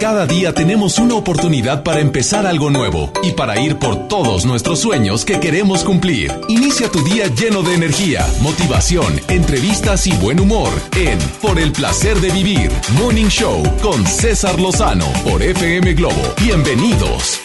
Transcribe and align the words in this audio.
Cada 0.00 0.26
día 0.26 0.52
tenemos 0.52 0.98
una 0.98 1.14
oportunidad 1.14 1.82
para 1.82 2.00
empezar 2.00 2.46
algo 2.46 2.68
nuevo 2.68 3.10
y 3.22 3.32
para 3.32 3.58
ir 3.58 3.78
por 3.78 4.08
todos 4.08 4.44
nuestros 4.44 4.80
sueños 4.80 5.24
que 5.24 5.40
queremos 5.40 5.84
cumplir. 5.84 6.30
Inicia 6.48 6.90
tu 6.90 7.02
día 7.02 7.28
lleno 7.28 7.62
de 7.62 7.74
energía, 7.74 8.26
motivación, 8.42 9.18
entrevistas 9.28 10.06
y 10.06 10.12
buen 10.18 10.38
humor 10.38 10.68
en 10.96 11.18
Por 11.40 11.58
el 11.58 11.72
placer 11.72 12.20
de 12.20 12.30
vivir, 12.30 12.70
Morning 13.00 13.28
Show 13.28 13.62
con 13.80 14.06
César 14.06 14.60
Lozano 14.60 15.06
por 15.24 15.42
FM 15.42 15.94
Globo. 15.94 16.22
Bienvenidos. 16.42 17.40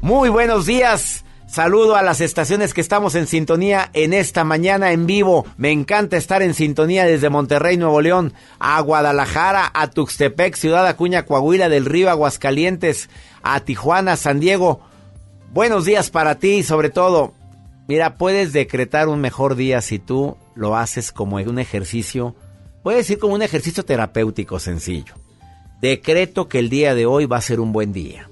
Muy 0.00 0.28
buenos 0.28 0.64
días. 0.66 1.24
Saludo 1.48 1.96
a 1.96 2.02
las 2.02 2.20
estaciones 2.20 2.74
que 2.74 2.82
estamos 2.82 3.14
en 3.14 3.26
sintonía 3.26 3.88
en 3.94 4.12
esta 4.12 4.44
mañana 4.44 4.92
en 4.92 5.06
vivo. 5.06 5.46
Me 5.56 5.72
encanta 5.72 6.18
estar 6.18 6.42
en 6.42 6.52
sintonía 6.52 7.06
desde 7.06 7.30
Monterrey, 7.30 7.78
Nuevo 7.78 8.02
León, 8.02 8.34
a 8.58 8.78
Guadalajara, 8.82 9.70
a 9.72 9.88
Tuxtepec, 9.88 10.54
Ciudad 10.56 10.86
Acuña, 10.86 11.24
Coahuila 11.24 11.70
del 11.70 11.86
Río, 11.86 12.10
Aguascalientes, 12.10 13.08
a 13.42 13.60
Tijuana, 13.60 14.16
San 14.16 14.40
Diego. 14.40 14.80
Buenos 15.50 15.86
días 15.86 16.10
para 16.10 16.34
ti 16.34 16.62
sobre 16.62 16.90
todo, 16.90 17.32
mira, 17.88 18.16
puedes 18.16 18.52
decretar 18.52 19.08
un 19.08 19.22
mejor 19.22 19.56
día 19.56 19.80
si 19.80 19.98
tú 19.98 20.36
lo 20.54 20.76
haces 20.76 21.12
como 21.12 21.36
un 21.36 21.58
ejercicio, 21.58 22.36
puedes 22.82 23.06
decir 23.06 23.18
como 23.18 23.34
un 23.34 23.42
ejercicio 23.42 23.86
terapéutico 23.86 24.60
sencillo. 24.60 25.14
Decreto 25.80 26.46
que 26.46 26.58
el 26.58 26.68
día 26.68 26.94
de 26.94 27.06
hoy 27.06 27.24
va 27.24 27.38
a 27.38 27.40
ser 27.40 27.58
un 27.58 27.72
buen 27.72 27.94
día. 27.94 28.28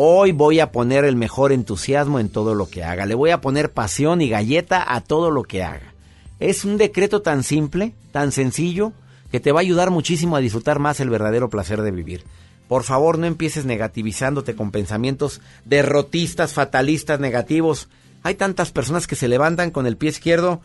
Hoy 0.00 0.30
voy 0.30 0.60
a 0.60 0.70
poner 0.70 1.04
el 1.04 1.16
mejor 1.16 1.50
entusiasmo 1.50 2.20
en 2.20 2.28
todo 2.28 2.54
lo 2.54 2.70
que 2.70 2.84
haga. 2.84 3.04
Le 3.04 3.16
voy 3.16 3.30
a 3.30 3.40
poner 3.40 3.72
pasión 3.72 4.20
y 4.20 4.28
galleta 4.28 4.94
a 4.94 5.00
todo 5.00 5.32
lo 5.32 5.42
que 5.42 5.64
haga. 5.64 5.92
Es 6.38 6.64
un 6.64 6.76
decreto 6.76 7.20
tan 7.20 7.42
simple, 7.42 7.94
tan 8.12 8.30
sencillo, 8.30 8.92
que 9.32 9.40
te 9.40 9.50
va 9.50 9.58
a 9.58 9.62
ayudar 9.62 9.90
muchísimo 9.90 10.36
a 10.36 10.40
disfrutar 10.40 10.78
más 10.78 11.00
el 11.00 11.10
verdadero 11.10 11.50
placer 11.50 11.82
de 11.82 11.90
vivir. 11.90 12.22
Por 12.68 12.84
favor, 12.84 13.18
no 13.18 13.26
empieces 13.26 13.64
negativizándote 13.64 14.54
con 14.54 14.70
pensamientos 14.70 15.40
derrotistas, 15.64 16.52
fatalistas, 16.52 17.18
negativos. 17.18 17.88
Hay 18.22 18.36
tantas 18.36 18.70
personas 18.70 19.08
que 19.08 19.16
se 19.16 19.26
levantan 19.26 19.72
con 19.72 19.84
el 19.88 19.96
pie 19.96 20.10
izquierdo 20.10 20.60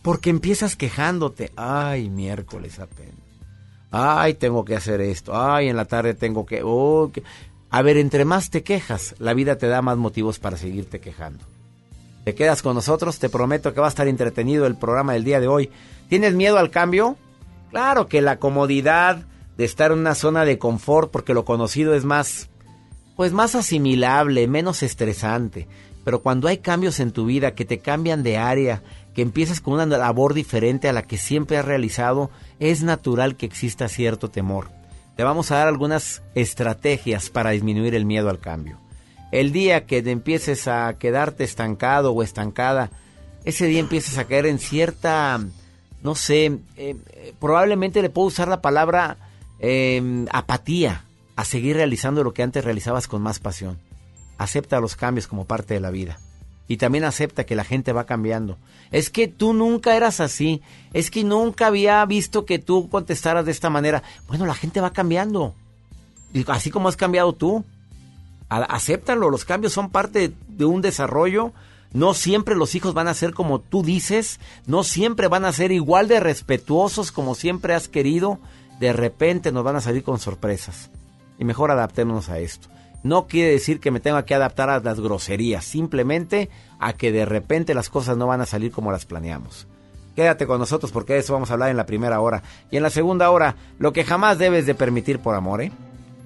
porque 0.00 0.30
empiezas 0.30 0.74
quejándote. 0.74 1.52
Ay, 1.54 2.08
miércoles 2.08 2.78
apenas. 2.78 3.12
Ay, 3.90 4.32
tengo 4.32 4.64
que 4.64 4.74
hacer 4.74 5.02
esto. 5.02 5.38
Ay, 5.38 5.68
en 5.68 5.76
la 5.76 5.84
tarde 5.84 6.14
tengo 6.14 6.46
que... 6.46 6.62
Oh, 6.64 7.10
que... 7.12 7.22
A 7.74 7.82
ver, 7.82 7.96
entre 7.96 8.24
más 8.24 8.50
te 8.50 8.62
quejas, 8.62 9.16
la 9.18 9.34
vida 9.34 9.58
te 9.58 9.66
da 9.66 9.82
más 9.82 9.96
motivos 9.96 10.38
para 10.38 10.56
seguirte 10.56 11.00
quejando. 11.00 11.44
Te 12.22 12.36
quedas 12.36 12.62
con 12.62 12.76
nosotros, 12.76 13.18
te 13.18 13.28
prometo 13.28 13.74
que 13.74 13.80
va 13.80 13.86
a 13.86 13.88
estar 13.88 14.06
entretenido 14.06 14.66
el 14.66 14.76
programa 14.76 15.14
del 15.14 15.24
día 15.24 15.40
de 15.40 15.48
hoy. 15.48 15.70
¿Tienes 16.08 16.34
miedo 16.34 16.58
al 16.58 16.70
cambio? 16.70 17.16
Claro 17.70 18.06
que 18.06 18.22
la 18.22 18.38
comodidad 18.38 19.24
de 19.56 19.64
estar 19.64 19.90
en 19.90 19.98
una 19.98 20.14
zona 20.14 20.44
de 20.44 20.56
confort, 20.56 21.10
porque 21.10 21.34
lo 21.34 21.44
conocido 21.44 21.96
es 21.96 22.04
más, 22.04 22.48
pues 23.16 23.32
más 23.32 23.56
asimilable, 23.56 24.46
menos 24.46 24.84
estresante. 24.84 25.66
Pero 26.04 26.22
cuando 26.22 26.46
hay 26.46 26.58
cambios 26.58 27.00
en 27.00 27.10
tu 27.10 27.26
vida 27.26 27.56
que 27.56 27.64
te 27.64 27.80
cambian 27.80 28.22
de 28.22 28.36
área, 28.36 28.84
que 29.16 29.22
empiezas 29.22 29.60
con 29.60 29.74
una 29.74 29.86
labor 29.86 30.32
diferente 30.32 30.88
a 30.88 30.92
la 30.92 31.02
que 31.02 31.18
siempre 31.18 31.58
has 31.58 31.64
realizado, 31.64 32.30
es 32.60 32.84
natural 32.84 33.34
que 33.34 33.46
exista 33.46 33.88
cierto 33.88 34.30
temor 34.30 34.83
te 35.16 35.24
vamos 35.24 35.50
a 35.50 35.56
dar 35.56 35.68
algunas 35.68 36.22
estrategias 36.34 37.30
para 37.30 37.50
disminuir 37.50 37.94
el 37.94 38.04
miedo 38.04 38.30
al 38.30 38.40
cambio. 38.40 38.78
El 39.32 39.52
día 39.52 39.86
que 39.86 40.02
te 40.02 40.10
empieces 40.10 40.68
a 40.68 40.96
quedarte 40.98 41.44
estancado 41.44 42.12
o 42.12 42.22
estancada, 42.22 42.90
ese 43.44 43.66
día 43.66 43.80
empieces 43.80 44.18
a 44.18 44.24
caer 44.24 44.46
en 44.46 44.58
cierta, 44.58 45.40
no 46.02 46.14
sé, 46.14 46.58
eh, 46.76 46.96
probablemente 47.40 48.02
le 48.02 48.10
puedo 48.10 48.28
usar 48.28 48.48
la 48.48 48.62
palabra 48.62 49.16
em, 49.58 50.26
apatía 50.30 51.04
a 51.36 51.44
seguir 51.44 51.76
realizando 51.76 52.22
lo 52.22 52.32
que 52.32 52.42
antes 52.42 52.64
realizabas 52.64 53.08
con 53.08 53.22
más 53.22 53.38
pasión. 53.38 53.78
Acepta 54.38 54.80
los 54.80 54.96
cambios 54.96 55.26
como 55.26 55.46
parte 55.46 55.74
de 55.74 55.80
la 55.80 55.90
vida 55.90 56.18
y 56.66 56.78
también 56.78 57.04
acepta 57.04 57.44
que 57.44 57.56
la 57.56 57.64
gente 57.64 57.92
va 57.92 58.04
cambiando. 58.04 58.58
Es 58.90 59.10
que 59.10 59.28
tú 59.28 59.52
nunca 59.52 59.96
eras 59.96 60.20
así, 60.20 60.62
es 60.92 61.10
que 61.10 61.24
nunca 61.24 61.66
había 61.66 62.04
visto 62.06 62.46
que 62.46 62.58
tú 62.58 62.88
contestaras 62.88 63.44
de 63.44 63.52
esta 63.52 63.70
manera. 63.70 64.02
Bueno, 64.28 64.46
la 64.46 64.54
gente 64.54 64.80
va 64.80 64.92
cambiando, 64.92 65.54
así 66.48 66.70
como 66.70 66.88
has 66.88 66.96
cambiado 66.96 67.32
tú. 67.32 67.64
Acéptalo, 68.48 69.30
los 69.30 69.44
cambios 69.44 69.72
son 69.72 69.90
parte 69.90 70.32
de 70.48 70.64
un 70.64 70.80
desarrollo. 70.80 71.52
No 71.92 72.14
siempre 72.14 72.56
los 72.56 72.74
hijos 72.74 72.94
van 72.94 73.08
a 73.08 73.14
ser 73.14 73.34
como 73.34 73.60
tú 73.60 73.82
dices, 73.82 74.40
no 74.66 74.84
siempre 74.84 75.28
van 75.28 75.44
a 75.44 75.52
ser 75.52 75.70
igual 75.70 76.08
de 76.08 76.20
respetuosos 76.20 77.12
como 77.12 77.34
siempre 77.34 77.74
has 77.74 77.88
querido. 77.88 78.38
De 78.80 78.92
repente 78.92 79.52
nos 79.52 79.64
van 79.64 79.76
a 79.76 79.80
salir 79.80 80.02
con 80.02 80.18
sorpresas. 80.18 80.90
Y 81.38 81.44
mejor 81.44 81.70
adaptémonos 81.70 82.28
a 82.28 82.38
esto 82.38 82.73
no 83.04 83.28
quiere 83.28 83.52
decir 83.52 83.78
que 83.78 83.90
me 83.90 84.00
tenga 84.00 84.24
que 84.24 84.34
adaptar 84.34 84.70
a 84.70 84.80
las 84.80 84.98
groserías, 84.98 85.64
simplemente 85.64 86.50
a 86.80 86.94
que 86.94 87.12
de 87.12 87.24
repente 87.24 87.74
las 87.74 87.90
cosas 87.90 88.16
no 88.16 88.26
van 88.26 88.40
a 88.40 88.46
salir 88.46 88.72
como 88.72 88.90
las 88.90 89.04
planeamos. 89.06 89.68
Quédate 90.16 90.46
con 90.46 90.58
nosotros 90.58 90.90
porque 90.90 91.12
de 91.12 91.18
eso 91.20 91.32
vamos 91.32 91.50
a 91.50 91.54
hablar 91.54 91.70
en 91.70 91.76
la 91.76 91.86
primera 91.86 92.20
hora. 92.20 92.42
Y 92.70 92.76
en 92.76 92.82
la 92.82 92.90
segunda 92.90 93.30
hora, 93.30 93.56
lo 93.78 93.92
que 93.92 94.04
jamás 94.04 94.38
debes 94.38 94.64
de 94.64 94.74
permitir 94.74 95.18
por 95.18 95.34
amor, 95.34 95.60
¿eh? 95.60 95.70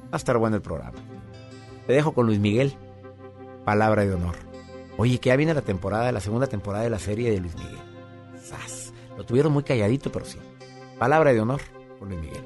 Va 0.05 0.13
a 0.13 0.17
estar 0.17 0.39
bueno 0.39 0.57
el 0.57 0.63
programa. 0.63 0.99
Te 1.87 1.95
dejo 1.95 2.13
con 2.13 2.27
Luis 2.27 2.39
Miguel. 2.39 2.75
Palabra 3.65 4.05
de 4.05 4.15
honor. 4.15 4.37
Oye, 4.99 5.19
que 5.19 5.31
ya 5.31 5.37
viene 5.37 5.55
la 5.55 5.63
temporada, 5.63 6.13
la 6.13 6.21
segunda 6.21 6.47
temporada 6.47 6.85
de 6.85 6.91
la 6.91 6.99
serie 6.99 7.31
de 7.31 7.41
Luis 7.41 7.55
Miguel. 7.57 7.79
¡Sas! 8.43 8.93
Lo 9.17 9.25
tuvieron 9.25 9.53
muy 9.53 9.65
calladito, 9.65 10.13
pero 10.13 10.25
sí. 10.27 10.39
Palabra 10.99 11.33
de 11.33 11.41
honor 11.41 11.61
con 11.99 12.09
Luis 12.09 12.21
Miguel. 12.21 12.45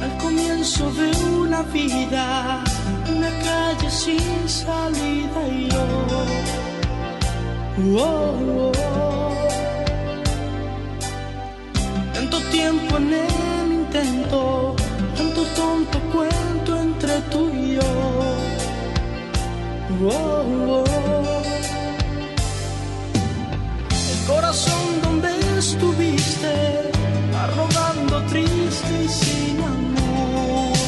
Al 0.00 0.18
comienzo 0.18 0.92
de 0.92 1.11
una 1.62 1.72
vida, 1.72 2.64
una 3.08 3.30
calle 3.44 3.90
sin 3.90 4.48
salida 4.48 5.48
y 5.48 5.68
yo. 5.68 5.86
Oh, 7.96 8.72
oh. 8.84 9.48
Tanto 12.14 12.40
tiempo 12.50 12.96
en 12.96 13.12
el 13.12 13.72
intento, 13.72 14.74
tanto 15.16 15.42
tonto 15.56 15.98
cuento 16.12 16.80
entre 16.80 17.20
tú 17.30 17.50
y 17.54 17.74
yo. 17.74 17.92
Oh, 20.04 20.84
el 24.10 24.26
corazón 24.26 25.00
donde 25.02 25.28
estuviste, 25.58 26.90
arrogando 27.42 28.22
triste 28.26 29.04
y 29.04 29.08
sin 29.08 29.60
amor. 29.60 30.81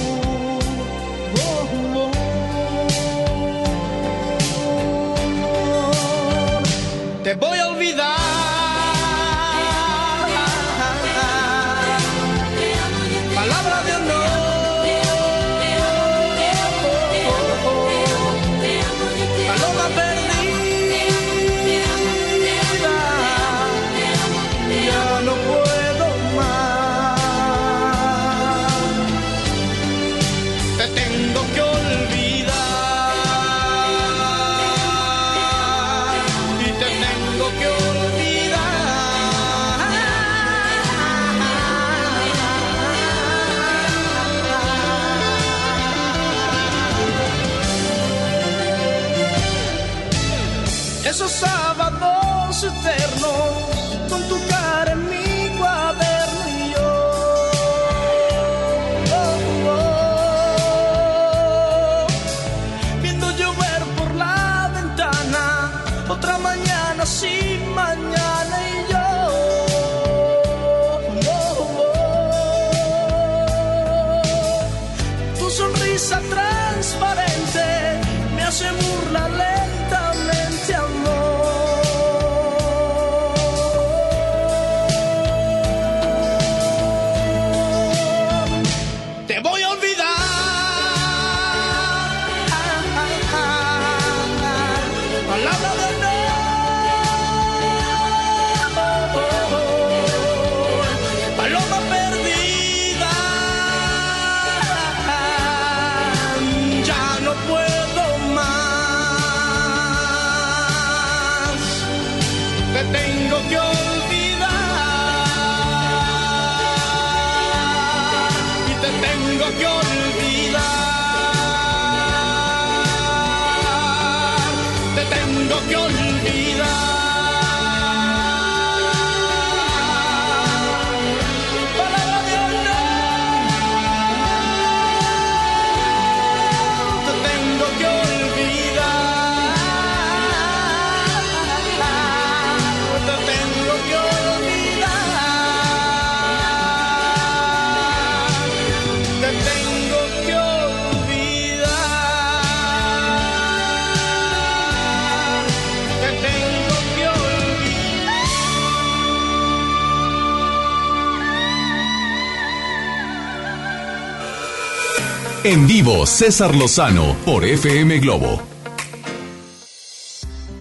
En 165.46 165.67
vivo, 165.67 166.06
César 166.06 166.55
Lozano 166.55 167.14
por 167.26 167.44
FM 167.44 167.99
Globo. 167.99 168.41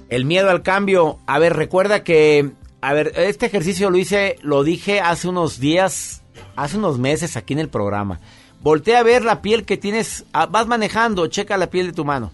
El 0.09 0.25
miedo 0.25 0.50
al 0.50 0.62
cambio. 0.62 1.19
A 1.25 1.39
ver, 1.39 1.56
recuerda 1.56 2.03
que, 2.03 2.51
a 2.81 2.91
ver, 2.91 3.13
este 3.15 3.45
ejercicio 3.45 3.89
lo 3.89 3.97
hice, 3.97 4.35
lo 4.41 4.62
dije 4.65 5.00
hace 5.00 5.30
unos 5.30 5.62
días, 5.62 6.24
hace 6.57 6.77
unos 6.77 7.00
meses 7.00 7.38
aquí 7.38 7.53
en 7.53 7.59
el 7.59 7.69
programa. 7.69 8.19
Voltea 8.59 9.00
a 9.00 9.03
ver 9.03 9.24
la 9.24 9.41
piel 9.41 9.63
que 9.63 9.77
tienes, 9.77 10.25
vas 10.33 10.68
manejando, 10.68 11.27
checa 11.27 11.56
la 11.56 11.69
piel 11.69 11.88
de 11.88 11.94
tu 11.94 12.03
mano. 12.03 12.33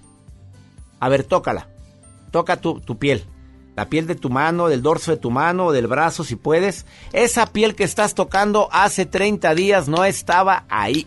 A 0.99 1.07
ver, 1.07 1.25
tócala. 1.25 1.69
Toca 2.31 2.59
tu, 2.59 2.79
tu 2.79 2.97
piel. 2.97 3.25
La 3.75 3.89
piel 3.89 4.07
de 4.07 4.15
tu 4.15 4.31
mano, 4.31 4.69
del 4.69 4.81
dorso 4.81 5.11
de 5.11 5.17
tu 5.17 5.29
mano, 5.29 5.71
del 5.71 5.85
brazo, 5.85 6.23
si 6.23 6.35
puedes. 6.35 6.87
Esa 7.13 7.45
piel 7.45 7.75
que 7.75 7.83
estás 7.83 8.15
tocando 8.15 8.69
hace 8.71 9.05
30 9.05 9.53
días 9.53 9.87
no 9.87 10.03
estaba 10.03 10.65
ahí. 10.67 11.05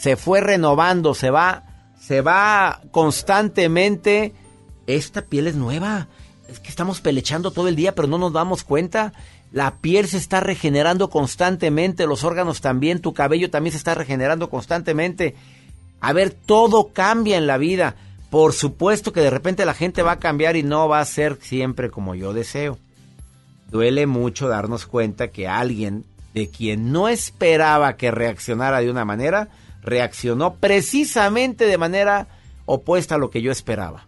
Se 0.00 0.16
fue 0.16 0.40
renovando, 0.40 1.12
se 1.12 1.28
va, 1.28 1.64
se 2.00 2.22
va 2.22 2.80
constantemente. 2.90 4.32
Esta 4.86 5.20
piel 5.20 5.46
es 5.46 5.56
nueva. 5.56 6.08
Es 6.48 6.58
que 6.58 6.70
estamos 6.70 7.02
pelechando 7.02 7.50
todo 7.50 7.68
el 7.68 7.76
día, 7.76 7.94
pero 7.94 8.08
no 8.08 8.16
nos 8.16 8.32
damos 8.32 8.64
cuenta. 8.64 9.12
La 9.52 9.76
piel 9.82 10.08
se 10.08 10.16
está 10.16 10.40
regenerando 10.40 11.10
constantemente, 11.10 12.06
los 12.06 12.24
órganos 12.24 12.62
también, 12.62 13.02
tu 13.02 13.12
cabello 13.12 13.50
también 13.50 13.72
se 13.72 13.76
está 13.76 13.94
regenerando 13.94 14.48
constantemente. 14.48 15.34
A 16.00 16.14
ver, 16.14 16.30
todo 16.30 16.94
cambia 16.94 17.36
en 17.36 17.46
la 17.46 17.58
vida. 17.58 17.94
Por 18.30 18.54
supuesto 18.54 19.12
que 19.12 19.20
de 19.20 19.28
repente 19.28 19.66
la 19.66 19.74
gente 19.74 20.02
va 20.02 20.12
a 20.12 20.18
cambiar 20.18 20.56
y 20.56 20.62
no 20.62 20.88
va 20.88 21.00
a 21.00 21.04
ser 21.04 21.36
siempre 21.42 21.90
como 21.90 22.14
yo 22.14 22.32
deseo. 22.32 22.78
Duele 23.70 24.06
mucho 24.06 24.48
darnos 24.48 24.86
cuenta 24.86 25.28
que 25.28 25.46
alguien 25.46 26.06
de 26.32 26.48
quien 26.48 26.90
no 26.90 27.06
esperaba 27.08 27.98
que 27.98 28.10
reaccionara 28.10 28.80
de 28.80 28.90
una 28.90 29.04
manera, 29.04 29.50
reaccionó 29.82 30.54
precisamente 30.54 31.66
de 31.66 31.78
manera 31.78 32.28
opuesta 32.66 33.16
a 33.16 33.18
lo 33.18 33.30
que 33.30 33.42
yo 33.42 33.50
esperaba. 33.50 34.06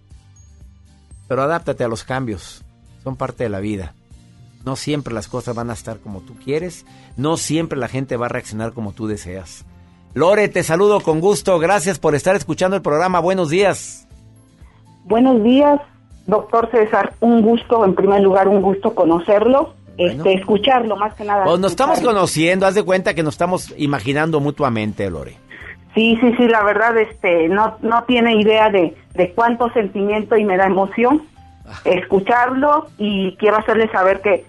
Pero 1.28 1.42
adáptate 1.42 1.84
a 1.84 1.88
los 1.88 2.04
cambios, 2.04 2.62
son 3.02 3.16
parte 3.16 3.44
de 3.44 3.50
la 3.50 3.60
vida. 3.60 3.94
No 4.64 4.76
siempre 4.76 5.12
las 5.12 5.28
cosas 5.28 5.54
van 5.54 5.70
a 5.70 5.72
estar 5.72 5.98
como 5.98 6.20
tú 6.20 6.34
quieres, 6.36 6.86
no 7.16 7.36
siempre 7.36 7.78
la 7.78 7.88
gente 7.88 8.16
va 8.16 8.26
a 8.26 8.28
reaccionar 8.28 8.72
como 8.72 8.92
tú 8.92 9.06
deseas. 9.06 9.64
Lore, 10.14 10.48
te 10.48 10.62
saludo 10.62 11.00
con 11.00 11.20
gusto, 11.20 11.58
gracias 11.58 11.98
por 11.98 12.14
estar 12.14 12.36
escuchando 12.36 12.76
el 12.76 12.82
programa, 12.82 13.18
buenos 13.18 13.48
días. 13.48 14.06
Buenos 15.04 15.42
días, 15.42 15.80
doctor 16.26 16.70
César. 16.70 17.14
Un 17.20 17.42
gusto, 17.42 17.84
en 17.84 17.94
primer 17.94 18.20
lugar, 18.20 18.46
un 18.46 18.62
gusto 18.62 18.94
conocerlo, 18.94 19.74
este, 19.96 20.34
escucharlo 20.34 20.96
más 20.96 21.14
que 21.14 21.24
nada. 21.24 21.44
Pues 21.44 21.58
nos 21.58 21.72
estamos 21.72 22.00
conociendo, 22.00 22.66
haz 22.66 22.74
de 22.74 22.82
cuenta 22.82 23.14
que 23.14 23.22
nos 23.22 23.34
estamos 23.34 23.74
imaginando 23.78 24.38
mutuamente, 24.38 25.10
Lore. 25.10 25.41
Sí, 25.94 26.16
sí, 26.20 26.34
sí, 26.36 26.48
la 26.48 26.62
verdad, 26.62 26.96
este, 26.96 27.48
no, 27.48 27.76
no 27.82 28.04
tiene 28.04 28.36
idea 28.36 28.70
de, 28.70 28.96
de 29.14 29.32
cuánto 29.32 29.70
sentimiento 29.72 30.36
y 30.36 30.44
me 30.44 30.56
da 30.56 30.66
emoción 30.66 31.22
escucharlo 31.84 32.88
y 32.98 33.36
quiero 33.36 33.58
hacerle 33.58 33.90
saber 33.90 34.20
que, 34.20 34.44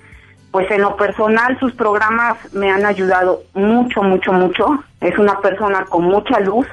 pues 0.51 0.69
en 0.71 0.81
lo 0.81 0.95
personal, 0.95 1.57
sus 1.59 1.73
programas 1.73 2.37
me 2.53 2.69
han 2.69 2.85
ayudado 2.85 3.43
mucho, 3.53 4.03
mucho, 4.03 4.33
mucho. 4.33 4.83
Es 5.01 5.17
una 5.17 5.39
persona 5.41 5.85
con 5.85 6.03
mucha 6.03 6.39
luz, 6.39 6.67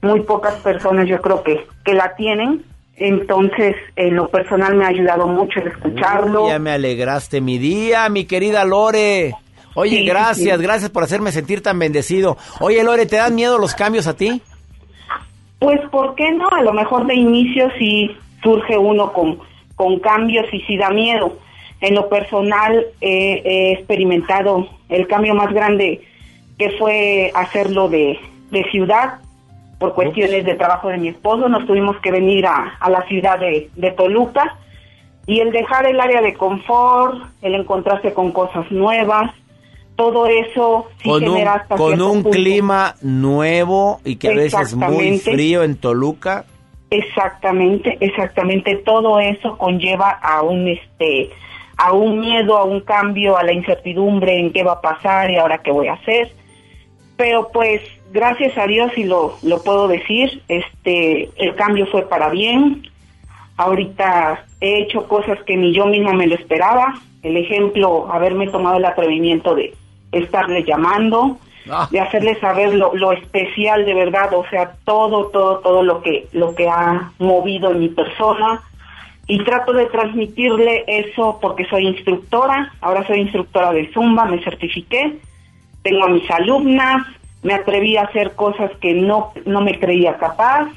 muy 0.00 0.20
pocas 0.20 0.54
personas 0.56 1.06
yo 1.06 1.20
creo 1.20 1.42
que, 1.42 1.66
que 1.84 1.94
la 1.94 2.14
tienen. 2.16 2.64
Entonces, 2.96 3.74
en 3.96 4.16
lo 4.16 4.28
personal 4.28 4.76
me 4.76 4.84
ha 4.84 4.88
ayudado 4.88 5.26
mucho 5.26 5.60
el 5.60 5.68
escucharlo. 5.68 6.44
Uy, 6.44 6.50
ya 6.50 6.58
me 6.58 6.72
alegraste 6.72 7.40
mi 7.40 7.58
día, 7.58 8.08
mi 8.08 8.26
querida 8.26 8.64
Lore. 8.64 9.34
Oye, 9.74 9.98
Sí, 9.98 10.04
gracias, 10.04 10.58
sí. 10.58 10.62
gracias 10.62 10.90
por 10.90 11.02
hacerme 11.04 11.32
sentir 11.32 11.62
tan 11.62 11.78
bendecido. 11.78 12.36
Oye, 12.60 12.82
Lore, 12.84 13.06
¿te 13.06 13.16
dan 13.16 13.34
miedo 13.34 13.58
los 13.58 13.74
cambios 13.74 14.06
a 14.06 14.14
ti? 14.16 14.42
Pues, 15.58 15.80
¿por 15.90 16.14
qué 16.14 16.30
no? 16.32 16.48
A 16.50 16.62
lo 16.62 16.72
mejor 16.72 17.06
de 17.06 17.14
inicio 17.14 17.70
sí 17.78 18.10
surge 18.42 18.76
uno 18.76 19.12
con, 19.12 19.38
con 19.76 19.98
cambios 20.00 20.46
y 20.52 20.60
sí 20.62 20.76
da 20.76 20.90
miedo. 20.90 21.38
En 21.80 21.94
lo 21.94 22.08
personal 22.08 22.84
eh, 23.00 23.42
he 23.44 23.72
experimentado 23.72 24.68
el 24.88 25.06
cambio 25.06 25.34
más 25.34 25.52
grande 25.52 26.00
que 26.58 26.70
fue 26.78 27.30
hacerlo 27.34 27.88
de, 27.88 28.18
de 28.50 28.64
ciudad 28.70 29.20
por 29.78 29.94
cuestiones 29.94 30.44
de 30.44 30.54
trabajo 30.54 30.88
de 30.88 30.98
mi 30.98 31.08
esposo. 31.08 31.48
Nos 31.48 31.66
tuvimos 31.66 31.96
que 32.00 32.12
venir 32.12 32.46
a, 32.46 32.76
a 32.78 32.90
la 32.90 33.02
ciudad 33.06 33.38
de, 33.38 33.70
de 33.74 33.90
Toluca 33.92 34.56
y 35.26 35.40
el 35.40 35.50
dejar 35.52 35.86
el 35.86 36.00
área 36.00 36.20
de 36.20 36.34
confort, 36.34 37.24
el 37.42 37.54
encontrarse 37.54 38.12
con 38.12 38.32
cosas 38.32 38.70
nuevas, 38.70 39.30
todo 39.96 40.26
eso 40.26 40.88
sí 41.02 41.08
con 41.08 41.24
un, 41.24 41.34
genera 41.34 41.54
hasta 41.54 41.76
con 41.76 42.00
un 42.00 42.22
punto. 42.22 42.30
clima 42.30 42.94
nuevo 43.02 44.00
y 44.04 44.16
que 44.16 44.28
a 44.28 44.34
veces 44.34 44.60
es 44.68 44.74
muy 44.74 45.18
frío 45.18 45.62
en 45.62 45.76
Toluca. 45.76 46.44
Exactamente, 46.90 47.96
exactamente. 48.00 48.76
Todo 48.76 49.18
eso 49.20 49.56
conlleva 49.56 50.10
a 50.10 50.42
un 50.42 50.68
este 50.68 51.30
a 51.76 51.92
un 51.92 52.20
miedo, 52.20 52.56
a 52.58 52.64
un 52.64 52.80
cambio, 52.80 53.36
a 53.36 53.42
la 53.42 53.52
incertidumbre 53.52 54.38
en 54.38 54.52
qué 54.52 54.62
va 54.62 54.72
a 54.74 54.80
pasar 54.80 55.30
y 55.30 55.36
ahora 55.36 55.58
qué 55.58 55.72
voy 55.72 55.88
a 55.88 55.94
hacer. 55.94 56.32
Pero 57.16 57.50
pues 57.52 57.80
gracias 58.12 58.56
a 58.58 58.66
Dios 58.66 58.92
y 58.96 59.04
lo 59.04 59.36
lo 59.42 59.62
puedo 59.62 59.88
decir, 59.88 60.42
este 60.48 61.30
el 61.36 61.54
cambio 61.54 61.86
fue 61.86 62.08
para 62.08 62.28
bien. 62.28 62.82
Ahorita 63.56 64.44
he 64.60 64.82
hecho 64.82 65.06
cosas 65.06 65.38
que 65.44 65.56
ni 65.56 65.74
yo 65.74 65.86
misma 65.86 66.12
me 66.12 66.26
lo 66.26 66.34
esperaba. 66.34 66.94
El 67.22 67.36
ejemplo, 67.36 68.08
haberme 68.12 68.48
tomado 68.48 68.76
el 68.76 68.84
atrevimiento 68.84 69.54
de 69.54 69.74
estarle 70.10 70.64
llamando, 70.64 71.38
Ah. 71.70 71.88
de 71.90 72.00
hacerle 72.00 72.34
saber 72.40 72.74
lo, 72.74 72.94
lo 72.94 73.12
especial 73.12 73.84
de 73.84 73.94
verdad, 73.94 74.32
o 74.34 74.44
sea, 74.50 74.72
todo, 74.84 75.26
todo, 75.26 75.58
todo 75.58 75.82
lo 75.82 76.02
que, 76.02 76.26
lo 76.32 76.54
que 76.54 76.68
ha 76.68 77.12
movido 77.18 77.70
en 77.70 77.80
mi 77.80 77.88
persona. 77.88 78.60
Y 79.28 79.44
trato 79.44 79.72
de 79.72 79.86
transmitirle 79.86 80.84
eso 80.88 81.38
porque 81.40 81.64
soy 81.66 81.86
instructora, 81.86 82.72
ahora 82.80 83.06
soy 83.06 83.20
instructora 83.20 83.72
de 83.72 83.88
Zumba, 83.92 84.24
me 84.24 84.42
certifiqué, 84.42 85.18
tengo 85.82 86.04
a 86.04 86.08
mis 86.08 86.28
alumnas, 86.30 87.06
me 87.44 87.54
atreví 87.54 87.96
a 87.96 88.02
hacer 88.02 88.34
cosas 88.34 88.72
que 88.80 88.94
no, 88.94 89.32
no 89.46 89.60
me 89.60 89.78
creía 89.78 90.16
capaz. 90.16 90.68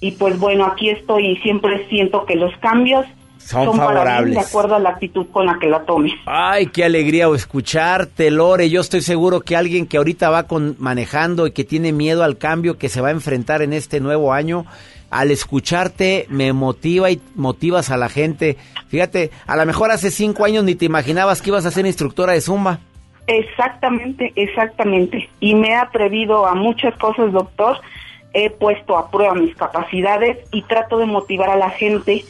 Y 0.00 0.12
pues 0.12 0.38
bueno, 0.38 0.64
aquí 0.66 0.90
estoy 0.90 1.28
y 1.28 1.36
siempre 1.36 1.86
siento 1.88 2.26
que 2.26 2.34
los 2.34 2.54
cambios 2.56 3.06
son, 3.44 3.76
favorables. 3.76 4.34
de 4.34 4.40
acuerdo 4.40 4.74
a 4.74 4.78
la 4.78 4.90
actitud 4.90 5.26
con 5.30 5.46
la 5.46 5.58
que 5.58 5.68
la 5.68 5.84
tome. 5.84 6.12
Ay, 6.26 6.66
qué 6.66 6.84
alegría 6.84 7.28
escucharte, 7.34 8.30
Lore. 8.30 8.70
Yo 8.70 8.80
estoy 8.80 9.02
seguro 9.02 9.40
que 9.40 9.56
alguien 9.56 9.86
que 9.86 9.98
ahorita 9.98 10.30
va 10.30 10.44
con, 10.44 10.76
manejando 10.78 11.46
y 11.46 11.52
que 11.52 11.64
tiene 11.64 11.92
miedo 11.92 12.24
al 12.24 12.38
cambio 12.38 12.78
que 12.78 12.88
se 12.88 13.00
va 13.00 13.08
a 13.08 13.12
enfrentar 13.12 13.62
en 13.62 13.72
este 13.72 14.00
nuevo 14.00 14.32
año, 14.32 14.64
al 15.10 15.30
escucharte 15.30 16.26
me 16.30 16.52
motiva 16.52 17.10
y 17.10 17.20
motivas 17.34 17.90
a 17.90 17.96
la 17.96 18.08
gente. 18.08 18.56
Fíjate, 18.88 19.30
a 19.46 19.56
lo 19.56 19.66
mejor 19.66 19.90
hace 19.90 20.10
cinco 20.10 20.44
años 20.44 20.64
ni 20.64 20.74
te 20.74 20.86
imaginabas 20.86 21.42
que 21.42 21.50
ibas 21.50 21.66
a 21.66 21.70
ser 21.70 21.86
instructora 21.86 22.32
de 22.32 22.40
Zumba. 22.40 22.80
Exactamente, 23.26 24.32
exactamente. 24.36 25.28
Y 25.40 25.54
me 25.54 25.68
he 25.68 25.74
atrevido 25.74 26.46
a 26.46 26.54
muchas 26.54 26.96
cosas, 26.96 27.32
doctor. 27.32 27.78
He 28.32 28.50
puesto 28.50 28.98
a 28.98 29.10
prueba 29.10 29.34
mis 29.34 29.54
capacidades 29.54 30.38
y 30.50 30.62
trato 30.62 30.98
de 30.98 31.06
motivar 31.06 31.50
a 31.50 31.56
la 31.56 31.70
gente 31.70 32.24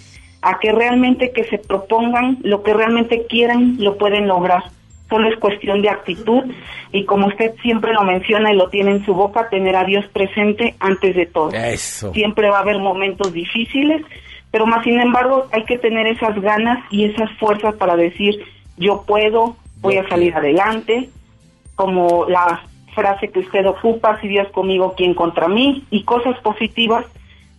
a 0.45 0.59
que 0.59 0.73
realmente 0.73 1.33
que 1.33 1.45
se 1.45 1.59
propongan 1.59 2.39
lo 2.43 2.63
que 2.63 2.75
realmente 2.75 3.27
quieran, 3.27 3.77
lo 3.79 3.97
pueden 3.97 4.29
lograr. 4.29 4.63
Solo 5.09 5.29
es 5.29 5.39
cuestión 5.39 5.81
de 5.81 5.89
actitud 5.89 6.45
y 6.93 7.05
como 7.07 7.29
usted 7.29 7.55
siempre 7.63 7.95
lo 7.95 8.03
menciona 8.03 8.53
y 8.53 8.57
lo 8.57 8.69
tiene 8.69 8.91
en 8.93 9.05
su 9.07 9.15
boca, 9.15 9.49
tener 9.49 9.75
a 9.75 9.85
Dios 9.85 10.05
presente 10.13 10.75
antes 10.81 11.17
de 11.17 11.27
todo. 11.27 11.51
Eso. 11.51 12.13
Siempre 12.13 12.51
va 12.51 12.59
a 12.59 12.61
haber 12.61 12.79
momentos 12.79 13.33
difíciles, 13.33 14.03
pero 14.51 14.67
más 14.67 14.85
sin 14.85 15.01
embargo 15.01 15.47
hay 15.51 15.65
que 15.65 15.79
tener 15.79 16.07
esas 16.07 16.39
ganas 16.41 16.85
y 16.91 17.07
esas 17.07 17.31
fuerzas 17.39 17.75
para 17.77 17.97
decir 17.97 18.45
yo 18.77 19.05
puedo, 19.07 19.57
voy 19.81 19.97
a 19.97 20.09
salir 20.09 20.35
adelante, 20.35 21.09
como 21.75 22.27
la 22.29 22.63
frase 22.95 23.29
que 23.29 23.41
usted 23.41 23.67
ocupa, 23.67 24.21
si 24.21 24.29
Dios 24.29 24.49
conmigo, 24.49 24.95
¿quién 24.95 25.15
contra 25.15 25.49
mí? 25.49 25.85
Y 25.91 26.05
cosas 26.05 26.39
positivas 26.41 27.07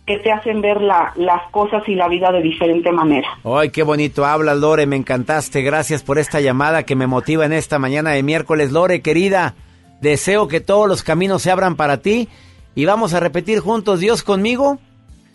que 0.06 0.18
te 0.18 0.30
hacen 0.30 0.60
ver 0.60 0.80
la, 0.80 1.12
las 1.16 1.50
cosas 1.50 1.82
y 1.88 1.96
la 1.96 2.08
vida 2.08 2.30
de 2.30 2.40
diferente 2.40 2.92
manera. 2.92 3.28
Ay, 3.44 3.70
qué 3.70 3.82
bonito 3.82 4.24
hablas, 4.24 4.56
Lore, 4.56 4.86
me 4.86 4.96
encantaste. 4.96 5.62
Gracias 5.62 6.04
por 6.04 6.18
esta 6.18 6.40
llamada 6.40 6.84
que 6.84 6.94
me 6.94 7.08
motiva 7.08 7.44
en 7.44 7.52
esta 7.52 7.80
mañana 7.80 8.12
de 8.12 8.22
miércoles. 8.22 8.70
Lore, 8.70 9.02
querida, 9.02 9.54
deseo 10.00 10.46
que 10.46 10.60
todos 10.60 10.88
los 10.88 11.02
caminos 11.02 11.42
se 11.42 11.50
abran 11.50 11.74
para 11.74 11.98
ti 11.98 12.28
y 12.76 12.84
vamos 12.84 13.14
a 13.14 13.20
repetir 13.20 13.58
juntos, 13.58 13.98
Dios 13.98 14.22
conmigo. 14.22 14.78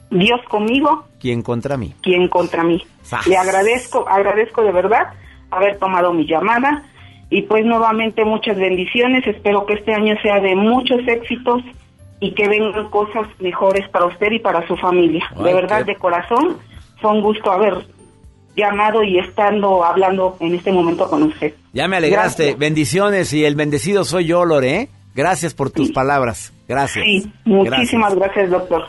Dios 0.10 0.40
conmigo. 0.48 1.06
¿Quién 1.20 1.42
contra 1.42 1.76
mí? 1.76 1.94
¿Quién 2.02 2.30
contra 2.30 2.64
mí? 2.64 2.82
Le 3.28 3.36
agradezco, 3.38 4.08
agradezco 4.08 4.64
de 4.64 4.72
verdad 4.72 5.08
haber 5.50 5.78
tomado 5.80 6.14
mi 6.14 6.26
llamada 6.26 6.84
y 7.30 7.42
pues 7.44 7.66
nuevamente 7.66 8.24
muchas 8.24 8.58
bendiciones. 8.58 9.28
Espero 9.28 9.66
que 9.66 9.74
este 9.74 9.94
año 9.94 10.16
sea 10.22 10.40
de 10.40 10.56
muchos 10.56 11.06
éxitos 11.08 11.62
y 12.22 12.34
que 12.34 12.48
vengan 12.48 12.90
cosas 12.90 13.28
mejores 13.40 13.90
para 13.90 14.06
usted 14.06 14.32
y 14.32 14.40
para 14.40 14.66
su 14.68 14.78
familia. 14.78 15.26
de 15.44 15.54
verdad, 15.54 15.84
de 15.86 15.96
corazón, 15.96 16.58
fue 17.02 17.12
un 17.12 17.22
gusto 17.22 17.52
haber 17.52 17.86
llamado 18.56 19.04
y 19.04 19.18
estando 19.18 19.84
hablando 19.84 20.38
en 20.40 20.54
este 20.54 20.72
momento 20.72 21.10
con 21.10 21.24
usted. 21.24 21.56
Ya 21.74 21.88
me 21.88 21.98
alegraste. 21.98 22.54
Bendiciones 22.56 23.34
y 23.34 23.44
el 23.44 23.56
bendecido 23.56 24.06
soy 24.06 24.28
yo, 24.28 24.46
Lore. 24.46 24.82
¿eh? 24.82 24.90
Gracias 25.16 25.56
por 25.56 25.72
tus 25.72 25.92
palabras. 25.92 26.54
Gracias. 26.68 27.04
Sí, 27.04 27.32
muchísimas 27.44 28.14
gracias, 28.14 28.52
doctor. 28.52 28.84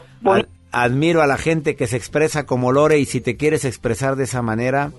admiro 0.71 1.23
a 1.23 1.27
la 1.27 1.39
gente 1.39 1.75
que 1.75 1.87
se 1.87 1.97
expresa 1.97 2.45
como 2.45 2.71
Lore 2.71 2.99
y 2.99 3.07
si 3.07 3.23
te 3.23 3.39
quieres 3.39 3.65
expresar 3.65 4.17
de 4.17 4.25
esa 4.25 4.43
manera, 4.43 4.93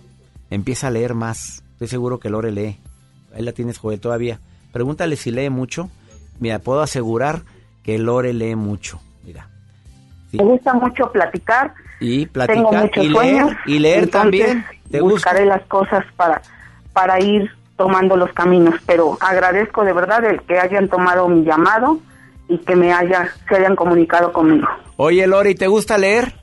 empieza 0.50 0.88
a 0.88 0.92
leer 0.92 1.14
más. 1.14 1.64
Estoy 1.74 1.88
seguro 1.88 2.20
que 2.20 2.32
Lore 2.32 2.52
lee. 2.52 2.78
Ahí 3.36 3.44
la 3.44 3.52
tienes, 3.52 3.78
Joel, 3.78 4.00
todavía. 4.00 4.40
Pregúntale 4.72 5.18
si 5.18 5.30
lee 5.30 5.52
mucho. 5.52 5.92
Mira, 6.40 6.58
puedo 6.58 6.82
asegurar 6.82 7.44
que 7.84 7.98
Lore 7.98 8.34
lee 8.34 8.56
mucho. 8.56 9.00
Mira. 9.24 9.48
Me 10.32 10.44
gusta 10.44 10.74
mucho 10.74 11.12
platicar. 11.12 11.74
Y 12.00 12.26
platicar. 12.26 12.56
Tengo 12.56 12.72
muchos 12.74 13.06
y 13.06 13.12
sueños. 13.12 13.52
Leer, 13.52 13.60
y 13.66 13.80
leer 13.80 14.10
también. 14.10 14.66
¿Te 14.90 15.02
buscaré 15.02 15.46
las 15.46 15.62
cosas 15.68 16.04
para, 16.16 16.42
para 16.94 17.20
ir 17.20 17.52
tomando 17.76 18.16
los 18.16 18.32
caminos. 18.34 18.76
Pero 18.86 19.18
agradezco 19.20 19.84
de 19.84 19.94
verdad 19.94 20.24
el 20.26 20.42
que 20.42 20.60
hayan 20.60 20.88
tomado 20.88 21.28
mi 21.28 21.44
llamado 21.44 22.00
y 22.48 22.58
que 22.60 22.76
me 22.76 22.94
haya, 22.94 23.30
se 23.48 23.56
hayan 23.56 23.76
comunicado 23.76 24.32
conmigo. 24.32 24.68
Oye, 24.98 25.26
Lore, 25.28 25.56
¿te 25.56 25.68
gusta 25.68 25.98
leer? 25.98 26.34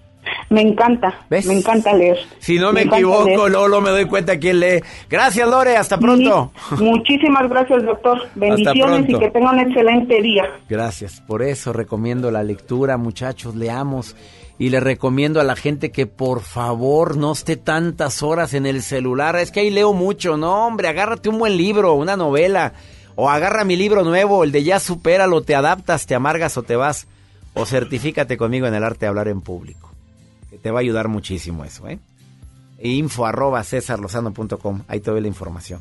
Me 0.50 0.62
encanta, 0.62 1.14
me 1.28 1.38
encanta 1.38 1.92
leer. 1.94 2.18
Si 2.40 2.58
no 2.58 2.72
me, 2.72 2.82
equivoco, 2.82 3.48
Lolo, 3.48 3.80
me 3.80 3.90
doy 3.90 4.06
cuenta 4.06 4.38
quién 4.38 4.60
lee. 4.60 4.80
Gracias, 5.08 5.48
Lore, 5.48 5.76
hasta 5.76 5.96
pronto. 5.98 6.52
muchísimas 6.78 7.48
gracias, 7.48 7.84
doctor. 7.84 8.18
Bendiciones 8.34 9.08
y 9.08 9.18
que 9.18 9.30
tenga 9.30 9.52
un 9.52 9.60
excelente 9.60 10.20
día. 10.20 10.44
Gracias, 10.68 11.20
por 11.20 11.42
eso 11.42 11.72
recomiendo 11.72 12.30
la 12.30 12.42
lectura, 12.42 12.96
muchachos, 12.96 13.54
leamos. 13.54 14.16
Y 14.58 14.68
le 14.68 14.80
recomiendo 14.80 15.40
a 15.40 15.44
la 15.44 15.56
gente 15.56 15.90
que 15.90 16.06
por 16.06 16.42
favor 16.42 17.16
no 17.16 17.32
esté 17.32 17.56
tantas 17.56 18.22
horas 18.22 18.52
en 18.52 18.66
el 18.66 18.82
celular. 18.82 19.36
Es 19.36 19.50
que 19.50 19.60
ahí 19.60 19.70
leo 19.70 19.94
mucho, 19.94 20.36
no, 20.36 20.66
hombre, 20.66 20.88
agárrate 20.88 21.30
un 21.30 21.38
buen 21.38 21.56
libro, 21.56 21.94
una 21.94 22.16
novela. 22.16 22.74
O 23.14 23.30
agarra 23.30 23.64
mi 23.64 23.76
libro 23.76 24.04
nuevo, 24.04 24.44
el 24.44 24.52
de 24.52 24.64
ya 24.64 24.78
supéralo, 24.78 25.42
te 25.42 25.54
adaptas, 25.54 26.06
te 26.06 26.14
amargas 26.14 26.58
o 26.58 26.62
te 26.62 26.76
vas. 26.76 27.06
O 27.54 27.64
certifícate 27.64 28.36
conmigo 28.36 28.66
en 28.66 28.74
el 28.74 28.84
arte 28.84 29.06
de 29.06 29.08
hablar 29.08 29.28
en 29.28 29.40
público 29.40 29.89
te 30.62 30.70
va 30.70 30.78
a 30.78 30.82
ayudar 30.82 31.08
muchísimo 31.08 31.64
eso, 31.64 31.88
¿eh? 31.88 31.98
Info 32.82 33.26
arroba 33.26 33.62
cesarlosano.com, 33.62 34.82
ahí 34.88 35.00
te 35.00 35.10
doy 35.10 35.20
la 35.20 35.28
información. 35.28 35.80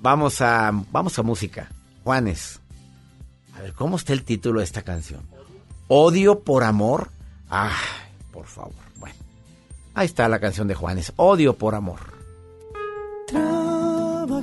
Vamos 0.00 0.40
a, 0.40 0.70
vamos 0.90 1.18
a 1.18 1.22
música. 1.22 1.68
Juanes. 2.04 2.60
A 3.56 3.60
ver, 3.60 3.74
¿cómo 3.74 3.96
está 3.96 4.12
el 4.12 4.24
título 4.24 4.60
de 4.60 4.64
esta 4.64 4.82
canción? 4.82 5.22
¿Odio 5.88 6.40
por 6.40 6.64
amor? 6.64 7.10
Ah, 7.50 7.76
por 8.32 8.46
favor. 8.46 8.72
Bueno, 8.98 9.16
ahí 9.94 10.06
está 10.06 10.28
la 10.28 10.38
canción 10.38 10.68
de 10.68 10.74
Juanes. 10.74 11.12
Odio 11.16 11.56
por 11.58 11.74
amor. 11.74 11.98
Trabajamos 13.26 14.38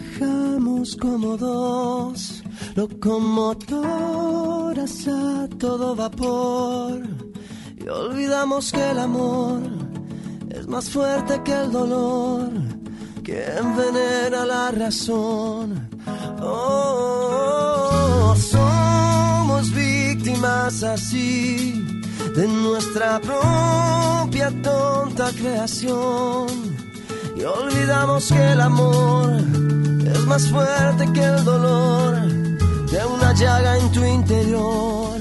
como 0.98 1.38
dos 1.38 2.44
locomotoras 2.76 3.78
a 5.08 5.48
todo 5.58 5.96
vapor 5.96 7.02
y 7.86 7.90
olvidamos 7.90 8.72
que 8.72 8.90
el 8.92 8.98
amor 8.98 9.62
es 10.50 10.68
más 10.68 10.90
fuerte 10.90 11.40
que 11.44 11.54
el 11.54 11.72
dolor, 11.72 12.50
que 13.24 13.46
envenena 13.58 14.44
la 14.46 14.72
razón. 14.72 15.88
Oh, 16.42 18.36
somos 18.38 19.72
víctimas 19.72 20.82
así 20.82 21.86
de 22.36 22.48
nuestra 22.48 23.22
propia 23.22 24.52
tonta 24.64 25.30
creación. 25.32 26.48
Y 27.38 27.44
olvidamos 27.44 28.30
que 28.32 28.52
el 28.54 28.62
amor 28.62 29.32
es 30.12 30.26
más 30.26 30.50
fuerte 30.50 31.12
que 31.14 31.24
el 31.24 31.44
dolor 31.44 32.16
de 32.90 33.06
una 33.06 33.34
llaga 33.34 33.78
en 33.78 33.92
tu 33.92 34.04
interior 34.04 35.16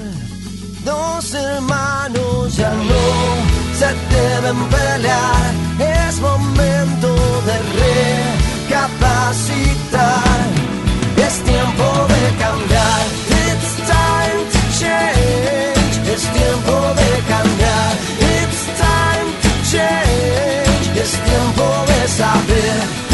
dos 0.85 1.33
hermanos 1.33 2.55
ya 2.55 2.69
no 2.69 3.05
se 3.77 3.87
deben 4.15 4.57
pelear. 4.69 5.53
Es 5.79 6.19
momento 6.21 7.09
de 7.47 7.55
recapacitar. 8.69 10.39
Es 11.17 11.33
tiempo 11.43 11.87
de 12.13 12.23
cambiar. 12.43 13.01
It's 13.47 13.71
time 13.93 14.39
to 14.53 14.61
change. 14.79 15.95
Es 16.13 16.23
tiempo 16.39 16.75
de 17.01 17.11
cambiar. 17.33 17.91
It's 18.37 18.61
time 18.85 19.29
to 19.43 19.51
change. 19.71 20.85
Es 21.03 21.11
tiempo 21.29 21.65
de 21.87 21.99
saber 22.07 23.04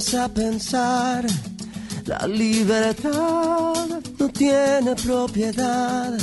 a 0.00 0.28
pensar, 0.28 1.26
la 2.06 2.26
libertad 2.26 3.84
no 4.18 4.28
tiene 4.30 4.94
propiedad. 4.96 6.14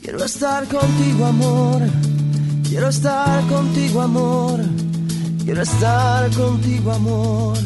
Quiero 0.00 0.24
estar 0.24 0.64
contigo, 0.68 1.26
amor. 1.26 1.82
Quiero 2.68 2.88
estar 2.88 3.44
contigo, 3.48 4.00
amor. 4.00 4.60
Quiero 5.44 5.62
estar 5.62 6.30
contigo, 6.30 6.92
amor. 6.92 7.58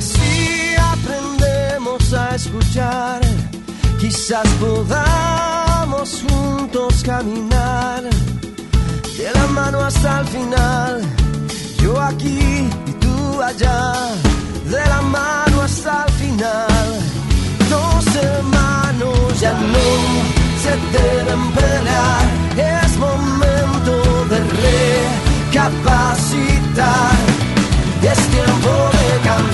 Si 0.00 0.74
aprendemos 0.76 2.12
a 2.14 2.34
escuchar, 2.34 3.20
quizás 4.00 4.46
podamos 4.58 6.24
juntos 6.28 7.00
caminar 7.04 8.02
de 8.02 9.30
la 9.32 9.46
mano 9.46 9.80
hasta 9.80 10.20
el 10.20 10.26
final. 10.26 11.02
Yo 11.84 12.00
aquí 12.00 12.66
y 12.86 12.92
tú 12.92 13.42
allá, 13.42 13.92
de 14.70 14.82
la 14.92 15.02
mano 15.02 15.60
hasta 15.60 16.06
el 16.06 16.12
final. 16.14 16.86
Dos 17.68 18.06
hermanos 18.16 19.38
ya 19.38 19.52
no 19.52 19.88
se 20.62 20.72
deben 20.96 21.42
pelear, 21.52 22.24
es 22.84 22.96
momento 22.96 23.92
de 24.30 24.38
recapacitar. 25.52 27.16
Es 28.00 28.20
tiempo 28.34 28.72
de 28.98 29.08
cambiar. 29.28 29.53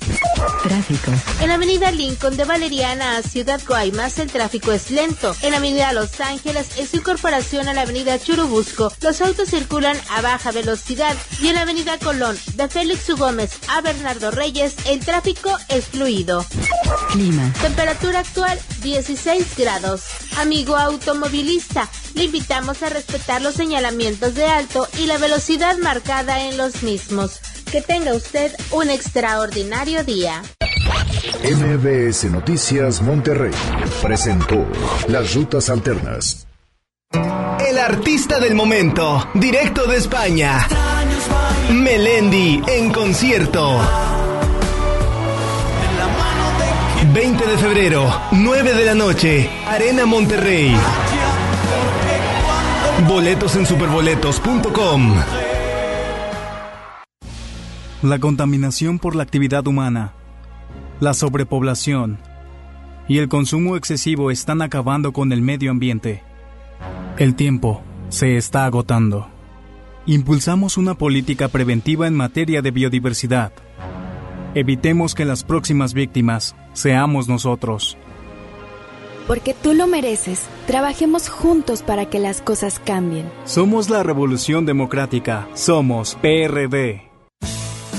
Tráfico. 0.63 1.11
En 1.39 1.47
la 1.49 1.55
avenida 1.55 1.91
Lincoln 1.91 2.37
de 2.37 2.45
Valeriana 2.45 3.17
a 3.17 3.23
Ciudad 3.23 3.61
Guaymas 3.67 4.19
el 4.19 4.31
tráfico 4.31 4.71
es 4.71 4.91
lento. 4.91 5.35
En 5.41 5.51
la 5.51 5.57
avenida 5.57 5.93
Los 5.93 6.19
Ángeles 6.19 6.77
en 6.77 6.87
su 6.87 6.97
incorporación 6.97 7.67
a 7.67 7.73
la 7.73 7.81
avenida 7.81 8.19
Churubusco 8.19 8.91
los 9.01 9.21
autos 9.21 9.49
circulan 9.49 9.97
a 10.09 10.21
baja 10.21 10.51
velocidad 10.51 11.15
y 11.41 11.49
en 11.49 11.55
la 11.55 11.61
avenida 11.61 11.97
Colón 11.99 12.37
de 12.55 12.67
Félix 12.67 13.09
U. 13.09 13.17
Gómez 13.17 13.51
a 13.67 13.81
Bernardo 13.81 14.31
Reyes 14.31 14.75
el 14.85 14.99
tráfico 14.99 15.57
es 15.69 15.85
fluido. 15.85 16.45
Clima. 17.11 17.51
Temperatura 17.61 18.19
actual 18.19 18.59
16 18.81 19.57
grados. 19.57 20.03
Amigo 20.37 20.75
automovilista, 20.75 21.89
le 22.15 22.25
invitamos 22.25 22.81
a 22.83 22.89
respetar 22.89 23.41
los 23.41 23.55
señalamientos 23.55 24.35
de 24.35 24.45
alto 24.45 24.87
y 24.97 25.05
la 25.05 25.17
velocidad 25.17 25.77
marcada 25.77 26.45
en 26.45 26.57
los 26.57 26.83
mismos. 26.83 27.39
Que 27.71 27.81
tenga 27.81 28.13
usted 28.13 28.51
un 28.71 28.89
extraordinario 28.89 30.03
día. 30.03 30.41
MBS 31.41 32.25
Noticias 32.25 33.01
Monterrey 33.01 33.53
presentó 34.01 34.67
Las 35.07 35.33
Rutas 35.33 35.69
Alternas. 35.69 36.47
El 37.65 37.77
artista 37.77 38.41
del 38.41 38.55
momento, 38.55 39.29
directo 39.35 39.87
de 39.87 39.95
España. 39.95 40.67
Melendi 41.71 42.61
en 42.67 42.91
concierto. 42.91 43.79
20 47.13 47.45
de 47.45 47.57
febrero, 47.57 48.21
9 48.31 48.73
de 48.73 48.85
la 48.85 48.95
noche, 48.95 49.49
Arena 49.65 50.05
Monterrey. 50.05 50.75
Boletos 53.07 53.55
en 53.55 53.65
superboletos.com. 53.65 55.15
La 58.01 58.17
contaminación 58.17 58.97
por 58.97 59.15
la 59.15 59.21
actividad 59.21 59.67
humana, 59.67 60.13
la 60.99 61.13
sobrepoblación 61.13 62.17
y 63.07 63.19
el 63.19 63.29
consumo 63.29 63.75
excesivo 63.75 64.31
están 64.31 64.63
acabando 64.63 65.13
con 65.13 65.31
el 65.31 65.43
medio 65.43 65.69
ambiente. 65.69 66.23
El 67.19 67.35
tiempo 67.35 67.83
se 68.09 68.37
está 68.37 68.65
agotando. 68.65 69.27
Impulsamos 70.07 70.77
una 70.77 70.95
política 70.95 71.47
preventiva 71.47 72.07
en 72.07 72.15
materia 72.15 72.63
de 72.63 72.71
biodiversidad. 72.71 73.51
Evitemos 74.55 75.13
que 75.13 75.25
las 75.25 75.43
próximas 75.43 75.93
víctimas 75.93 76.55
seamos 76.73 77.27
nosotros. 77.27 77.99
Porque 79.27 79.53
tú 79.53 79.75
lo 79.75 79.85
mereces. 79.85 80.47
Trabajemos 80.65 81.29
juntos 81.29 81.83
para 81.83 82.07
que 82.07 82.17
las 82.17 82.41
cosas 82.41 82.81
cambien. 82.83 83.29
Somos 83.45 83.91
la 83.91 84.01
Revolución 84.01 84.65
Democrática. 84.65 85.47
Somos 85.53 86.17
PRD. 86.19 87.10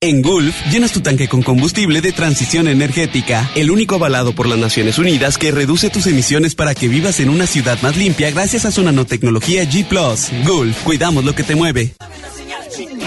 En 0.00 0.22
Gulf, 0.22 0.54
llenas 0.70 0.92
tu 0.92 1.00
tanque 1.00 1.26
con 1.26 1.42
combustible 1.42 2.00
de 2.00 2.12
transición 2.12 2.68
energética, 2.68 3.50
el 3.56 3.68
único 3.68 3.96
avalado 3.96 4.32
por 4.32 4.46
las 4.46 4.56
Naciones 4.56 4.96
Unidas 4.96 5.38
que 5.38 5.50
reduce 5.50 5.90
tus 5.90 6.06
emisiones 6.06 6.54
para 6.54 6.72
que 6.72 6.86
vivas 6.86 7.18
en 7.18 7.30
una 7.30 7.48
ciudad 7.48 7.82
más 7.82 7.96
limpia 7.96 8.30
gracias 8.30 8.64
a 8.64 8.70
su 8.70 8.84
nanotecnología 8.84 9.64
G⁇ 9.64 9.88
Gulf, 10.46 10.84
cuidamos 10.84 11.24
lo 11.24 11.34
que 11.34 11.42
te 11.42 11.56
mueve. 11.56 11.96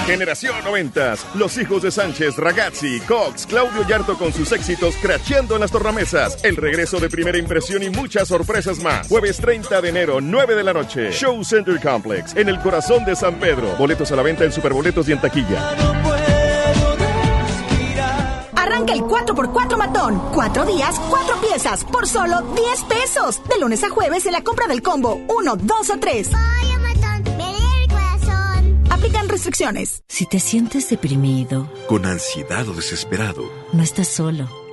Generación 0.06 0.54
90, 0.66 1.16
los 1.36 1.58
hijos 1.58 1.82
de 1.82 1.92
Sánchez, 1.92 2.36
Ragazzi, 2.36 3.00
Cox, 3.08 3.46
Claudio 3.46 3.88
Yarto 3.88 4.18
con 4.18 4.34
sus 4.34 4.52
éxitos 4.52 4.96
cracheando 5.02 5.56
en 5.56 5.62
las 5.62 5.72
tornamesas, 5.72 6.44
el 6.44 6.58
regreso 6.58 7.00
de 7.00 7.10
primera 7.10 7.38
impresión 7.38 7.84
y 7.84 7.90
muchas 7.90 8.28
sorpresas 8.28 8.80
más. 8.80 9.08
Jueves 9.08 9.38
30 9.38 9.80
de 9.80 9.88
enero, 9.88 10.20
9 10.20 10.56
de 10.56 10.64
la 10.66 10.74
noche, 10.74 11.14
Show 11.14 11.42
Center 11.46 11.80
Complex, 11.80 12.36
en 12.36 12.50
el 12.50 12.60
corazón 12.60 13.06
de 13.06 13.16
San 13.16 13.36
Pedro. 13.36 13.78
Boletos 13.78 14.12
a 14.12 14.18
la 14.18 14.24
venta 14.24 14.44
en 14.44 14.52
Superboletos 14.52 15.08
y 15.08 15.14
en 15.14 15.22
taquilla. 15.22 16.01
Arranca 18.82 18.94
el 18.94 19.02
4x4 19.02 19.78
matón. 19.78 20.22
Cuatro 20.34 20.66
días, 20.66 21.00
cuatro 21.10 21.40
piezas, 21.40 21.84
por 21.86 22.08
solo 22.08 22.42
10 22.56 22.84
pesos. 22.84 23.42
De 23.48 23.60
lunes 23.60 23.84
a 23.84 23.90
jueves 23.90 24.26
en 24.26 24.32
la 24.32 24.44
compra 24.44 24.68
del 24.68 24.82
combo 24.82 25.22
1, 25.28 25.56
2 25.56 25.90
o 25.90 26.00
3. 26.00 26.30
Aplican 28.90 29.30
restricciones. 29.30 30.04
Si 30.08 30.26
te 30.26 30.40
sientes 30.40 30.90
deprimido, 30.90 31.72
con 31.88 32.06
ansiedad 32.06 32.68
o 32.68 32.74
desesperado, 32.74 33.44
no 33.72 33.84
estás 33.84 34.08
solo. 34.08 34.50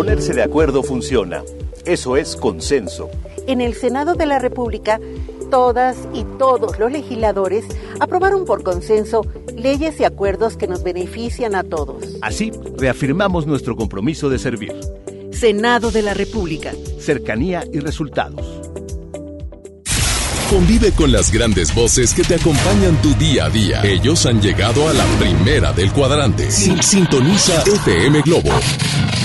Ponerse 0.00 0.32
de 0.32 0.42
acuerdo 0.42 0.82
funciona. 0.82 1.42
Eso 1.84 2.16
es 2.16 2.34
consenso. 2.34 3.10
En 3.46 3.60
el 3.60 3.74
Senado 3.74 4.14
de 4.14 4.24
la 4.24 4.38
República, 4.38 4.98
todas 5.50 6.08
y 6.14 6.24
todos 6.38 6.78
los 6.78 6.90
legisladores 6.90 7.66
aprobaron 8.00 8.46
por 8.46 8.62
consenso 8.62 9.26
leyes 9.54 10.00
y 10.00 10.04
acuerdos 10.04 10.56
que 10.56 10.66
nos 10.66 10.82
benefician 10.82 11.54
a 11.54 11.64
todos. 11.64 12.16
Así, 12.22 12.50
reafirmamos 12.78 13.46
nuestro 13.46 13.76
compromiso 13.76 14.30
de 14.30 14.38
servir. 14.38 14.72
Senado 15.32 15.90
de 15.90 16.00
la 16.00 16.14
República. 16.14 16.72
Cercanía 16.98 17.62
y 17.70 17.80
resultados. 17.80 18.62
Convive 20.48 20.92
con 20.92 21.12
las 21.12 21.30
grandes 21.30 21.74
voces 21.74 22.14
que 22.14 22.22
te 22.22 22.36
acompañan 22.36 22.96
tu 23.02 23.12
día 23.16 23.44
a 23.44 23.50
día. 23.50 23.82
Ellos 23.84 24.24
han 24.24 24.40
llegado 24.40 24.88
a 24.88 24.94
la 24.94 25.04
primera 25.18 25.74
del 25.74 25.92
cuadrante. 25.92 26.50
Sintoniza 26.50 27.62
FM 27.66 28.22
Globo 28.22 28.50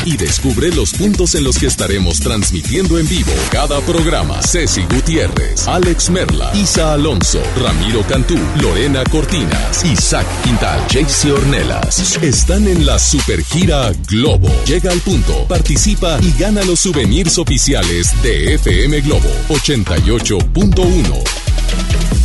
y 0.05 0.17
descubre 0.17 0.71
los 0.71 0.93
puntos 0.93 1.35
en 1.35 1.43
los 1.43 1.57
que 1.57 1.67
estaremos 1.67 2.19
transmitiendo 2.19 2.99
en 2.99 3.07
vivo 3.07 3.31
cada 3.51 3.79
programa. 3.81 4.41
Ceci 4.41 4.83
Gutiérrez, 4.83 5.67
Alex 5.67 6.09
Merla, 6.09 6.51
Isa 6.55 6.93
Alonso, 6.93 7.41
Ramiro 7.61 8.03
Cantú, 8.07 8.37
Lorena 8.61 9.03
Cortinas, 9.03 9.83
Isaac 9.83 10.27
Quintal, 10.43 10.81
Jaycee 10.89 11.31
Ornelas. 11.31 12.17
Están 12.21 12.67
en 12.67 12.85
la 12.85 12.99
Supergira 12.99 13.91
Globo. 14.07 14.49
Llega 14.65 14.91
al 14.91 14.99
punto, 14.99 15.45
participa 15.47 16.19
y 16.21 16.31
gana 16.39 16.63
los 16.63 16.79
souvenirs 16.79 17.37
oficiales 17.37 18.13
de 18.21 18.55
FM 18.55 19.01
Globo 19.01 19.29
88.1. 19.49 22.24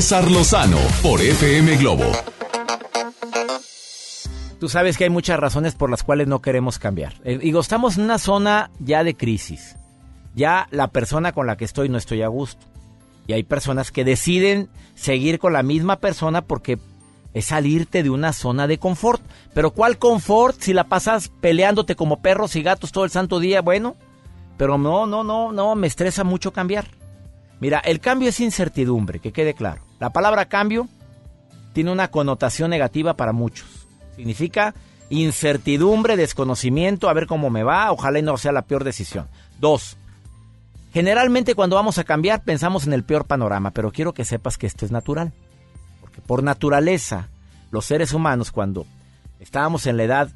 César 0.00 0.30
Lozano 0.30 0.78
por 1.02 1.20
FM 1.20 1.76
Globo. 1.76 2.10
Tú 4.58 4.70
sabes 4.70 4.96
que 4.96 5.04
hay 5.04 5.10
muchas 5.10 5.38
razones 5.38 5.74
por 5.74 5.90
las 5.90 6.02
cuales 6.02 6.26
no 6.26 6.40
queremos 6.40 6.78
cambiar. 6.78 7.16
Eh, 7.22 7.36
digo, 7.36 7.60
estamos 7.60 7.98
en 7.98 8.04
una 8.04 8.16
zona 8.16 8.70
ya 8.78 9.04
de 9.04 9.14
crisis. 9.14 9.76
Ya 10.34 10.68
la 10.70 10.88
persona 10.88 11.32
con 11.32 11.46
la 11.46 11.58
que 11.58 11.66
estoy 11.66 11.90
no 11.90 11.98
estoy 11.98 12.22
a 12.22 12.28
gusto. 12.28 12.64
Y 13.26 13.34
hay 13.34 13.42
personas 13.42 13.92
que 13.92 14.06
deciden 14.06 14.70
seguir 14.94 15.38
con 15.38 15.52
la 15.52 15.62
misma 15.62 15.96
persona 15.96 16.40
porque 16.40 16.78
es 17.34 17.44
salirte 17.44 18.02
de 18.02 18.08
una 18.08 18.32
zona 18.32 18.66
de 18.66 18.78
confort. 18.78 19.20
Pero 19.52 19.72
¿cuál 19.72 19.98
confort 19.98 20.58
si 20.62 20.72
la 20.72 20.84
pasas 20.84 21.28
peleándote 21.42 21.94
como 21.94 22.22
perros 22.22 22.56
y 22.56 22.62
gatos 22.62 22.90
todo 22.90 23.04
el 23.04 23.10
santo 23.10 23.38
día? 23.38 23.60
Bueno, 23.60 23.96
pero 24.56 24.78
no, 24.78 25.04
no, 25.06 25.24
no, 25.24 25.52
no, 25.52 25.74
me 25.74 25.86
estresa 25.88 26.24
mucho 26.24 26.54
cambiar. 26.54 26.86
Mira, 27.60 27.80
el 27.80 28.00
cambio 28.00 28.30
es 28.30 28.40
incertidumbre, 28.40 29.18
que 29.18 29.32
quede 29.32 29.52
claro. 29.52 29.89
La 30.00 30.10
palabra 30.10 30.46
cambio 30.46 30.88
tiene 31.72 31.92
una 31.92 32.10
connotación 32.10 32.70
negativa 32.70 33.14
para 33.14 33.32
muchos. 33.32 33.86
Significa 34.16 34.74
incertidumbre, 35.10 36.16
desconocimiento, 36.16 37.08
a 37.08 37.12
ver 37.12 37.26
cómo 37.26 37.50
me 37.50 37.62
va, 37.62 37.92
ojalá 37.92 38.20
no 38.22 38.36
sea 38.36 38.52
la 38.52 38.62
peor 38.62 38.82
decisión. 38.82 39.28
Dos, 39.60 39.96
generalmente 40.92 41.54
cuando 41.54 41.76
vamos 41.76 41.98
a 41.98 42.04
cambiar 42.04 42.42
pensamos 42.42 42.86
en 42.86 42.92
el 42.92 43.04
peor 43.04 43.26
panorama, 43.26 43.72
pero 43.72 43.92
quiero 43.92 44.14
que 44.14 44.24
sepas 44.24 44.56
que 44.56 44.66
esto 44.66 44.84
es 44.84 44.90
natural. 44.90 45.32
Porque 46.00 46.20
por 46.22 46.42
naturaleza, 46.42 47.28
los 47.70 47.84
seres 47.84 48.12
humanos 48.12 48.50
cuando 48.50 48.86
estábamos 49.38 49.86
en 49.86 49.96
la 49.96 50.04
edad 50.04 50.30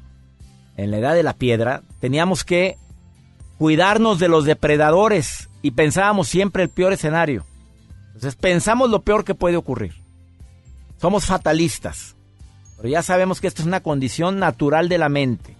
en 0.77 0.91
la 0.91 0.97
edad 0.97 1.15
de 1.15 1.23
la 1.23 1.33
piedra, 1.33 1.83
teníamos 1.99 2.43
que 2.43 2.77
cuidarnos 3.57 4.19
de 4.19 4.27
los 4.27 4.45
depredadores 4.45 5.49
y 5.61 5.71
pensábamos 5.71 6.27
siempre 6.27 6.63
el 6.63 6.69
peor 6.69 6.93
escenario. 6.93 7.45
Entonces 8.15 8.35
pensamos 8.35 8.89
lo 8.89 9.01
peor 9.01 9.25
que 9.25 9.35
puede 9.35 9.57
ocurrir. 9.57 9.93
Somos 10.99 11.25
fatalistas. 11.25 12.15
Pero 12.77 12.89
ya 12.89 13.03
sabemos 13.03 13.41
que 13.41 13.47
esto 13.47 13.61
es 13.61 13.67
una 13.67 13.81
condición 13.81 14.39
natural 14.39 14.89
de 14.89 14.97
la 14.97 15.09
mente. 15.09 15.55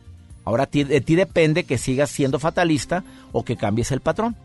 Ahora 0.46 0.66
de 0.66 1.02
ti 1.02 1.16
depende 1.16 1.66
que 1.66 1.78
sigas 1.78 2.10
siendo 2.10 2.40
fatalista 2.40 3.04
o 3.34 3.44
que 3.44 3.58
cambies 3.58 3.92
el 3.92 4.00
patrón. 4.00 4.36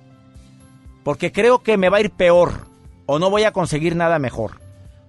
Porque 1.04 1.30
creo 1.30 1.62
que 1.62 1.76
me 1.76 1.88
va 1.88 1.98
a 1.98 2.00
ir 2.00 2.10
peor 2.10 2.66
o 3.06 3.18
no 3.18 3.30
voy 3.30 3.44
a 3.44 3.52
conseguir 3.52 3.94
nada 3.94 4.18
mejor. 4.18 4.60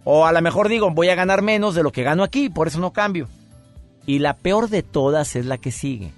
O 0.03 0.25
a 0.25 0.31
lo 0.31 0.41
mejor 0.41 0.69
digo, 0.69 0.91
voy 0.91 1.09
a 1.09 1.15
ganar 1.15 1.41
menos 1.41 1.75
de 1.75 1.83
lo 1.83 1.91
que 1.91 2.03
gano 2.03 2.23
aquí, 2.23 2.49
por 2.49 2.67
eso 2.67 2.79
no 2.79 2.91
cambio. 2.91 3.27
Y 4.05 4.19
la 4.19 4.37
peor 4.37 4.69
de 4.69 4.83
todas 4.83 5.35
es 5.35 5.45
la 5.45 5.57
que 5.57 5.71
sigue. 5.71 6.11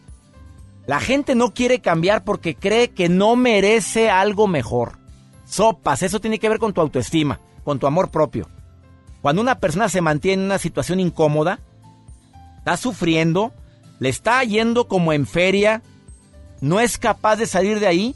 La 0.86 1.00
gente 1.00 1.34
no 1.36 1.54
quiere 1.54 1.80
cambiar 1.80 2.24
porque 2.24 2.56
cree 2.56 2.90
que 2.90 3.08
no 3.08 3.36
merece 3.36 4.10
algo 4.10 4.48
mejor. 4.48 5.03
Sopas, 5.46 6.04
eso 6.04 6.20
tiene 6.20 6.40
que 6.40 6.50
ver 6.50 6.60
con 6.60 6.74
tu 6.74 6.82
autoestima, 6.82 7.40
con 7.64 7.80
tu 7.80 7.88
amor 7.88 8.12
propio. 8.12 8.48
Cuando 9.22 9.42
una 9.42 9.60
persona 9.60 9.90
se 9.90 10.02
mantiene 10.02 10.42
en 10.42 10.48
una 10.48 10.58
situación 10.58 11.00
incómoda, 11.00 11.60
está 12.58 12.78
sufriendo, 12.78 13.54
le 14.00 14.10
está 14.10 14.44
yendo 14.44 14.88
como 14.88 15.14
en 15.14 15.26
feria, 15.26 15.82
no 16.62 16.80
es 16.80 16.98
capaz 16.98 17.38
de 17.38 17.46
salir 17.46 17.80
de 17.80 17.88
ahí 17.88 18.16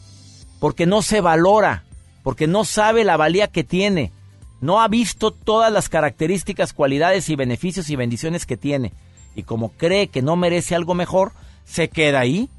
porque 0.59 0.85
no 0.85 1.01
se 1.01 1.21
valora, 1.21 1.83
porque 2.23 2.47
no 2.47 2.65
sabe 2.65 3.03
la 3.03 3.17
valía 3.17 3.47
que 3.47 3.63
tiene, 3.63 4.11
no 4.59 4.81
ha 4.81 4.87
visto 4.87 5.31
todas 5.31 5.71
las 5.71 5.87
características, 5.89 6.73
cualidades 6.73 7.29
y 7.29 7.35
beneficios 7.35 7.89
y 7.89 7.95
bendiciones 7.95 8.45
que 8.45 8.57
tiene. 8.57 8.93
Y 9.35 9.43
como 9.43 9.69
cree 9.69 10.07
que 10.07 10.21
no 10.21 10.35
merece 10.35 10.75
algo 10.75 10.95
mejor, 10.95 11.31
se 11.63 11.89
queda 11.89 12.21
ahí. 12.21 12.49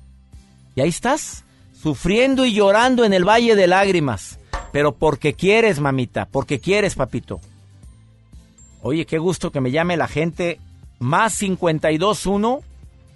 Y 0.77 0.81
ahí 0.81 0.89
estás, 0.89 1.45
sufriendo 1.81 2.45
y 2.45 2.53
llorando 2.53 3.05
en 3.05 3.13
el 3.13 3.29
valle 3.29 3.57
de 3.57 3.67
lágrimas. 3.67 4.38
Pero 4.73 4.93
porque 4.93 5.35
quieres, 5.35 5.81
mamita, 5.81 6.27
porque 6.27 6.61
quieres, 6.61 6.95
papito. 6.95 7.41
Oye, 8.83 9.07
qué 9.07 9.19
gusto 9.19 9.51
que 9.51 9.61
me 9.61 9.71
llame 9.71 9.97
la 9.97 10.09
gente. 10.09 10.61
Más 10.99 11.39
521 11.39 12.61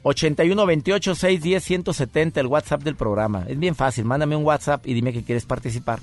8128 0.02 1.14
610 1.14 1.64
170, 1.64 2.40
el 2.40 2.46
WhatsApp 2.46 2.82
del 2.82 2.96
programa. 2.96 3.44
Es 3.48 3.58
bien 3.58 3.74
fácil, 3.74 4.04
mándame 4.04 4.36
un 4.36 4.44
WhatsApp 4.44 4.86
y 4.86 4.94
dime 4.94 5.12
que 5.12 5.22
quieres 5.22 5.46
participar. 5.46 6.00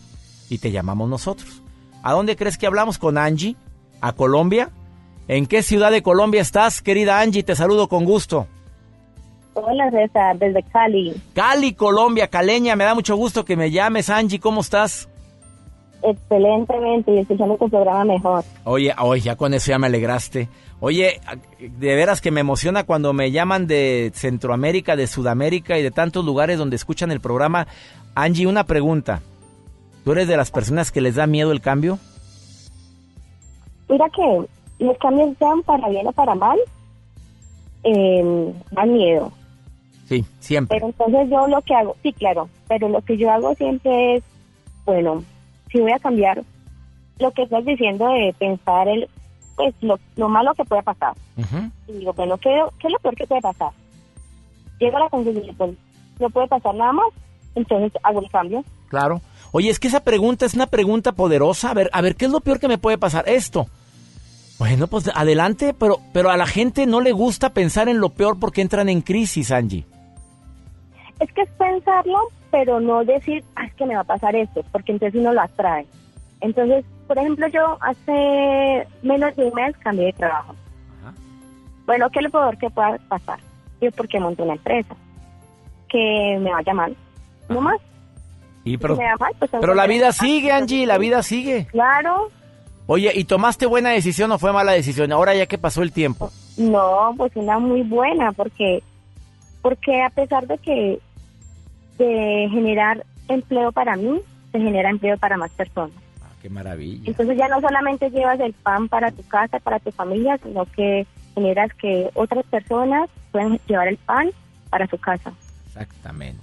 Y 0.49 0.59
te 0.59 0.71
llamamos 0.71 1.09
nosotros. 1.09 1.62
¿A 2.03 2.13
dónde 2.13 2.35
crees 2.35 2.57
que 2.57 2.67
hablamos 2.67 2.97
con 2.97 3.17
Angie? 3.17 3.55
¿A 4.01 4.13
Colombia? 4.13 4.69
¿En 5.27 5.45
qué 5.45 5.62
ciudad 5.63 5.91
de 5.91 6.01
Colombia 6.01 6.41
estás, 6.41 6.81
querida 6.81 7.19
Angie? 7.19 7.43
Te 7.43 7.55
saludo 7.55 7.88
con 7.88 8.05
gusto. 8.05 8.47
Hola, 9.53 9.91
César, 9.91 10.38
desde 10.39 10.63
Cali. 10.63 11.13
Cali, 11.33 11.73
Colombia, 11.73 12.27
caleña. 12.27 12.75
Me 12.75 12.85
da 12.85 12.95
mucho 12.95 13.15
gusto 13.15 13.43
que 13.43 13.57
me 13.57 13.71
llames, 13.71 14.09
Angie. 14.09 14.39
¿Cómo 14.39 14.62
estás? 14.62 15.09
Excelentemente, 16.01 17.13
y 17.13 17.19
escuchando 17.19 17.57
tu 17.57 17.69
programa 17.69 18.05
mejor. 18.05 18.43
Oye, 18.63 18.93
oye, 18.99 19.21
ya 19.21 19.35
con 19.35 19.53
eso 19.53 19.71
ya 19.71 19.79
me 19.79 19.88
alegraste. 19.88 20.47
Oye, 20.79 21.19
de 21.59 21.95
veras 21.95 22.21
que 22.21 22.31
me 22.31 22.39
emociona 22.39 22.85
cuando 22.85 23.12
me 23.12 23.31
llaman 23.31 23.67
de 23.67 24.12
Centroamérica, 24.13 24.95
de 24.95 25.07
Sudamérica 25.07 25.77
y 25.77 25.83
de 25.83 25.91
tantos 25.91 26.23
lugares 26.23 26.57
donde 26.57 26.77
escuchan 26.77 27.12
el 27.12 27.19
programa. 27.19 27.67
Angie, 28.15 28.47
una 28.47 28.63
pregunta. 28.63 29.21
¿Tú 30.05 30.13
eres 30.13 30.27
de 30.27 30.38
las 30.38 30.51
personas 30.51 30.91
que 30.91 31.01
les 31.01 31.15
da 31.15 31.27
miedo 31.27 31.51
el 31.51 31.59
cambio? 31.59 31.99
Mira 33.89 34.05
que 34.09 34.45
los 34.79 34.97
cambios 34.99 35.35
sean 35.38 35.62
para 35.63 35.89
bien 35.89 36.07
o 36.07 36.12
para 36.13 36.35
mal, 36.35 36.57
eh, 37.83 38.53
dan 38.71 38.93
miedo. 38.93 39.31
Sí, 40.07 40.25
siempre. 40.39 40.77
Pero 40.77 40.88
entonces 40.88 41.29
yo 41.29 41.47
lo 41.47 41.62
que 41.62 41.75
hago, 41.75 41.95
sí, 42.01 42.13
claro, 42.13 42.49
pero 42.67 42.88
lo 42.89 43.01
que 43.01 43.17
yo 43.17 43.29
hago 43.31 43.53
siempre 43.55 44.15
es, 44.15 44.23
bueno, 44.85 45.23
si 45.71 45.79
voy 45.79 45.91
a 45.91 45.99
cambiar 45.99 46.43
lo 47.19 47.32
que 47.32 47.43
estás 47.43 47.65
diciendo 47.65 48.08
de 48.08 48.34
pensar 48.38 48.88
el 48.88 49.10
pues 49.55 49.75
lo, 49.82 49.99
lo 50.15 50.29
malo 50.29 50.53
que 50.53 50.63
puede 50.63 50.82
pasar. 50.84 51.13
Y 51.88 51.91
digo, 51.91 52.13
bueno, 52.13 52.38
¿qué, 52.38 52.62
¿qué, 52.79 52.88
es 52.88 52.93
lo 52.93 52.99
peor 52.99 53.15
que 53.15 53.27
puede 53.27 53.41
pasar? 53.41 53.71
Llego 54.79 54.95
a 54.95 55.01
la 55.01 55.10
conclusión, 55.10 55.53
pues, 55.58 55.71
no 56.17 56.29
puede 56.29 56.47
pasar 56.47 56.75
nada 56.75 56.93
más, 56.93 57.08
entonces 57.55 57.91
hago 58.03 58.21
el 58.21 58.29
cambio. 58.29 58.63
Claro. 58.88 59.19
Oye, 59.51 59.69
es 59.69 59.77
que 59.77 59.89
esa 59.89 59.99
pregunta 59.99 60.45
es 60.45 60.53
una 60.53 60.67
pregunta 60.67 61.12
poderosa. 61.12 61.71
A 61.71 61.73
ver, 61.73 61.89
a 61.91 61.99
ver, 61.99 62.15
¿qué 62.15 62.25
es 62.25 62.32
lo 62.32 62.39
peor 62.39 62.60
que 62.60 62.69
me 62.69 62.77
puede 62.77 62.97
pasar? 62.97 63.27
Esto. 63.27 63.67
Bueno, 64.60 64.88
pues 64.88 65.10
adelante, 65.13 65.73
pero, 65.73 65.99
pero 66.13 66.29
a 66.29 66.38
la 66.38 66.45
gente 66.45 66.86
no 66.86 67.01
le 67.01 67.12
gusta 67.12 67.49
pensar 67.53 67.89
en 67.89 67.99
lo 67.99 68.10
peor 68.10 68.39
porque 68.39 68.62
entran 68.62 68.88
en 68.88 69.01
crisis, 69.01 69.51
Angie. 69.51 69.86
Es 71.19 71.32
que 71.34 71.41
es 71.41 71.49
pensarlo, 71.51 72.19
pero 72.51 72.79
no 72.79 73.03
decir, 73.03 73.43
ah, 73.55 73.65
es 73.65 73.73
que 73.73 73.86
me 73.86 73.95
va 73.95 74.01
a 74.01 74.05
pasar 74.05 74.36
esto, 74.36 74.63
porque 74.71 74.91
entonces 74.93 75.19
uno 75.19 75.34
lo 75.34 75.41
atrae. 75.41 75.86
Entonces, 76.41 76.86
por 77.08 77.17
ejemplo, 77.17 77.47
yo 77.47 77.77
hace 77.82 78.88
menos 79.01 79.36
de 79.36 79.45
un 79.45 79.53
mes 79.53 79.75
cambié 79.77 80.08
de 80.08 80.13
trabajo. 80.13 80.55
Bueno, 81.86 82.10
¿qué 82.12 82.19
es 82.19 82.25
lo 82.25 82.29
peor 82.29 82.58
que 82.58 82.69
pueda 82.69 82.97
pasar? 83.10 83.39
Yo 83.82 83.91
porque 83.91 84.19
monté 84.19 84.43
una 84.43 84.53
empresa 84.53 84.95
que 85.89 86.38
me 86.39 86.51
vaya 86.51 86.73
mal, 86.73 86.95
no 87.49 87.62
más. 87.62 87.79
Y 88.63 88.77
pero, 88.77 88.95
pues, 89.39 89.51
pero 89.60 89.73
la 89.73 89.88
vida 89.88 90.12
sigue, 90.12 90.51
Angie, 90.51 90.86
la 90.86 90.99
vida 90.99 91.23
sigue. 91.23 91.65
Claro. 91.71 92.29
Oye, 92.86 93.12
¿y 93.15 93.23
tomaste 93.23 93.65
buena 93.65 93.89
decisión 93.89 94.32
o 94.32 94.38
fue 94.38 94.53
mala 94.53 94.73
decisión? 94.73 95.12
Ahora 95.12 95.34
ya 95.34 95.47
que 95.47 95.58
pasó 95.58 95.82
el 95.82 95.91
tiempo. 95.91 96.32
No, 96.58 97.13
pues 97.17 97.32
una 97.36 97.58
muy 97.58 97.82
buena, 97.84 98.32
porque 98.34 98.84
porque 99.62 100.03
a 100.03 100.10
pesar 100.10 100.47
de 100.47 100.58
que 100.60 100.99
de 101.99 102.47
generar 102.49 103.05
empleo 103.27 103.71
para 103.71 103.95
mí, 103.95 104.19
se 104.51 104.59
genera 104.59 104.89
empleo 104.89 105.17
para 105.17 105.38
más 105.38 105.51
personas. 105.51 105.95
Ah, 106.23 106.31
qué 106.41 106.49
maravilla. 106.49 107.03
Entonces 107.05 107.38
ya 107.38 107.47
no 107.47 107.62
solamente 107.62 108.09
llevas 108.09 108.39
el 108.39 108.53
pan 108.53 108.88
para 108.88 109.12
tu 109.12 109.21
casa, 109.27 109.59
para 109.59 109.79
tu 109.79 109.91
familia, 109.91 110.39
sino 110.41 110.65
que 110.65 111.05
generas 111.35 111.71
que 111.75 112.09
otras 112.15 112.45
personas 112.45 113.09
puedan 113.31 113.59
llevar 113.67 113.88
el 113.88 113.97
pan 113.97 114.31
para 114.71 114.88
su 114.88 114.97
casa. 114.97 115.31
Exactamente. 115.67 116.41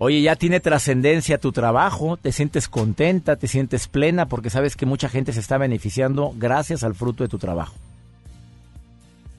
Oye, 0.00 0.22
ya 0.22 0.36
tiene 0.36 0.60
trascendencia 0.60 1.38
tu 1.38 1.50
trabajo, 1.50 2.16
te 2.16 2.30
sientes 2.30 2.68
contenta, 2.68 3.34
te 3.34 3.48
sientes 3.48 3.88
plena 3.88 4.26
porque 4.26 4.48
sabes 4.48 4.76
que 4.76 4.86
mucha 4.86 5.08
gente 5.08 5.32
se 5.32 5.40
está 5.40 5.58
beneficiando 5.58 6.32
gracias 6.36 6.84
al 6.84 6.94
fruto 6.94 7.24
de 7.24 7.28
tu 7.28 7.38
trabajo. 7.38 7.74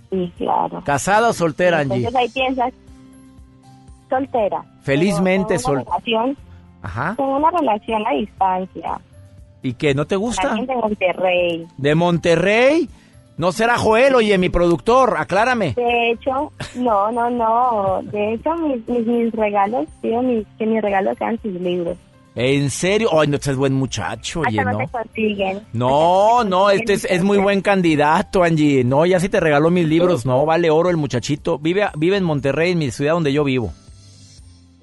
Sí, 0.09 0.33
claro. 0.37 0.83
¿Casada 0.83 1.29
o 1.29 1.33
soltera, 1.33 1.79
Angie? 1.79 2.07
Entonces 2.07 2.15
ahí 2.15 2.29
piensas, 2.29 2.73
soltera. 4.09 4.63
Felizmente 4.81 5.59
soltera. 5.59 5.97
Ajá. 6.81 7.13
Tengo 7.15 7.37
una 7.37 7.51
relación 7.51 8.05
a 8.07 8.11
distancia. 8.11 8.99
¿Y 9.61 9.73
qué? 9.73 9.93
¿No 9.93 10.05
te 10.05 10.15
gusta? 10.15 10.55
De 10.55 10.75
Monterrey. 10.75 11.67
¿De 11.77 11.95
Monterrey? 11.95 12.89
No 13.39 13.53
será 13.53 13.77
Joel, 13.77 14.15
oye, 14.15 14.37
mi 14.37 14.49
productor, 14.49 15.15
aclárame. 15.17 15.73
De 15.73 16.11
hecho, 16.11 16.51
no, 16.75 17.09
no, 17.09 17.29
no. 17.29 18.01
De 18.03 18.33
hecho, 18.33 18.53
mis, 18.55 18.85
mis, 18.87 19.31
regalos, 19.31 19.87
pido 20.01 20.21
mis, 20.21 20.45
que 20.57 20.65
mis 20.65 20.81
regalos 20.81 21.17
sean 21.17 21.39
sus 21.41 21.53
libros. 21.53 21.97
¿En 22.35 22.69
serio? 22.69 23.09
Ay, 23.17 23.29
no, 23.29 23.35
este 23.35 23.51
es 23.51 23.57
buen 23.57 23.73
muchacho, 23.73 24.41
oye, 24.41 24.61
¿no? 24.63 24.73
No, 24.73 24.77
te 24.77 24.87
consiguen. 24.87 25.61
no, 25.71 26.43
no 26.43 26.69
este 26.69 26.93
es, 26.93 27.05
es, 27.05 27.23
muy 27.23 27.37
buen 27.37 27.61
candidato, 27.61 28.43
Angie. 28.43 28.83
No, 28.83 29.05
ya 29.05 29.21
si 29.21 29.29
te 29.29 29.39
regaló 29.39 29.69
mis 29.71 29.87
libros, 29.87 30.25
no, 30.25 30.45
vale 30.45 30.69
oro 30.69 30.89
el 30.89 30.97
muchachito. 30.97 31.59
Vive, 31.59 31.87
vive 31.97 32.17
en 32.17 32.25
Monterrey, 32.25 32.73
en 32.73 32.77
mi 32.77 32.91
ciudad 32.91 33.13
donde 33.13 33.31
yo 33.31 33.45
vivo. 33.45 33.71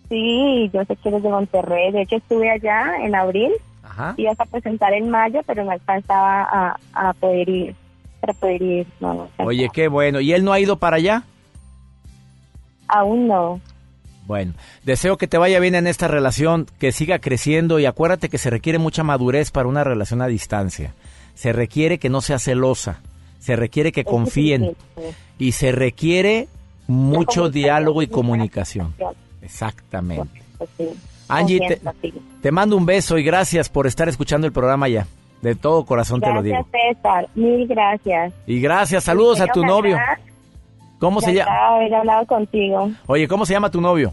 Sí, 0.08 0.70
yo 0.72 0.84
sé 0.84 0.96
que 0.96 1.08
eres 1.08 1.22
de 1.22 1.28
Monterrey. 1.28 1.92
De 1.92 2.02
hecho, 2.02 2.16
estuve 2.16 2.50
allá 2.50 2.96
en 3.02 3.14
abril. 3.14 3.52
Ajá. 3.82 4.14
Ibas 4.16 4.38
a 4.40 4.44
presentar 4.44 4.92
en 4.92 5.10
mayo, 5.10 5.40
pero 5.46 5.64
no 5.64 5.70
alcanzaba 5.70 6.42
a, 6.42 6.76
a 6.92 7.12
poder 7.14 7.48
ir 7.48 7.74
para 8.20 8.32
poder 8.34 8.62
ir. 8.62 8.86
No, 9.00 9.28
Oye, 9.38 9.68
qué 9.72 9.88
bueno. 9.88 10.20
¿Y 10.20 10.32
él 10.32 10.44
no 10.44 10.52
ha 10.52 10.60
ido 10.60 10.78
para 10.78 10.96
allá? 10.96 11.24
Aún 12.88 13.28
no. 13.28 13.60
Bueno, 14.26 14.54
deseo 14.82 15.16
que 15.16 15.28
te 15.28 15.38
vaya 15.38 15.60
bien 15.60 15.76
en 15.76 15.86
esta 15.86 16.08
relación, 16.08 16.66
que 16.80 16.90
siga 16.90 17.20
creciendo 17.20 17.78
y 17.78 17.86
acuérdate 17.86 18.28
que 18.28 18.38
se 18.38 18.50
requiere 18.50 18.78
mucha 18.78 19.04
madurez 19.04 19.52
para 19.52 19.68
una 19.68 19.84
relación 19.84 20.20
a 20.20 20.26
distancia. 20.26 20.94
Se 21.34 21.52
requiere 21.52 21.98
que 21.98 22.08
no 22.08 22.20
sea 22.20 22.40
celosa, 22.40 23.00
se 23.38 23.54
requiere 23.54 23.92
que 23.92 24.04
confíen 24.04 24.76
y 25.38 25.52
se 25.52 25.70
requiere 25.70 26.48
mucho 26.88 27.50
diálogo 27.50 28.02
y 28.02 28.08
comunicación. 28.08 28.94
Exactamente. 29.46 30.42
Angie, 31.28 31.60
te, 31.60 31.80
te, 32.42 32.50
mando 32.50 32.76
un 32.76 32.84
beso 32.84 33.16
y 33.16 33.22
gracias 33.22 33.68
por 33.68 33.86
estar 33.86 34.08
escuchando 34.08 34.46
el 34.46 34.52
programa 34.52 34.88
ya. 34.88 35.06
De 35.40 35.54
todo 35.54 35.84
corazón 35.84 36.20
te 36.20 36.32
lo 36.32 36.42
digo. 36.42 36.56
Gracias, 36.56 36.96
César. 36.96 37.28
Mil 37.36 37.66
gracias. 37.68 38.32
Y 38.46 38.60
gracias, 38.60 39.04
saludos 39.04 39.40
a 39.40 39.46
tu 39.46 39.64
novio. 39.64 39.96
¿Cómo 40.98 41.20
se 41.20 41.32
llama? 41.32 41.52
haber 41.68 41.94
hablado 41.94 42.26
contigo. 42.26 42.90
Oye, 43.06 43.28
¿cómo 43.28 43.46
se 43.46 43.52
llama 43.52 43.70
tu 43.70 43.80
novio? 43.80 44.12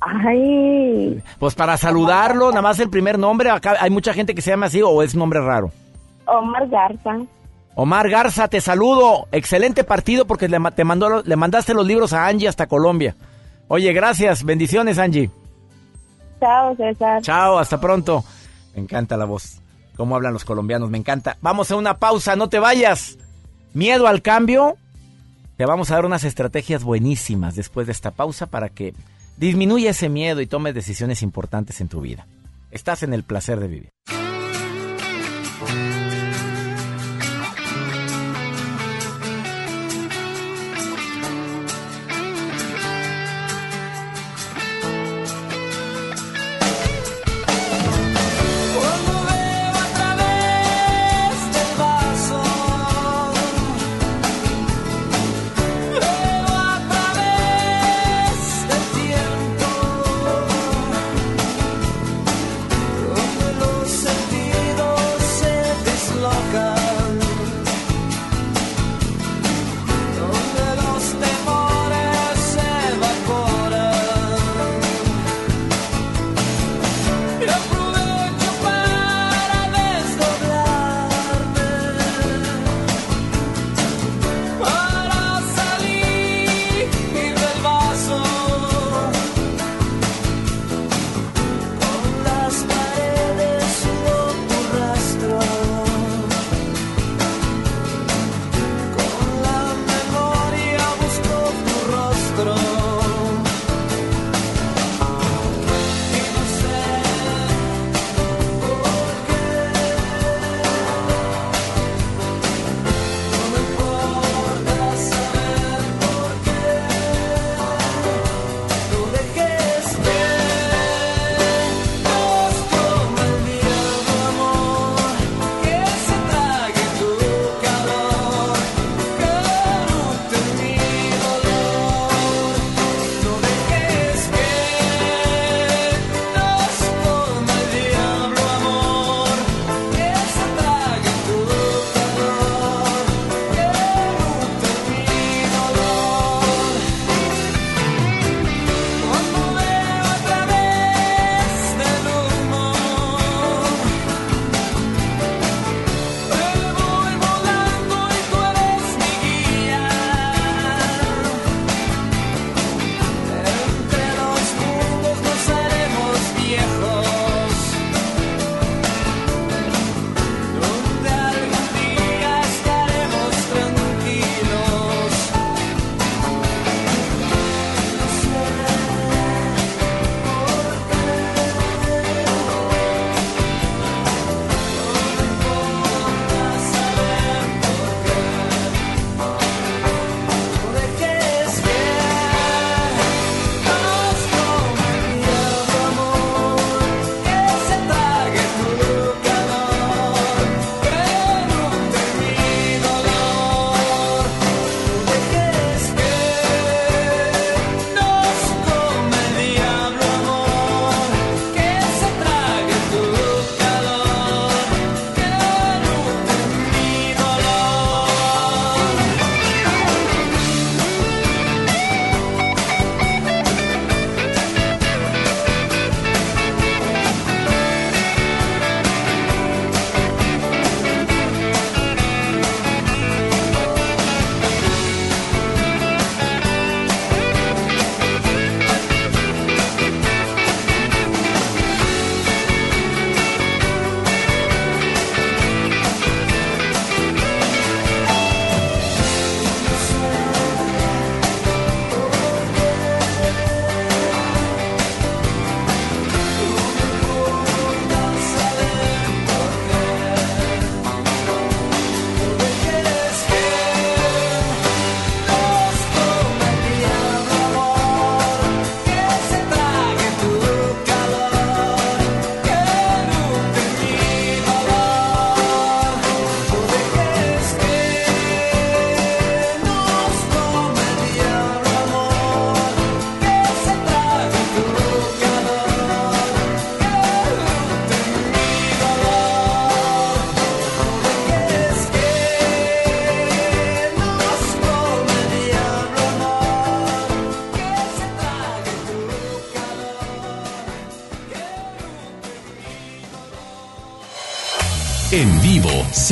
Ay, 0.00 1.22
Pues 1.38 1.54
para 1.54 1.78
saludarlo, 1.78 2.50
nada 2.50 2.62
más 2.62 2.78
el 2.80 2.90
primer 2.90 3.18
nombre. 3.18 3.48
Acá 3.50 3.76
hay 3.80 3.88
mucha 3.88 4.12
gente 4.12 4.34
que 4.34 4.42
se 4.42 4.50
llama 4.50 4.66
así 4.66 4.82
o 4.82 5.02
es 5.02 5.14
nombre 5.14 5.40
raro. 5.40 5.70
Omar 6.26 6.68
Garza. 6.68 7.20
Omar 7.74 8.10
Garza, 8.10 8.48
te 8.48 8.60
saludo. 8.60 9.28
Excelente 9.32 9.84
partido 9.84 10.26
porque 10.26 10.48
le, 10.48 10.58
te 10.72 10.84
mandó, 10.84 11.22
le 11.22 11.36
mandaste 11.36 11.72
los 11.72 11.86
libros 11.86 12.12
a 12.12 12.26
Angie 12.26 12.48
hasta 12.48 12.66
Colombia. 12.66 13.14
Oye, 13.68 13.92
gracias. 13.92 14.44
Bendiciones, 14.44 14.98
Angie. 14.98 15.30
Chao, 16.40 16.76
César. 16.76 17.22
Chao, 17.22 17.58
hasta 17.58 17.80
pronto. 17.80 18.24
Me 18.74 18.82
encanta 18.82 19.16
la 19.16 19.24
voz. 19.24 19.60
Cómo 19.96 20.14
hablan 20.14 20.34
los 20.34 20.44
colombianos, 20.44 20.90
me 20.90 20.98
encanta. 20.98 21.38
Vamos 21.40 21.70
a 21.70 21.76
una 21.76 21.98
pausa, 21.98 22.36
no 22.36 22.48
te 22.48 22.58
vayas. 22.58 23.18
Miedo 23.72 24.06
al 24.06 24.22
cambio. 24.22 24.76
Te 25.56 25.64
vamos 25.64 25.90
a 25.90 25.94
dar 25.94 26.04
unas 26.04 26.24
estrategias 26.24 26.84
buenísimas 26.84 27.54
después 27.54 27.86
de 27.86 27.92
esta 27.92 28.10
pausa 28.10 28.46
para 28.46 28.68
que 28.68 28.94
disminuya 29.38 29.90
ese 29.90 30.10
miedo 30.10 30.42
y 30.42 30.46
tomes 30.46 30.74
decisiones 30.74 31.22
importantes 31.22 31.80
en 31.80 31.88
tu 31.88 32.02
vida. 32.02 32.26
Estás 32.70 33.02
en 33.02 33.14
el 33.14 33.24
placer 33.24 33.58
de 33.58 33.68
vivir. 33.68 33.90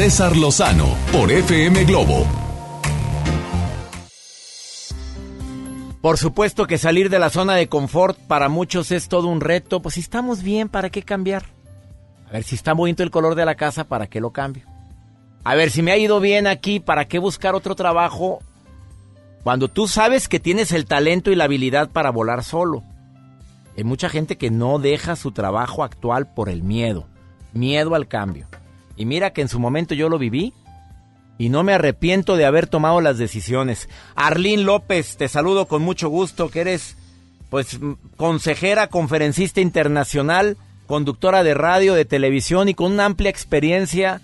César 0.04 0.36
Lozano 0.36 0.94
por 1.12 1.32
FM 1.32 1.86
Globo. 1.86 2.26
Por 6.02 6.18
supuesto 6.18 6.66
que 6.66 6.76
salir 6.76 7.08
de 7.08 7.18
la 7.18 7.30
zona 7.30 7.54
de 7.54 7.70
confort 7.70 8.18
para 8.18 8.50
muchos 8.50 8.90
es 8.90 9.08
todo 9.08 9.28
un 9.28 9.40
reto. 9.40 9.80
Pues 9.80 9.94
si 9.94 10.00
estamos 10.00 10.42
bien, 10.42 10.68
¿para 10.68 10.90
qué 10.90 11.02
cambiar? 11.02 11.46
A 12.28 12.32
ver, 12.32 12.42
si 12.42 12.54
está 12.54 12.74
bonito 12.74 13.02
el 13.02 13.10
color 13.10 13.34
de 13.34 13.46
la 13.46 13.54
casa, 13.54 13.84
¿para 13.84 14.06
qué 14.06 14.20
lo 14.20 14.30
cambio? 14.30 14.66
A 15.42 15.54
ver, 15.54 15.70
si 15.70 15.80
me 15.80 15.90
ha 15.90 15.96
ido 15.96 16.20
bien 16.20 16.46
aquí, 16.46 16.80
¿para 16.80 17.06
qué 17.06 17.18
buscar 17.18 17.54
otro 17.54 17.74
trabajo? 17.74 18.40
Cuando 19.42 19.68
tú 19.68 19.88
sabes 19.88 20.28
que 20.28 20.38
tienes 20.38 20.72
el 20.72 20.84
talento 20.84 21.30
y 21.30 21.34
la 21.34 21.44
habilidad 21.44 21.88
para 21.88 22.10
volar 22.10 22.44
solo. 22.44 22.82
Hay 23.74 23.84
mucha 23.84 24.10
gente 24.10 24.36
que 24.36 24.50
no 24.50 24.78
deja 24.78 25.16
su 25.16 25.32
trabajo 25.32 25.82
actual 25.82 26.30
por 26.34 26.50
el 26.50 26.62
miedo. 26.62 27.06
Miedo 27.54 27.94
al 27.94 28.06
cambio. 28.06 28.48
Y 28.96 29.06
mira 29.06 29.32
que 29.32 29.42
en 29.42 29.48
su 29.48 29.58
momento 29.58 29.94
yo 29.94 30.08
lo 30.08 30.18
viví 30.18 30.52
y 31.38 31.48
no 31.48 31.62
me 31.64 31.72
arrepiento 31.72 32.36
de 32.36 32.44
haber 32.46 32.66
tomado 32.66 33.00
las 33.00 33.18
decisiones. 33.18 33.88
Arlín 34.14 34.64
López, 34.64 35.16
te 35.16 35.28
saludo 35.28 35.66
con 35.66 35.82
mucho 35.82 36.08
gusto, 36.08 36.48
que 36.48 36.60
eres 36.60 36.96
pues 37.50 37.78
consejera, 38.16 38.88
conferencista 38.88 39.60
internacional, 39.60 40.56
conductora 40.86 41.42
de 41.42 41.54
radio, 41.54 41.94
de 41.94 42.04
televisión 42.04 42.68
y 42.68 42.74
con 42.74 42.92
una 42.92 43.04
amplia 43.04 43.30
experiencia 43.30 44.20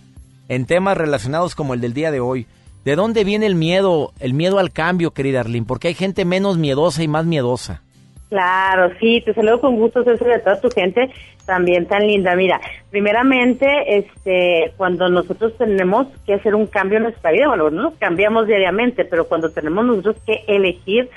en 0.48 0.66
temas 0.66 0.96
relacionados 0.96 1.54
como 1.54 1.74
el 1.74 1.80
del 1.80 1.94
día 1.94 2.10
de 2.10 2.20
hoy. 2.20 2.46
¿De 2.84 2.96
dónde 2.96 3.24
viene 3.24 3.46
el 3.46 3.54
miedo, 3.54 4.12
el 4.20 4.34
miedo 4.34 4.58
al 4.58 4.72
cambio, 4.72 5.12
querida 5.12 5.40
Arlín? 5.40 5.64
Porque 5.64 5.88
hay 5.88 5.94
gente 5.94 6.24
menos 6.24 6.58
miedosa 6.58 7.02
y 7.02 7.08
más 7.08 7.26
miedosa. 7.26 7.82
Claro, 8.30 8.92
sí, 9.00 9.20
te 9.22 9.34
saludo 9.34 9.60
con 9.60 9.74
gusto, 9.74 10.04
César, 10.04 10.28
de 10.28 10.38
toda 10.38 10.60
tu 10.60 10.70
gente 10.70 11.10
también 11.46 11.86
tan 11.86 12.06
linda. 12.06 12.36
Mira, 12.36 12.60
primeramente, 12.88 13.66
este, 13.98 14.72
cuando 14.76 15.08
nosotros 15.08 15.58
tenemos 15.58 16.06
que 16.24 16.34
hacer 16.34 16.54
un 16.54 16.68
cambio 16.68 16.98
en 16.98 17.02
nuestra 17.04 17.32
vida, 17.32 17.48
bueno, 17.48 17.70
no 17.70 17.92
cambiamos 17.98 18.46
diariamente, 18.46 19.04
pero 19.04 19.26
cuando 19.26 19.50
tenemos 19.50 19.84
nosotros 19.84 20.14
que 20.24 20.44
elegir 20.46 21.10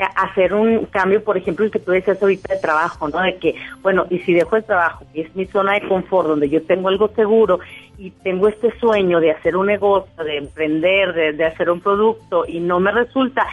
eh, 0.00 0.04
hacer 0.16 0.52
un 0.52 0.86
cambio, 0.86 1.22
por 1.22 1.36
ejemplo, 1.36 1.64
el 1.64 1.70
que 1.70 1.78
tú 1.78 1.92
decías 1.92 2.20
ahorita 2.20 2.54
de 2.54 2.60
trabajo, 2.60 3.08
¿no? 3.08 3.20
De 3.20 3.36
que, 3.36 3.54
bueno, 3.82 4.06
y 4.10 4.18
si 4.18 4.34
dejo 4.34 4.56
el 4.56 4.64
trabajo, 4.64 5.04
y 5.14 5.20
es 5.20 5.36
mi 5.36 5.46
zona 5.46 5.74
de 5.74 5.86
confort, 5.86 6.26
donde 6.26 6.48
yo 6.48 6.62
tengo 6.64 6.88
algo 6.88 7.06
seguro 7.14 7.60
y 7.98 8.10
tengo 8.10 8.48
este 8.48 8.76
sueño 8.80 9.20
de 9.20 9.30
hacer 9.30 9.56
un 9.56 9.66
negocio, 9.66 10.24
de 10.24 10.38
emprender, 10.38 11.12
de, 11.14 11.32
de 11.34 11.44
hacer 11.44 11.70
un 11.70 11.80
producto 11.80 12.44
y 12.48 12.58
no 12.58 12.80
me 12.80 12.90
resulta, 12.90 13.46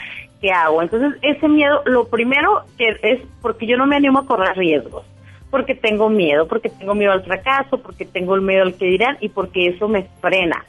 ¿qué 0.45 0.51
hago? 0.51 0.83
Entonces, 0.83 1.19
ese 1.23 1.47
miedo, 1.47 1.81
lo 1.85 2.07
primero 2.07 2.65
que 2.77 2.99
es 3.01 3.19
porque 3.41 3.65
yo 3.65 3.77
no 3.77 3.87
me 3.87 3.95
animo 3.95 4.19
a 4.19 4.27
correr 4.27 4.55
riesgos, 4.55 5.03
porque 5.49 5.73
tengo 5.73 6.07
miedo, 6.07 6.47
porque 6.47 6.69
tengo 6.69 6.93
miedo 6.93 7.13
al 7.13 7.23
fracaso, 7.23 7.79
porque 7.79 8.05
tengo 8.05 8.35
el 8.35 8.41
miedo 8.41 8.61
al 8.61 8.75
que 8.75 8.85
dirán 8.85 9.17
y 9.21 9.29
porque 9.29 9.69
eso 9.69 9.87
me 9.87 10.03
frena. 10.21 10.63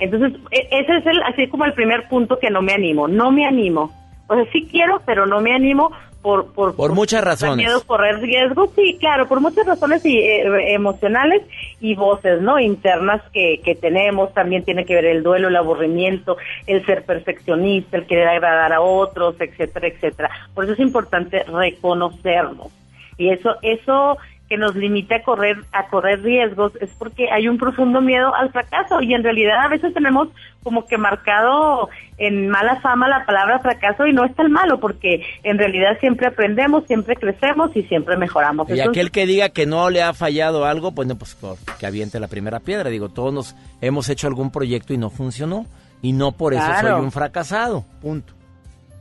Entonces, 0.00 0.38
e, 0.50 0.68
ese 0.70 0.98
es 0.98 1.06
el, 1.06 1.22
así 1.22 1.48
como 1.48 1.64
el 1.64 1.72
primer 1.72 2.06
punto 2.08 2.38
que 2.38 2.50
no 2.50 2.60
me 2.60 2.74
animo, 2.74 3.08
no 3.08 3.30
me 3.30 3.46
animo. 3.46 3.90
O 4.26 4.34
sea, 4.34 4.44
sí 4.52 4.68
quiero, 4.70 5.00
pero 5.06 5.24
no 5.24 5.40
me 5.40 5.54
animo 5.54 5.92
por, 6.26 6.52
por, 6.52 6.74
por 6.74 6.92
muchas 6.92 7.22
razones. 7.22 7.64
Miedo 7.68 7.80
correr 7.86 8.18
riesgos, 8.18 8.70
sí, 8.74 8.96
claro, 8.98 9.28
por 9.28 9.40
muchas 9.40 9.64
razones 9.64 10.04
y, 10.04 10.18
eh, 10.18 10.74
emocionales 10.74 11.40
y 11.78 11.94
voces, 11.94 12.42
¿no? 12.42 12.58
Internas 12.58 13.22
que, 13.32 13.60
que 13.64 13.76
tenemos, 13.76 14.34
también 14.34 14.64
tiene 14.64 14.84
que 14.84 14.96
ver 14.96 15.04
el 15.04 15.22
duelo, 15.22 15.46
el 15.46 15.54
aburrimiento, 15.54 16.36
el 16.66 16.84
ser 16.84 17.04
perfeccionista, 17.04 17.96
el 17.96 18.06
querer 18.06 18.26
agradar 18.26 18.72
a 18.72 18.80
otros, 18.80 19.36
etcétera, 19.38 19.86
etcétera. 19.86 20.30
Por 20.52 20.64
eso 20.64 20.72
es 20.72 20.80
importante 20.80 21.44
reconocernos. 21.44 22.72
Y 23.18 23.30
eso, 23.30 23.54
eso 23.62 24.18
que 24.48 24.56
nos 24.56 24.76
limita 24.76 25.16
a 25.16 25.22
correr 25.22 25.56
a 25.72 25.88
correr 25.88 26.22
riesgos 26.22 26.72
es 26.80 26.90
porque 26.98 27.30
hay 27.30 27.48
un 27.48 27.58
profundo 27.58 28.00
miedo 28.00 28.34
al 28.34 28.52
fracaso 28.52 29.00
y 29.02 29.12
en 29.12 29.24
realidad 29.24 29.58
a 29.58 29.68
veces 29.68 29.92
tenemos 29.92 30.28
como 30.62 30.86
que 30.86 30.98
marcado 30.98 31.88
en 32.18 32.48
mala 32.48 32.80
fama 32.80 33.08
la 33.08 33.24
palabra 33.24 33.58
fracaso 33.58 34.06
y 34.06 34.12
no 34.12 34.24
es 34.24 34.34
tan 34.34 34.50
malo 34.50 34.80
porque 34.80 35.22
en 35.42 35.58
realidad 35.58 35.98
siempre 36.00 36.28
aprendemos, 36.28 36.84
siempre 36.86 37.16
crecemos 37.16 37.70
y 37.76 37.82
siempre 37.84 38.16
mejoramos. 38.16 38.68
Y 38.70 38.80
aquel 38.80 39.10
que 39.10 39.26
diga 39.26 39.50
que 39.50 39.66
no 39.66 39.90
le 39.90 40.02
ha 40.02 40.12
fallado 40.12 40.64
algo, 40.64 40.92
pues, 40.92 41.06
no, 41.06 41.16
pues 41.16 41.36
que 41.78 41.86
aviente 41.86 42.18
la 42.20 42.28
primera 42.28 42.60
piedra. 42.60 42.90
Digo, 42.90 43.08
todos 43.08 43.32
nos 43.32 43.56
hemos 43.80 44.08
hecho 44.08 44.26
algún 44.26 44.50
proyecto 44.50 44.92
y 44.92 44.98
no 44.98 45.10
funcionó 45.10 45.66
y 46.02 46.12
no 46.12 46.32
por 46.32 46.54
eso 46.54 46.66
soy 46.80 46.92
un 46.92 47.12
fracasado. 47.12 47.84
Punto. 48.00 48.35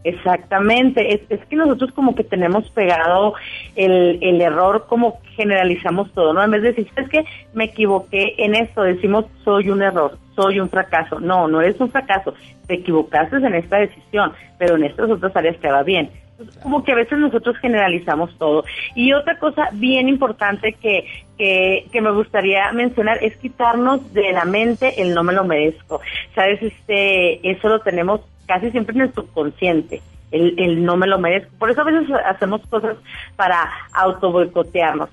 Exactamente, 0.05 1.15
es, 1.15 1.21
es, 1.29 1.43
que 1.47 1.55
nosotros 1.55 1.91
como 1.93 2.13
que 2.13 2.23
tenemos 2.23 2.69
pegado 2.69 3.33
el, 3.75 4.19
el 4.21 4.39
error, 4.39 4.85
como 4.87 5.19
generalizamos 5.35 6.11
todo, 6.13 6.31
¿no? 6.31 6.43
En 6.43 6.51
vez 6.51 6.61
de 6.61 6.73
decir, 6.73 6.87
es 6.95 7.09
que 7.09 7.25
me 7.55 7.63
equivoqué 7.63 8.35
en 8.37 8.53
esto, 8.53 8.83
decimos, 8.83 9.25
soy 9.43 9.71
un 9.71 9.81
error, 9.81 10.15
soy 10.35 10.59
un 10.59 10.69
fracaso. 10.69 11.19
No, 11.19 11.47
no 11.47 11.59
eres 11.59 11.81
un 11.81 11.89
fracaso, 11.89 12.35
te 12.67 12.75
equivocaste 12.75 13.37
en 13.37 13.55
esta 13.55 13.77
decisión, 13.77 14.31
pero 14.59 14.75
en 14.75 14.83
estas 14.83 15.09
otras 15.09 15.35
áreas 15.35 15.57
te 15.57 15.71
va 15.71 15.81
bien. 15.81 16.11
Como 16.61 16.83
que 16.83 16.91
a 16.91 16.95
veces 16.95 17.17
nosotros 17.17 17.57
generalizamos 17.57 18.37
todo. 18.37 18.63
Y 18.93 19.11
otra 19.11 19.39
cosa 19.39 19.69
bien 19.73 20.07
importante 20.07 20.73
que, 20.73 21.07
que, 21.35 21.87
que 21.91 22.01
me 22.01 22.11
gustaría 22.11 22.71
mencionar 22.73 23.23
es 23.23 23.35
quitarnos 23.37 24.13
de 24.13 24.33
la 24.33 24.45
mente 24.45 25.01
el 25.01 25.15
no 25.15 25.23
me 25.23 25.33
lo 25.33 25.45
merezco. 25.45 25.99
Sabes, 26.35 26.61
este, 26.61 27.49
eso 27.49 27.69
lo 27.69 27.79
tenemos 27.79 28.21
casi 28.45 28.71
siempre 28.71 28.95
en 28.95 29.01
el 29.01 29.13
subconsciente. 29.13 30.01
El, 30.31 30.55
el, 30.59 30.83
no 30.83 30.97
me 30.97 31.07
lo 31.07 31.19
merezco. 31.19 31.51
Por 31.57 31.71
eso 31.71 31.81
a 31.81 31.85
veces 31.85 32.09
hacemos 32.25 32.61
cosas 32.67 32.97
para 33.35 33.69
auto 33.93 34.31
boicotearnos. 34.31 35.09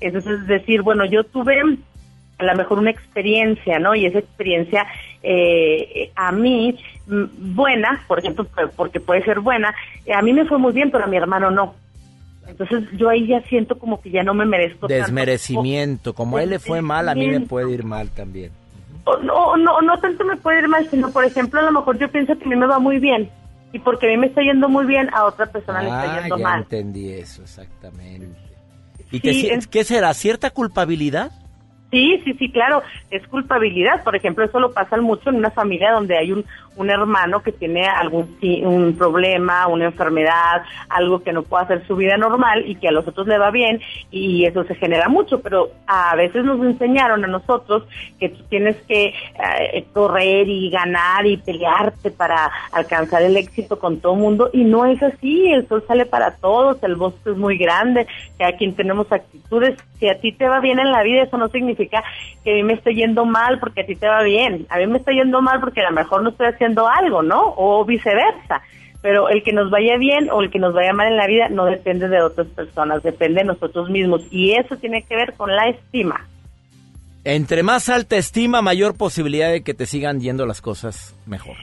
Entonces, 0.00 0.46
decir, 0.46 0.82
bueno, 0.82 1.04
yo 1.04 1.24
tuve 1.24 1.60
a 2.38 2.44
lo 2.44 2.54
mejor 2.56 2.78
una 2.78 2.90
experiencia, 2.90 3.78
¿no? 3.78 3.94
Y 3.94 4.06
esa 4.06 4.18
experiencia 4.18 4.86
eh, 5.22 6.10
a 6.16 6.32
mí, 6.32 6.78
buena, 7.06 8.02
por 8.08 8.18
ejemplo, 8.18 8.46
porque 8.74 8.98
puede 8.98 9.24
ser 9.24 9.40
buena, 9.40 9.74
a 10.12 10.22
mí 10.22 10.32
me 10.32 10.46
fue 10.46 10.58
muy 10.58 10.72
bien, 10.72 10.90
pero 10.90 11.04
a 11.04 11.06
mi 11.08 11.16
hermano 11.16 11.50
no. 11.50 11.74
Entonces 12.46 12.84
yo 12.96 13.08
ahí 13.08 13.26
ya 13.26 13.40
siento 13.42 13.78
como 13.78 14.00
que 14.00 14.10
ya 14.10 14.22
no 14.22 14.34
me 14.34 14.46
merezco. 14.46 14.86
Desmerecimiento, 14.86 16.14
como 16.14 16.36
a 16.36 16.42
él 16.42 16.50
le 16.50 16.58
fue 16.58 16.80
mal, 16.80 17.08
a 17.08 17.14
mí 17.14 17.26
me 17.26 17.40
puede 17.40 17.72
ir 17.72 17.84
mal 17.84 18.10
también 18.10 18.52
no, 19.22 19.56
no, 19.56 19.80
no 19.80 19.98
tanto 19.98 20.24
me 20.24 20.36
puede 20.36 20.60
ir 20.60 20.68
mal, 20.68 20.88
sino 20.90 21.10
por 21.10 21.24
ejemplo, 21.24 21.60
a 21.60 21.64
lo 21.64 21.72
mejor 21.72 21.98
yo 21.98 22.10
pienso 22.10 22.36
que 22.36 22.44
a 22.44 22.48
mí 22.48 22.56
me 22.56 22.66
va 22.66 22.78
muy 22.78 22.98
bien. 22.98 23.30
Y 23.72 23.78
porque 23.78 24.06
a 24.06 24.10
mí 24.10 24.16
me 24.16 24.28
está 24.28 24.42
yendo 24.42 24.68
muy 24.68 24.86
bien, 24.86 25.08
a 25.12 25.24
otra 25.24 25.46
persona 25.46 25.82
le 25.82 25.88
está 25.88 26.20
yendo 26.20 26.38
ya 26.38 26.42
mal. 26.42 26.62
entendí 26.62 27.12
eso, 27.12 27.42
exactamente. 27.42 28.38
¿Y 29.10 29.20
qué 29.20 29.84
será? 29.84 30.14
¿Cierta 30.14 30.50
culpabilidad? 30.50 31.30
Sí, 31.90 32.20
sí, 32.24 32.34
sí, 32.34 32.50
claro, 32.50 32.82
es 33.10 33.26
culpabilidad. 33.28 34.02
Por 34.02 34.16
ejemplo, 34.16 34.44
eso 34.44 34.58
lo 34.58 34.72
pasa 34.72 34.96
mucho 34.96 35.30
en 35.30 35.36
una 35.36 35.50
familia 35.50 35.92
donde 35.92 36.18
hay 36.18 36.32
un, 36.32 36.44
un 36.76 36.90
hermano 36.90 37.42
que 37.42 37.52
tiene 37.52 37.86
algún 37.86 38.36
un 38.64 38.94
problema, 38.96 39.66
una 39.66 39.86
enfermedad, 39.86 40.62
algo 40.88 41.22
que 41.22 41.32
no 41.32 41.42
puede 41.42 41.64
hacer 41.64 41.86
su 41.86 41.96
vida 41.96 42.16
normal 42.16 42.64
y 42.66 42.76
que 42.76 42.88
a 42.88 42.92
los 42.92 43.06
otros 43.06 43.26
le 43.26 43.38
va 43.38 43.50
bien 43.50 43.80
y 44.10 44.44
eso 44.44 44.64
se 44.64 44.74
genera 44.74 45.08
mucho, 45.08 45.40
pero 45.40 45.70
a 45.86 46.14
veces 46.16 46.44
nos 46.44 46.60
enseñaron 46.60 47.24
a 47.24 47.28
nosotros 47.28 47.84
que 48.18 48.28
tú 48.28 48.42
tienes 48.48 48.76
que 48.88 49.06
eh, 49.06 49.84
correr 49.92 50.48
y 50.48 50.70
ganar 50.70 51.26
y 51.26 51.36
pelearte 51.36 52.10
para 52.10 52.50
alcanzar 52.72 53.22
el 53.22 53.36
éxito 53.36 53.78
con 53.78 54.00
todo 54.00 54.14
mundo 54.14 54.50
y 54.52 54.64
no 54.64 54.84
es 54.86 55.02
así, 55.02 55.50
el 55.50 55.66
sol 55.68 55.84
sale 55.86 56.06
para 56.06 56.36
todos, 56.36 56.82
el 56.82 56.96
bosque 56.96 57.30
es 57.30 57.36
muy 57.36 57.56
grande, 57.56 58.06
cada 58.38 58.52
quien 58.52 58.74
tenemos 58.74 59.10
actitudes, 59.10 59.76
si 59.98 60.08
a 60.08 60.20
ti 60.20 60.32
te 60.32 60.48
va 60.48 60.60
bien 60.60 60.78
en 60.78 60.92
la 60.92 61.02
vida 61.02 61.22
eso 61.22 61.38
no 61.38 61.48
significa 61.48 62.02
que 62.44 62.52
a 62.52 62.54
mí 62.54 62.62
me 62.62 62.74
esté 62.74 62.94
yendo 62.94 63.24
mal 63.24 63.58
porque 63.58 63.80
a 63.80 63.86
ti 63.86 63.96
te 63.96 64.08
va 64.08 64.22
bien. 64.22 64.66
A 64.68 64.78
mí 64.78 64.86
me 64.86 64.98
está 64.98 65.12
yendo 65.12 65.40
mal 65.42 65.60
porque 65.60 65.80
a 65.80 65.90
lo 65.90 65.96
mejor 65.96 66.22
no 66.22 66.30
estoy 66.30 66.46
haciendo 66.46 66.65
algo, 66.88 67.22
¿no? 67.22 67.54
O 67.56 67.84
viceversa. 67.84 68.62
Pero 69.02 69.28
el 69.28 69.42
que 69.42 69.52
nos 69.52 69.70
vaya 69.70 69.96
bien 69.98 70.30
o 70.30 70.42
el 70.42 70.50
que 70.50 70.58
nos 70.58 70.74
vaya 70.74 70.92
mal 70.92 71.08
en 71.08 71.16
la 71.16 71.26
vida 71.26 71.48
no 71.48 71.66
depende 71.66 72.08
de 72.08 72.22
otras 72.22 72.48
personas, 72.48 73.02
depende 73.02 73.40
de 73.40 73.46
nosotros 73.46 73.88
mismos. 73.90 74.22
Y 74.30 74.52
eso 74.52 74.76
tiene 74.76 75.02
que 75.02 75.14
ver 75.14 75.34
con 75.34 75.54
la 75.54 75.68
estima. 75.68 76.26
Entre 77.24 77.62
más 77.62 77.88
alta 77.88 78.16
estima, 78.16 78.62
mayor 78.62 78.96
posibilidad 78.96 79.50
de 79.50 79.62
que 79.62 79.74
te 79.74 79.86
sigan 79.86 80.20
yendo 80.20 80.46
las 80.46 80.60
cosas 80.60 81.14
mejor. 81.26 81.56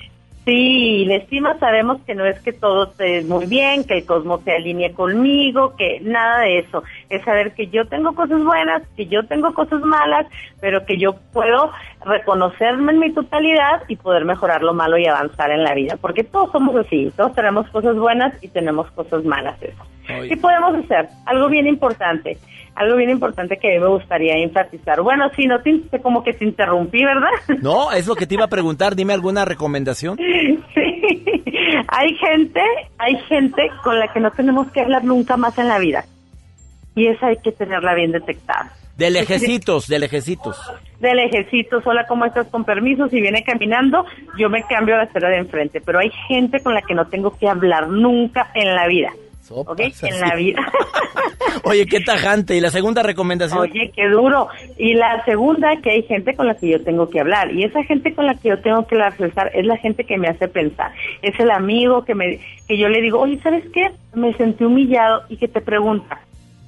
Sí, 0.45 1.05
la 1.05 1.15
estima 1.15 1.57
sabemos 1.57 2.01
que 2.05 2.15
no 2.15 2.25
es 2.25 2.37
que 2.41 2.51
todo 2.51 2.89
esté 2.89 3.21
muy 3.21 3.45
bien, 3.45 3.85
que 3.85 3.99
el 3.99 4.05
cosmos 4.05 4.41
se 4.43 4.51
alinee 4.51 4.91
conmigo, 4.91 5.75
que 5.77 6.01
nada 6.01 6.41
de 6.41 6.59
eso. 6.59 6.83
Es 7.09 7.23
saber 7.23 7.53
que 7.53 7.67
yo 7.67 7.85
tengo 7.87 8.13
cosas 8.13 8.43
buenas, 8.43 8.83
que 8.97 9.05
yo 9.05 9.25
tengo 9.25 9.53
cosas 9.53 9.79
malas, 9.81 10.27
pero 10.59 10.85
que 10.85 10.97
yo 10.97 11.15
puedo 11.31 11.71
reconocerme 12.03 12.91
en 12.91 12.99
mi 12.99 13.13
totalidad 13.13 13.83
y 13.87 13.95
poder 13.95 14.25
mejorar 14.25 14.63
lo 14.63 14.73
malo 14.73 14.97
y 14.97 15.05
avanzar 15.05 15.49
en 15.51 15.63
la 15.63 15.73
vida. 15.73 15.95
Porque 15.95 16.25
todos 16.25 16.51
somos 16.51 16.75
así, 16.75 17.09
todos 17.15 17.33
tenemos 17.33 17.69
cosas 17.69 17.95
buenas 17.95 18.33
y 18.43 18.49
tenemos 18.49 18.91
cosas 18.91 19.23
malas. 19.23 19.55
Eso. 19.61 20.27
Sí 20.27 20.35
podemos 20.35 20.75
hacer 20.75 21.07
algo 21.25 21.47
bien 21.47 21.67
importante 21.67 22.37
algo 22.75 22.95
bien 22.97 23.09
importante 23.09 23.57
que 23.57 23.79
me 23.79 23.87
gustaría 23.87 24.35
enfatizar. 24.37 25.01
Bueno, 25.01 25.29
sí, 25.35 25.45
no 25.45 25.61
te, 25.61 25.99
como 26.01 26.23
que 26.23 26.33
te 26.33 26.45
interrumpí, 26.45 27.03
¿verdad? 27.03 27.29
No, 27.61 27.91
es 27.91 28.07
lo 28.07 28.15
que 28.15 28.27
te 28.27 28.35
iba 28.35 28.45
a 28.45 28.49
preguntar. 28.49 28.95
Dime 28.95 29.13
alguna 29.13 29.45
recomendación. 29.45 30.17
Sí, 30.17 31.23
hay 31.87 32.15
gente, 32.15 32.61
hay 32.97 33.15
gente 33.27 33.69
con 33.83 33.99
la 33.99 34.11
que 34.11 34.19
no 34.19 34.31
tenemos 34.31 34.71
que 34.71 34.81
hablar 34.81 35.03
nunca 35.03 35.37
más 35.37 35.57
en 35.57 35.67
la 35.67 35.79
vida. 35.79 36.05
Y 36.95 37.07
esa 37.07 37.27
hay 37.27 37.37
que 37.37 37.51
tenerla 37.51 37.93
bien 37.95 38.11
detectada. 38.11 38.71
De 38.97 39.09
lejecitos, 39.09 39.87
de 39.87 39.97
lejecitos. 39.97 40.57
De 40.99 41.15
lejecitos, 41.15 41.85
hola, 41.85 42.05
¿cómo 42.07 42.25
estás? 42.25 42.47
Con 42.47 42.63
permiso, 42.63 43.07
si 43.09 43.19
viene 43.21 43.43
caminando, 43.43 44.05
yo 44.37 44.49
me 44.49 44.63
cambio 44.63 44.95
a 44.95 44.99
la 44.99 45.03
acera 45.05 45.29
de 45.29 45.37
enfrente. 45.37 45.81
Pero 45.81 45.99
hay 45.99 46.11
gente 46.27 46.61
con 46.61 46.75
la 46.75 46.81
que 46.83 46.93
no 46.93 47.07
tengo 47.07 47.35
que 47.37 47.47
hablar 47.47 47.89
nunca 47.89 48.51
en 48.53 48.75
la 48.75 48.87
vida. 48.87 49.11
¿Ok? 49.49 49.81
En 50.01 50.19
la 50.19 50.35
vida. 50.35 50.71
Oye, 51.63 51.85
qué 51.85 51.99
tajante. 51.99 52.55
¿Y 52.55 52.61
la 52.61 52.69
segunda 52.69 53.03
recomendación? 53.03 53.61
Oye, 53.61 53.91
qué 53.95 54.07
duro. 54.09 54.47
Y 54.77 54.93
la 54.95 55.23
segunda, 55.25 55.75
que 55.81 55.91
hay 55.91 56.03
gente 56.03 56.35
con 56.35 56.47
la 56.47 56.55
que 56.55 56.69
yo 56.69 56.83
tengo 56.83 57.09
que 57.09 57.19
hablar. 57.19 57.53
Y 57.53 57.63
esa 57.63 57.83
gente 57.83 58.13
con 58.13 58.25
la 58.25 58.35
que 58.35 58.49
yo 58.49 58.59
tengo 58.59 58.87
que 58.87 58.95
hablar 58.95 59.15
es 59.53 59.65
la 59.65 59.77
gente 59.77 60.05
que 60.05 60.17
me 60.17 60.27
hace 60.27 60.47
pensar. 60.47 60.91
Es 61.21 61.39
el 61.39 61.51
amigo 61.51 62.03
que, 62.05 62.15
me, 62.15 62.39
que 62.67 62.77
yo 62.77 62.89
le 62.89 63.01
digo, 63.01 63.19
oye, 63.19 63.39
¿sabes 63.41 63.63
qué? 63.73 63.91
Me 64.13 64.33
sentí 64.33 64.63
humillado 64.63 65.23
y 65.29 65.37
que 65.37 65.47
te 65.47 65.61
pregunta, 65.61 66.21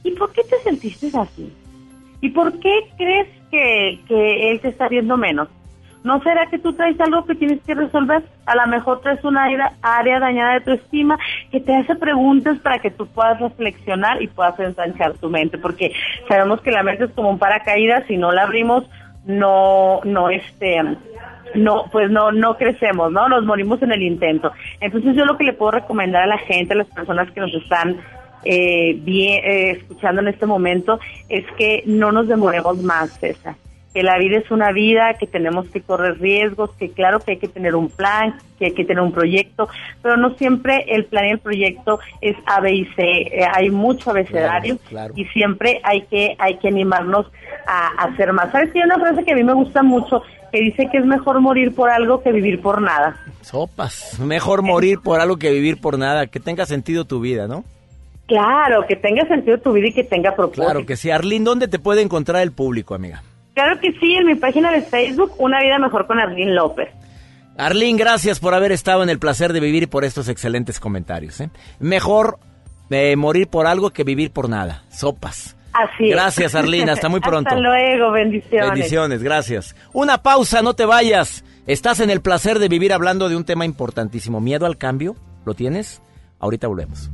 ¿y 0.04 0.12
por 0.12 0.32
qué 0.32 0.44
te 0.44 0.58
sentiste 0.64 1.10
así? 1.18 1.52
¿Y 2.22 2.30
por 2.30 2.60
qué 2.60 2.74
crees 2.98 3.28
que, 3.52 4.00
que 4.08 4.52
él 4.52 4.60
te 4.60 4.70
está 4.70 4.88
viendo 4.88 5.18
menos? 5.18 5.48
¿No 6.06 6.22
será 6.22 6.46
que 6.46 6.60
tú 6.60 6.72
traes 6.74 7.02
algo 7.02 7.26
que 7.26 7.34
tienes 7.34 7.60
que 7.64 7.74
resolver? 7.74 8.22
A 8.46 8.56
lo 8.56 8.68
mejor 8.68 9.02
traes 9.02 9.24
una 9.24 9.48
área 9.82 10.20
dañada 10.20 10.54
de 10.54 10.62
tu 10.62 10.72
estima 10.74 11.18
que 11.52 11.60
te 11.60 11.76
hace 11.76 11.96
preguntas 11.96 12.60
para 12.60 12.78
que 12.78 12.92
tú 12.92 13.08
puedas 13.08 13.40
reflexionar 13.40 14.22
y 14.22 14.28
puedas 14.28 14.60
ensanchar 14.60 15.14
tu 15.14 15.32
mente, 15.32 15.58
porque 15.58 15.94
sabemos 16.30 16.62
que 16.62 16.70
la 16.70 16.84
mente 16.84 17.06
es 17.06 17.12
como 17.14 17.32
un 17.32 17.40
paracaídas, 17.40 18.06
si 18.06 18.18
no 18.18 18.32
la 18.32 18.44
abrimos, 18.44 18.88
no, 19.26 20.02
no, 20.04 20.30
este, 20.30 20.80
no, 21.56 21.86
pues 21.92 22.12
no, 22.12 22.32
no 22.32 22.56
crecemos, 22.56 23.12
¿no? 23.12 23.28
Nos 23.28 23.44
morimos 23.44 23.82
en 23.82 23.92
el 23.92 24.04
intento. 24.04 24.52
Entonces 24.82 25.16
yo 25.16 25.26
lo 25.26 25.38
que 25.38 25.44
le 25.44 25.54
puedo 25.54 25.72
recomendar 25.72 26.22
a 26.22 26.28
la 26.28 26.38
gente, 26.38 26.76
a 26.76 26.78
las 26.78 26.88
personas 26.90 27.32
que 27.32 27.42
nos 27.42 27.54
están 27.56 27.98
eh, 28.44 28.94
bien, 29.00 29.44
eh, 29.44 29.72
escuchando 29.72 30.22
en 30.22 30.28
este 30.28 30.46
momento, 30.46 31.00
es 31.30 31.46
que 31.58 31.82
no 31.88 32.12
nos 32.12 32.28
demoremos 32.28 32.78
más, 32.84 33.10
César 33.20 33.56
que 33.96 34.04
la 34.04 34.18
vida 34.18 34.40
es 34.40 34.52
una 34.52 34.74
vida, 34.74 35.14
que 35.14 35.26
tenemos 35.26 35.70
que 35.70 35.80
correr 35.80 36.20
riesgos, 36.20 36.70
que 36.78 36.92
claro 36.92 37.22
que 37.22 37.32
hay 37.32 37.38
que 37.38 37.48
tener 37.48 37.76
un 37.76 37.88
plan, 37.88 38.36
que 38.60 38.66
hay 38.66 38.74
que 38.74 38.84
tener 38.84 39.02
un 39.02 39.14
proyecto, 39.14 39.70
pero 40.02 40.18
no 40.18 40.36
siempre 40.36 40.84
el 40.90 41.06
plan 41.06 41.28
y 41.28 41.32
el 41.32 41.40
proyecto 41.40 42.02
es 42.20 42.36
A, 42.46 42.60
B 42.60 42.74
y 42.74 42.86
C. 42.88 43.02
Eh, 43.02 43.48
hay 43.50 43.70
mucho 43.70 44.10
abecedario 44.10 44.80
y 45.16 45.24
siempre 45.28 45.80
hay 45.82 46.02
que 46.02 46.36
hay 46.40 46.58
que 46.58 46.68
animarnos 46.68 47.28
a, 47.66 47.88
hacer 48.04 48.34
más. 48.34 48.52
¿Sabes? 48.52 48.70
Hay 48.76 48.82
una 48.82 49.00
frase 49.00 49.24
que 49.24 49.32
a 49.32 49.36
mí 49.36 49.46
me 49.46 49.54
gusta 49.54 49.82
mucho 49.82 50.22
que 50.52 50.60
dice 50.60 50.90
que 50.92 50.98
es 50.98 51.06
mejor 51.06 51.40
morir 51.40 51.74
por 51.74 51.90
algo 51.90 52.22
que 52.22 52.34
vivir 52.34 52.62
por 52.62 52.82
nada. 52.82 53.16
Sopas, 53.40 54.20
mejor 54.20 54.62
morir 54.62 55.00
por 55.02 55.22
algo 55.22 55.38
que 55.38 55.52
vivir 55.52 55.80
por 55.80 55.98
nada, 55.98 56.28
que 56.28 56.42
tenga 56.42 56.66
sentido 56.66 57.06
tu 57.06 57.22
vida, 57.22 57.48
¿no? 57.48 57.64
Claro, 58.28 58.86
que 58.90 58.98
tenga 58.98 59.26
sentido 59.30 59.58
tu 59.60 59.72
vida 59.72 59.88
y 59.88 59.94
que 59.94 60.04
tenga 60.04 60.36
propósito. 60.36 60.66
Claro 60.66 60.86
que 60.86 60.98
sí. 60.98 61.12
Arlín, 61.12 61.46
¿dónde 61.46 61.70
te 61.70 61.80
puede 61.80 62.02
encontrar 62.02 62.42
el 62.42 62.52
público, 62.52 62.94
amiga? 62.94 63.24
Claro 63.56 63.80
que 63.80 63.94
sí, 63.94 64.14
en 64.16 64.28
mi 64.28 64.36
página 64.36 64.72
de 64.72 64.82
Facebook, 64.82 65.32
Una 65.40 65.62
Vida 65.62 65.80
Mejor 65.80 66.06
con 66.06 66.20
Arlene 66.20 66.54
López. 66.54 66.90
Arlene, 67.58 67.98
gracias 67.98 68.40
por 68.40 68.54
haber 68.54 68.74
estado 68.74 69.02
en 69.02 69.10
el 69.10 69.18
placer 69.18 69.54
de 69.54 69.62
vivir 69.62 69.84
y 69.84 69.88
por 69.88 70.04
estos 70.04 70.28
excelentes 70.28 70.80
comentarios. 70.80 71.40
¿eh? 71.40 71.50
Mejor 71.80 72.38
eh, 72.90 73.16
morir 73.16 73.48
por 73.48 73.66
algo 73.66 73.92
que 73.92 74.04
vivir 74.04 74.32
por 74.32 74.50
nada. 74.50 74.84
Sopas. 74.90 75.56
Así 75.72 76.10
Gracias, 76.10 76.54
Arlene. 76.54 76.92
Hasta 76.92 77.08
muy 77.08 77.20
pronto. 77.22 77.50
Hasta 77.50 77.62
luego. 77.62 78.12
Bendiciones. 78.12 78.72
Bendiciones. 78.72 79.24
Gracias. 79.24 79.76
Una 79.94 80.22
pausa, 80.22 80.62
no 80.62 80.74
te 80.74 80.86
vayas. 80.86 81.46
Estás 81.66 82.02
en 82.02 82.10
el 82.10 82.22
placer 82.22 82.60
de 82.60 82.68
vivir 82.68 82.92
hablando 82.92 83.30
de 83.30 83.38
un 83.38 83.46
tema 83.46 83.66
importantísimo. 83.66 84.42
¿Miedo 84.42 84.66
al 84.66 84.78
cambio? 84.78 85.16
¿Lo 85.46 85.54
tienes? 85.54 86.02
Ahorita 86.40 86.68
volvemos. 86.68 87.10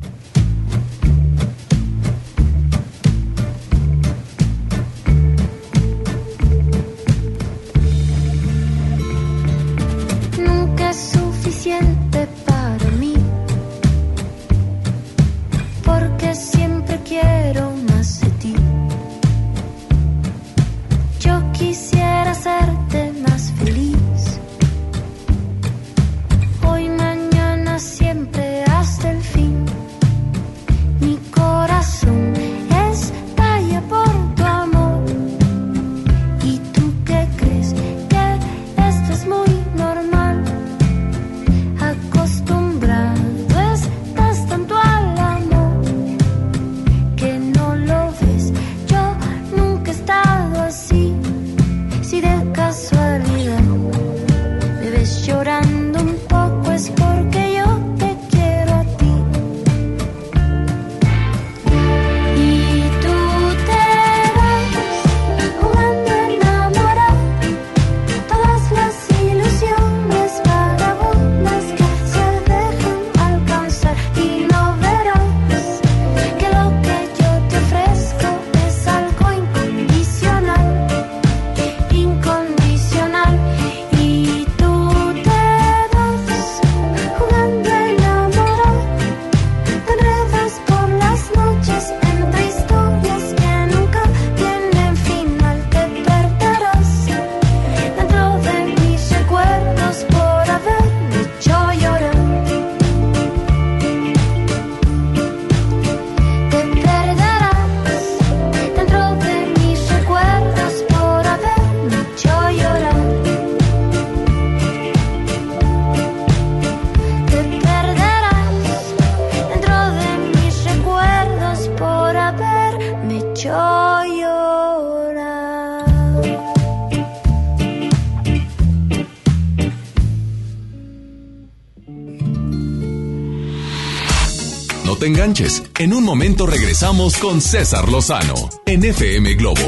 En 135.80 135.94
un 135.94 136.04
momento 136.04 136.46
regresamos 136.46 137.16
con 137.16 137.40
César 137.40 137.88
Lozano 137.88 138.36
en 138.66 138.84
FM 138.84 139.36
Globo. 139.36 139.62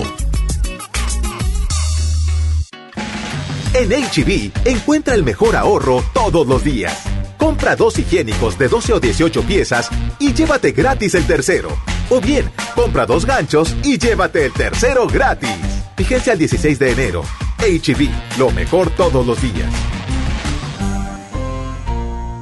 En 3.73 3.89
HB, 3.91 4.51
encuentra 4.65 5.15
el 5.15 5.23
mejor 5.23 5.55
ahorro 5.55 6.03
todos 6.13 6.45
los 6.47 6.65
días. 6.65 7.03
Compra 7.37 7.77
dos 7.77 7.97
higiénicos 7.97 8.59
de 8.59 8.67
12 8.67 8.93
o 8.93 8.99
18 8.99 9.41
piezas 9.43 9.89
y 10.19 10.33
llévate 10.33 10.73
gratis 10.73 11.15
el 11.15 11.25
tercero. 11.25 11.69
O 12.09 12.19
bien, 12.19 12.51
compra 12.75 13.05
dos 13.05 13.25
ganchos 13.25 13.73
y 13.83 13.97
llévate 13.97 14.45
el 14.47 14.51
tercero 14.51 15.07
gratis. 15.07 15.49
Fíjense 15.95 16.31
al 16.31 16.39
16 16.39 16.77
de 16.77 16.91
enero. 16.91 17.23
HB, 17.59 18.37
lo 18.37 18.51
mejor 18.51 18.89
todos 18.89 19.25
los 19.25 19.41
días. 19.41 19.72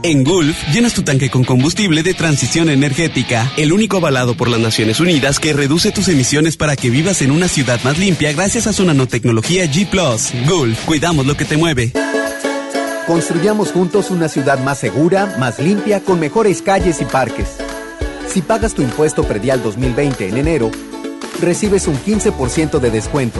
En 0.04 0.24
Gulf, 0.24 0.58
llenas 0.74 0.96
tu 0.96 1.04
tanque 1.04 1.30
con 1.30 1.44
combustible 1.44 2.02
de 2.02 2.16
transición 2.16 2.72
energética, 2.72 3.52
el 3.56 3.72
único 3.72 3.98
avalado 3.98 4.34
por 4.34 4.50
las 4.50 4.60
Naciones 4.60 5.00
Unidas 5.00 5.40
que 5.40 5.54
reduce 5.54 5.92
tus 5.92 6.08
emisiones 6.08 6.58
para 6.58 6.76
que 6.76 6.90
vivas 6.90 7.22
en 7.22 7.30
una 7.30 7.48
ciudad 7.48 7.80
más 7.84 8.00
limpia 8.00 8.34
gracias 8.34 8.66
a 8.66 8.74
su 8.74 8.84
nanotecnología 8.84 9.66
G⁇ 9.66 9.88
Gulf, 10.50 10.86
cuidamos 10.86 11.28
lo 11.28 11.38
que 11.38 11.46
te 11.46 11.56
mueve. 11.56 11.92
Construyamos 13.06 13.72
juntos 13.72 14.10
una 14.10 14.28
ciudad 14.28 14.58
más 14.64 14.80
segura, 14.80 15.36
más 15.38 15.60
limpia, 15.60 16.00
con 16.00 16.20
mejores 16.20 16.64
calles 16.64 17.00
y 17.02 17.06
parques. 17.06 17.58
Si 18.28 18.42
pagas 18.42 18.74
tu 18.74 18.82
impuesto 18.82 19.24
predial 19.24 19.62
2020 19.62 20.30
en 20.30 20.38
enero, 20.38 20.72
recibes 21.42 21.88
un 21.88 21.98
15% 21.98 22.80
de 22.80 22.90
descuento. 22.90 23.40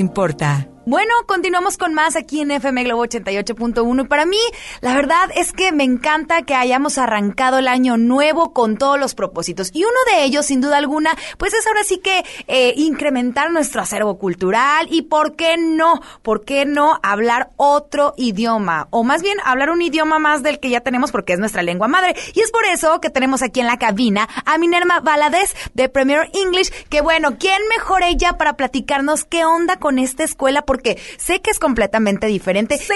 importa. 0.00 0.68
Bueno, 0.88 1.12
continuamos 1.26 1.76
con 1.76 1.92
más 1.92 2.16
aquí 2.16 2.40
en 2.40 2.50
FM 2.50 2.84
Globo 2.84 3.04
88.1 3.04 4.04
y 4.04 4.08
para 4.08 4.24
mí 4.24 4.38
la 4.80 4.94
verdad 4.94 5.28
es 5.36 5.52
que 5.52 5.70
me 5.70 5.84
encanta 5.84 6.40
que 6.46 6.54
hayamos 6.54 6.96
arrancado 6.96 7.58
el 7.58 7.68
año 7.68 7.98
nuevo 7.98 8.54
con 8.54 8.78
todos 8.78 8.98
los 8.98 9.14
propósitos. 9.14 9.68
Y 9.74 9.84
uno 9.84 9.98
de 10.10 10.24
ellos 10.24 10.46
sin 10.46 10.62
duda 10.62 10.78
alguna 10.78 11.10
pues 11.36 11.52
es 11.52 11.66
ahora 11.66 11.84
sí 11.84 11.98
que 11.98 12.24
eh, 12.46 12.72
incrementar 12.74 13.52
nuestro 13.52 13.82
acervo 13.82 14.18
cultural 14.18 14.88
y 14.90 15.02
por 15.02 15.36
qué 15.36 15.58
no, 15.58 16.00
por 16.22 16.46
qué 16.46 16.64
no 16.64 16.98
hablar 17.02 17.50
otro 17.58 18.14
idioma 18.16 18.88
o 18.88 19.04
más 19.04 19.20
bien 19.20 19.36
hablar 19.44 19.68
un 19.68 19.82
idioma 19.82 20.18
más 20.18 20.42
del 20.42 20.58
que 20.58 20.70
ya 20.70 20.80
tenemos 20.80 21.12
porque 21.12 21.34
es 21.34 21.38
nuestra 21.38 21.62
lengua 21.62 21.86
madre. 21.86 22.16
Y 22.32 22.40
es 22.40 22.50
por 22.50 22.64
eso 22.64 22.98
que 23.02 23.10
tenemos 23.10 23.42
aquí 23.42 23.60
en 23.60 23.66
la 23.66 23.76
cabina 23.76 24.26
a 24.46 24.56
Minerva 24.56 25.00
Valadez 25.00 25.54
de 25.74 25.90
Premier 25.90 26.30
English 26.32 26.72
que 26.88 27.02
bueno, 27.02 27.36
¿quién 27.38 27.60
mejor 27.76 28.02
ella 28.04 28.38
para 28.38 28.56
platicarnos 28.56 29.26
qué 29.26 29.44
onda 29.44 29.76
con 29.76 29.98
esta 29.98 30.24
escuela? 30.24 30.62
porque 30.62 30.77
sé 31.18 31.40
que 31.40 31.50
es 31.50 31.58
completamente 31.58 32.26
diferente. 32.26 32.78
Sí. 32.78 32.94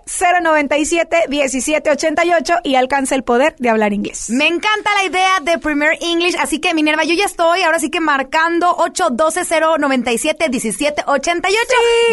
812-097-1788 0.09 2.59
y 2.63 2.75
alcanza 2.75 3.15
el 3.15 3.23
poder 3.23 3.55
de 3.59 3.69
hablar 3.69 3.93
inglés. 3.93 4.29
Me 4.29 4.47
encanta 4.47 4.93
la 4.95 5.05
idea 5.05 5.39
de 5.41 5.57
Premier 5.59 5.97
English, 6.01 6.35
así 6.39 6.59
que 6.59 6.73
Minerva, 6.73 7.03
yo 7.03 7.13
ya 7.13 7.25
estoy 7.25 7.61
ahora 7.61 7.79
sí 7.79 7.89
que 7.89 7.99
marcando 7.99 8.77
812-097-1788. 8.77 11.55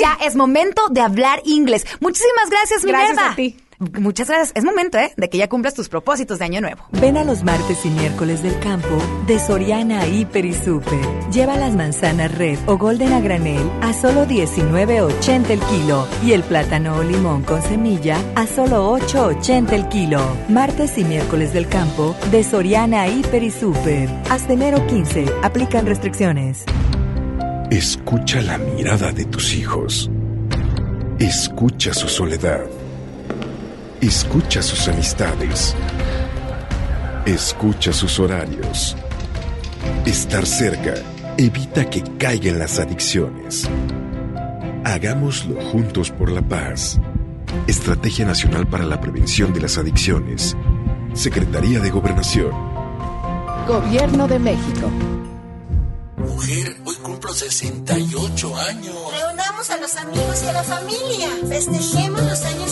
Ya 0.00 0.18
es 0.24 0.34
momento 0.36 0.88
de 0.90 1.00
hablar 1.00 1.40
inglés. 1.44 1.86
Muchísimas 2.00 2.50
gracias, 2.50 2.84
Minerva. 2.84 3.12
Gracias 3.12 3.32
a 3.32 3.36
ti. 3.36 3.56
Muchas 3.98 4.28
gracias. 4.28 4.52
Es 4.54 4.64
momento, 4.64 4.98
¿eh? 4.98 5.12
De 5.16 5.28
que 5.28 5.38
ya 5.38 5.48
cumplas 5.48 5.74
tus 5.74 5.88
propósitos 5.88 6.38
de 6.38 6.44
año 6.44 6.60
nuevo. 6.60 6.84
Ven 6.92 7.16
a 7.16 7.24
los 7.24 7.42
martes 7.42 7.84
y 7.84 7.90
miércoles 7.90 8.42
del 8.42 8.58
campo 8.60 8.98
de 9.26 9.38
Soriana 9.38 10.06
Hiper 10.06 10.44
y 10.44 10.54
Super. 10.54 11.00
Lleva 11.32 11.56
las 11.56 11.74
manzanas 11.74 12.36
red 12.36 12.58
o 12.66 12.76
golden 12.76 13.12
a 13.12 13.20
granel 13.20 13.68
a 13.80 13.92
solo 13.92 14.26
19.80 14.26 15.50
el 15.50 15.60
kilo 15.60 16.06
y 16.24 16.32
el 16.32 16.42
plátano 16.42 16.96
o 16.96 17.02
limón 17.02 17.42
con 17.42 17.62
semilla 17.62 18.18
a 18.36 18.46
solo 18.46 18.96
8.80 18.98 19.72
el 19.72 19.88
kilo. 19.88 20.20
Martes 20.48 20.96
y 20.98 21.04
miércoles 21.04 21.52
del 21.52 21.68
campo 21.68 22.14
de 22.30 22.44
Soriana 22.44 23.08
Hiper 23.08 23.42
y 23.42 23.50
Super. 23.50 24.08
Hasta 24.30 24.52
enero 24.52 24.86
15. 24.86 25.26
Aplican 25.42 25.86
restricciones. 25.86 26.64
Escucha 27.70 28.42
la 28.42 28.58
mirada 28.58 29.12
de 29.12 29.24
tus 29.24 29.54
hijos. 29.54 30.10
Escucha 31.18 31.94
su 31.94 32.08
soledad. 32.08 32.81
Escucha 34.02 34.62
sus 34.62 34.88
amistades. 34.88 35.76
Escucha 37.24 37.92
sus 37.92 38.18
horarios. 38.18 38.96
Estar 40.04 40.44
cerca 40.44 40.94
evita 41.38 41.88
que 41.88 42.02
caigan 42.18 42.58
las 42.58 42.80
adicciones. 42.80 43.70
Hagámoslo 44.82 45.62
juntos 45.70 46.10
por 46.10 46.32
la 46.32 46.42
paz. 46.42 46.98
Estrategia 47.68 48.26
Nacional 48.26 48.66
para 48.66 48.84
la 48.86 49.00
Prevención 49.00 49.52
de 49.52 49.60
las 49.60 49.78
Adicciones. 49.78 50.56
Secretaría 51.14 51.78
de 51.78 51.90
Gobernación. 51.90 52.50
Gobierno 53.68 54.26
de 54.26 54.40
México. 54.40 54.90
Mujer, 56.16 56.76
hoy 56.84 56.96
cumplo 56.96 57.32
68 57.32 58.56
años. 58.56 58.96
Reunamos 59.12 59.70
a 59.70 59.76
los 59.76 59.94
amigos 59.94 60.42
y 60.42 60.48
a 60.48 60.52
la 60.54 60.64
familia. 60.64 61.28
Festejemos 61.48 62.20
los 62.20 62.42
años. 62.42 62.71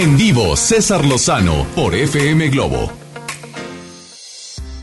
En 0.00 0.16
vivo, 0.16 0.54
César 0.54 1.04
Lozano 1.04 1.66
por 1.74 1.92
FM 1.92 2.50
Globo. 2.50 2.88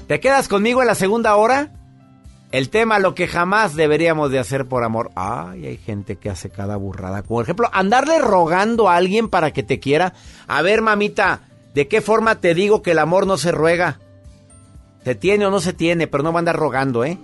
¿Te 0.07 0.19
quedas 0.19 0.49
conmigo 0.49 0.81
en 0.81 0.87
la 0.87 0.95
segunda 0.95 1.37
hora? 1.37 1.71
El 2.51 2.69
tema, 2.69 2.99
lo 2.99 3.15
que 3.15 3.25
jamás 3.25 3.77
deberíamos 3.77 4.29
de 4.29 4.39
hacer 4.39 4.65
por 4.65 4.83
amor. 4.83 5.11
Ay, 5.15 5.67
hay 5.67 5.77
gente 5.77 6.17
que 6.17 6.29
hace 6.29 6.49
cada 6.49 6.75
burrada. 6.75 7.23
Por 7.23 7.41
ejemplo, 7.41 7.69
andarle 7.71 8.19
rogando 8.19 8.89
a 8.89 8.97
alguien 8.97 9.29
para 9.29 9.51
que 9.51 9.63
te 9.63 9.79
quiera. 9.79 10.11
A 10.47 10.61
ver, 10.61 10.81
mamita, 10.81 11.43
¿de 11.73 11.87
qué 11.87 12.01
forma 12.01 12.41
te 12.41 12.53
digo 12.53 12.81
que 12.81 12.91
el 12.91 12.99
amor 12.99 13.25
no 13.25 13.37
se 13.37 13.53
ruega? 13.53 14.01
Se 15.05 15.15
tiene 15.15 15.45
o 15.45 15.49
no 15.49 15.61
se 15.61 15.71
tiene, 15.71 16.07
pero 16.07 16.23
no 16.23 16.33
va 16.33 16.39
a 16.39 16.41
andar 16.41 16.57
rogando, 16.57 17.05
¿eh? 17.05 17.17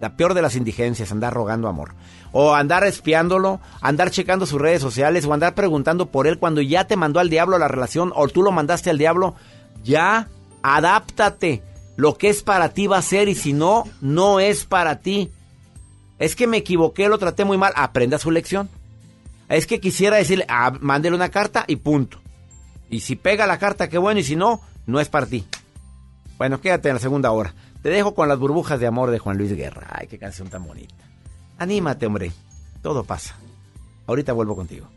La 0.00 0.16
peor 0.16 0.34
de 0.34 0.42
las 0.42 0.56
indigencias, 0.56 1.10
andar 1.10 1.32
rogando 1.32 1.68
amor. 1.68 1.94
O 2.32 2.54
andar 2.54 2.84
espiándolo, 2.84 3.60
andar 3.80 4.10
checando 4.10 4.44
sus 4.44 4.60
redes 4.60 4.82
sociales, 4.82 5.24
o 5.24 5.32
andar 5.32 5.54
preguntando 5.54 6.06
por 6.06 6.26
él 6.26 6.38
cuando 6.38 6.60
ya 6.60 6.86
te 6.86 6.96
mandó 6.96 7.18
al 7.18 7.30
diablo 7.30 7.58
la 7.58 7.68
relación, 7.68 8.12
o 8.14 8.28
tú 8.28 8.42
lo 8.42 8.52
mandaste 8.52 8.90
al 8.90 8.98
diablo. 8.98 9.34
Ya, 9.82 10.28
adáptate. 10.62 11.62
Lo 11.96 12.18
que 12.18 12.28
es 12.28 12.42
para 12.42 12.70
ti 12.70 12.86
va 12.86 12.98
a 12.98 13.02
ser, 13.02 13.28
y 13.28 13.34
si 13.34 13.54
no, 13.54 13.84
no 14.02 14.38
es 14.38 14.64
para 14.66 15.00
ti. 15.00 15.30
Es 16.18 16.36
que 16.36 16.46
me 16.46 16.58
equivoqué, 16.58 17.08
lo 17.08 17.18
traté 17.18 17.44
muy 17.44 17.56
mal. 17.56 17.72
Aprenda 17.74 18.18
su 18.18 18.30
lección. 18.30 18.68
Es 19.48 19.66
que 19.66 19.80
quisiera 19.80 20.16
decirle, 20.16 20.44
ah, 20.48 20.72
mándele 20.80 21.16
una 21.16 21.30
carta 21.30 21.64
y 21.66 21.76
punto. 21.76 22.20
Y 22.90 23.00
si 23.00 23.16
pega 23.16 23.46
la 23.46 23.58
carta, 23.58 23.88
qué 23.88 23.98
bueno, 23.98 24.20
y 24.20 24.24
si 24.24 24.36
no, 24.36 24.60
no 24.86 25.00
es 25.00 25.08
para 25.08 25.26
ti. 25.26 25.46
Bueno, 26.36 26.60
quédate 26.60 26.88
en 26.88 26.96
la 26.96 27.00
segunda 27.00 27.30
hora. 27.30 27.54
Te 27.86 27.92
dejo 27.92 28.16
con 28.16 28.28
las 28.28 28.36
burbujas 28.36 28.80
de 28.80 28.88
amor 28.88 29.12
de 29.12 29.20
Juan 29.20 29.38
Luis 29.38 29.54
Guerra. 29.54 29.86
Ay, 29.92 30.08
qué 30.08 30.18
canción 30.18 30.48
tan 30.48 30.66
bonita. 30.66 31.04
Anímate, 31.56 32.04
hombre. 32.04 32.32
Todo 32.82 33.04
pasa. 33.04 33.36
Ahorita 34.08 34.32
vuelvo 34.32 34.56
contigo. 34.56 34.88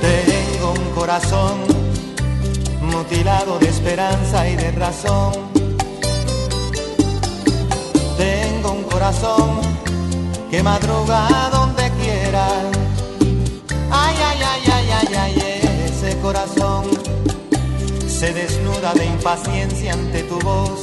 Tengo 0.00 0.72
un 0.72 0.94
corazón 0.94 1.58
mutilado 2.80 3.58
de 3.58 3.68
esperanza 3.68 4.48
y 4.48 4.56
de 4.56 4.70
razón. 4.70 5.34
Tengo 8.16 8.72
un 8.72 8.82
corazón 8.84 9.60
que 10.50 10.62
madruga 10.62 11.50
donde 11.52 11.90
quiera. 12.00 12.48
Ay, 13.90 14.16
ay, 14.24 14.38
ay, 14.42 14.70
ay, 14.72 14.88
ay, 14.90 15.14
ay, 15.18 15.34
ese 15.84 16.18
corazón 16.20 16.65
se 18.26 18.32
desnuda 18.32 18.92
de 18.94 19.04
impaciencia 19.06 19.92
ante 19.92 20.24
tu 20.24 20.36
voz. 20.40 20.80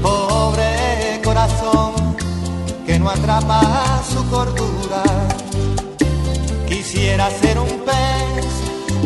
Pobre 0.00 1.20
corazón 1.22 1.92
que 2.86 2.98
no 2.98 3.10
atrapa 3.10 3.60
su 4.10 4.24
cordura. 4.30 5.02
Quisiera 6.66 7.30
ser 7.30 7.58
un 7.58 7.72
pez 7.88 8.46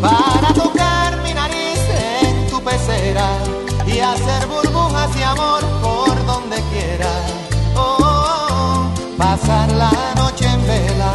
para 0.01 0.49
tocar 0.55 1.21
mi 1.25 1.35
nariz 1.35 1.81
en 2.23 2.47
tu 2.51 2.63
pecera 2.63 3.29
y 3.87 3.99
hacer 3.99 4.47
burbujas 4.47 5.13
de 5.17 5.25
amor 5.25 5.63
por 5.83 6.15
donde 6.27 6.57
quiera. 6.73 7.13
Oh, 7.75 8.87
pasar 9.19 9.73
la 9.73 9.93
noche 10.15 10.47
en 10.47 10.67
vela, 10.69 11.15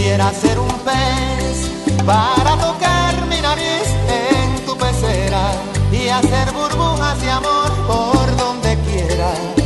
Quisiera 0.00 0.32
ser 0.32 0.58
un 0.58 0.72
pez 0.78 1.70
para 2.06 2.56
tocar 2.56 3.26
mi 3.28 3.38
nariz 3.42 3.86
en 4.08 4.64
tu 4.64 4.74
pecera 4.74 5.52
y 5.92 6.08
hacer 6.08 6.50
burbujas 6.52 7.20
de 7.20 7.30
amor 7.30 7.70
por 7.86 8.36
donde 8.38 8.78
quiera. 8.78 9.59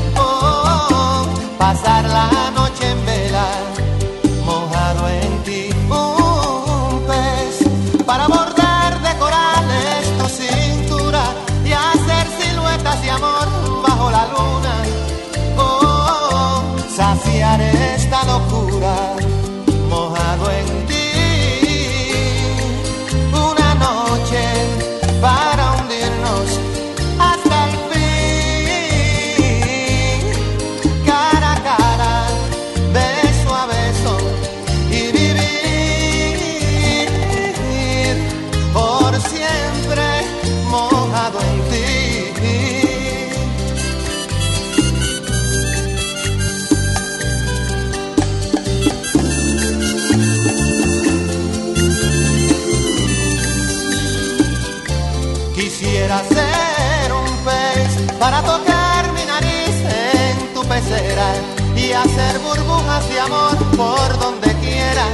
Por 63.77 64.19
donde 64.19 64.53
quiera. 64.61 65.05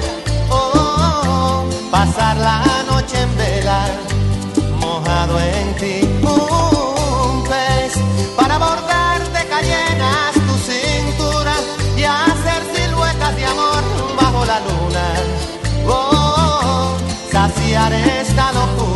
Oh, 0.51 1.65
pasar 1.91 2.37
la 2.37 2.63
noche 2.91 3.21
en 3.23 3.37
vela, 3.37 3.87
mojado 4.81 5.39
en 5.41 5.75
ti. 5.77 6.01
Un 6.23 7.45
pez 7.45 7.93
para 8.37 8.59
bordar 8.59 9.21
de 9.33 9.43
cayenas 9.49 10.35
tu 10.35 10.55
cintura 10.71 11.55
y 11.97 12.05
hacer 12.05 12.63
siluetas 12.75 13.37
de 13.37 13.45
amor 13.47 13.83
bajo 14.21 14.45
la 14.45 14.61
luna. 14.61 15.07
Oh, 15.87 16.95
saciar 17.31 17.93
esta 17.93 18.53
locura 18.53 18.90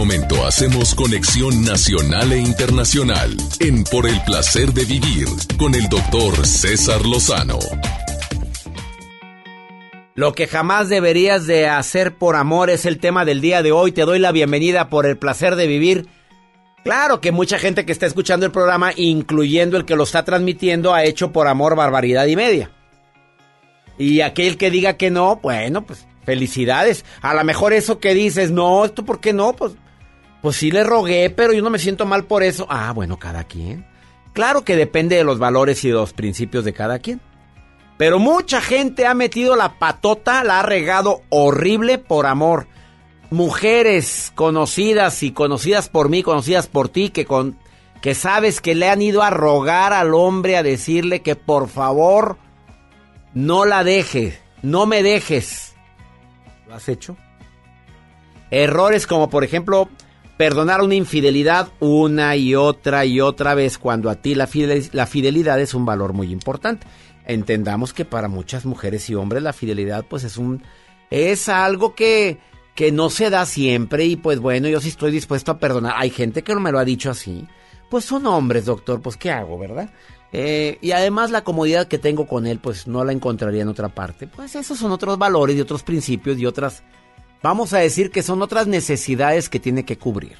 momento 0.00 0.46
hacemos 0.46 0.94
conexión 0.94 1.62
nacional 1.62 2.32
e 2.32 2.38
internacional 2.38 3.36
en 3.58 3.84
Por 3.84 4.08
el 4.08 4.18
placer 4.22 4.72
de 4.72 4.86
vivir 4.86 5.28
con 5.58 5.74
el 5.74 5.90
doctor 5.90 6.46
César 6.46 7.04
Lozano. 7.04 7.58
Lo 10.14 10.32
que 10.32 10.46
jamás 10.46 10.88
deberías 10.88 11.46
de 11.46 11.68
hacer 11.68 12.16
por 12.16 12.36
amor 12.36 12.70
es 12.70 12.86
el 12.86 12.98
tema 12.98 13.26
del 13.26 13.42
día 13.42 13.62
de 13.62 13.72
hoy. 13.72 13.92
Te 13.92 14.06
doy 14.06 14.18
la 14.18 14.32
bienvenida 14.32 14.88
por 14.88 15.04
el 15.04 15.18
placer 15.18 15.54
de 15.54 15.66
vivir. 15.66 16.08
Claro 16.82 17.20
que 17.20 17.30
mucha 17.30 17.58
gente 17.58 17.84
que 17.84 17.92
está 17.92 18.06
escuchando 18.06 18.46
el 18.46 18.52
programa, 18.52 18.92
incluyendo 18.96 19.76
el 19.76 19.84
que 19.84 19.96
lo 19.96 20.04
está 20.04 20.24
transmitiendo, 20.24 20.94
ha 20.94 21.04
hecho 21.04 21.30
por 21.30 21.46
amor 21.46 21.76
barbaridad 21.76 22.24
y 22.24 22.36
media. 22.36 22.70
Y 23.98 24.22
aquel 24.22 24.56
que 24.56 24.70
diga 24.70 24.96
que 24.96 25.10
no, 25.10 25.36
bueno, 25.42 25.84
pues 25.84 26.06
felicidades. 26.24 27.04
A 27.20 27.34
lo 27.34 27.44
mejor 27.44 27.74
eso 27.74 27.98
que 27.98 28.14
dices, 28.14 28.50
no, 28.50 28.86
esto 28.86 29.04
por 29.04 29.20
qué 29.20 29.34
no, 29.34 29.52
pues, 29.52 29.72
pues 30.42 30.56
sí 30.56 30.70
le 30.70 30.84
rogué, 30.84 31.30
pero 31.30 31.52
yo 31.52 31.62
no 31.62 31.70
me 31.70 31.78
siento 31.78 32.06
mal 32.06 32.24
por 32.24 32.42
eso. 32.42 32.66
Ah, 32.70 32.92
bueno, 32.92 33.18
cada 33.18 33.44
quien. 33.44 33.86
Claro 34.32 34.64
que 34.64 34.76
depende 34.76 35.16
de 35.16 35.24
los 35.24 35.38
valores 35.38 35.84
y 35.84 35.88
de 35.88 35.94
los 35.94 36.12
principios 36.12 36.64
de 36.64 36.72
cada 36.72 36.98
quien. 36.98 37.20
Pero 37.98 38.18
mucha 38.18 38.60
gente 38.60 39.06
ha 39.06 39.12
metido 39.12 39.56
la 39.56 39.78
patota, 39.78 40.42
la 40.42 40.60
ha 40.60 40.62
regado 40.62 41.22
horrible 41.28 41.98
por 41.98 42.26
amor. 42.26 42.66
Mujeres 43.30 44.32
conocidas 44.34 45.22
y 45.22 45.32
conocidas 45.32 45.88
por 45.88 46.08
mí, 46.08 46.22
conocidas 46.22 46.66
por 46.66 46.88
ti, 46.88 47.10
que, 47.10 47.26
con, 47.26 47.58
que 48.00 48.14
sabes 48.14 48.60
que 48.60 48.74
le 48.74 48.88
han 48.88 49.02
ido 49.02 49.22
a 49.22 49.30
rogar 49.30 49.92
al 49.92 50.14
hombre, 50.14 50.56
a 50.56 50.62
decirle 50.62 51.20
que 51.20 51.36
por 51.36 51.68
favor 51.68 52.38
no 53.34 53.66
la 53.66 53.84
dejes, 53.84 54.40
no 54.62 54.86
me 54.86 55.02
dejes. 55.02 55.74
¿Lo 56.66 56.74
has 56.74 56.88
hecho? 56.88 57.16
Errores 58.50 59.06
como 59.06 59.28
por 59.28 59.44
ejemplo 59.44 59.88
perdonar 60.40 60.80
una 60.80 60.94
infidelidad 60.94 61.68
una 61.80 62.34
y 62.34 62.54
otra 62.54 63.04
y 63.04 63.20
otra 63.20 63.54
vez 63.54 63.76
cuando 63.76 64.08
a 64.08 64.14
ti 64.14 64.34
la, 64.34 64.46
fidel- 64.46 64.88
la 64.94 65.06
fidelidad 65.06 65.60
es 65.60 65.74
un 65.74 65.84
valor 65.84 66.14
muy 66.14 66.32
importante. 66.32 66.86
Entendamos 67.26 67.92
que 67.92 68.06
para 68.06 68.26
muchas 68.26 68.64
mujeres 68.64 69.10
y 69.10 69.14
hombres 69.14 69.42
la 69.42 69.52
fidelidad 69.52 70.06
pues 70.08 70.24
es 70.24 70.38
un 70.38 70.62
es 71.10 71.50
algo 71.50 71.94
que 71.94 72.38
que 72.74 72.90
no 72.90 73.10
se 73.10 73.28
da 73.28 73.44
siempre 73.44 74.06
y 74.06 74.16
pues 74.16 74.38
bueno, 74.38 74.66
yo 74.68 74.80
sí 74.80 74.88
estoy 74.88 75.10
dispuesto 75.10 75.52
a 75.52 75.58
perdonar. 75.58 75.92
Hay 75.98 76.08
gente 76.08 76.40
que 76.42 76.54
no 76.54 76.60
me 76.60 76.72
lo 76.72 76.78
ha 76.78 76.86
dicho 76.86 77.10
así. 77.10 77.46
Pues 77.90 78.06
son 78.06 78.24
hombres, 78.26 78.64
doctor, 78.64 79.02
pues 79.02 79.18
¿qué 79.18 79.30
hago, 79.30 79.58
verdad? 79.58 79.90
Eh, 80.32 80.78
y 80.80 80.92
además 80.92 81.30
la 81.30 81.44
comodidad 81.44 81.86
que 81.86 81.98
tengo 81.98 82.26
con 82.26 82.46
él, 82.46 82.60
pues 82.60 82.86
no 82.86 83.04
la 83.04 83.12
encontraría 83.12 83.60
en 83.60 83.68
otra 83.68 83.90
parte. 83.90 84.26
Pues 84.26 84.54
esos 84.56 84.78
son 84.78 84.90
otros 84.90 85.18
valores 85.18 85.54
y 85.54 85.60
otros 85.60 85.82
principios 85.82 86.38
y 86.38 86.46
otras, 86.46 86.82
vamos 87.42 87.72
a 87.72 87.78
decir 87.78 88.10
que 88.10 88.22
son 88.22 88.42
otras 88.42 88.66
necesidades 88.66 89.48
que 89.48 89.60
tiene 89.60 89.84
que 89.84 89.98
cubrir. 89.98 90.36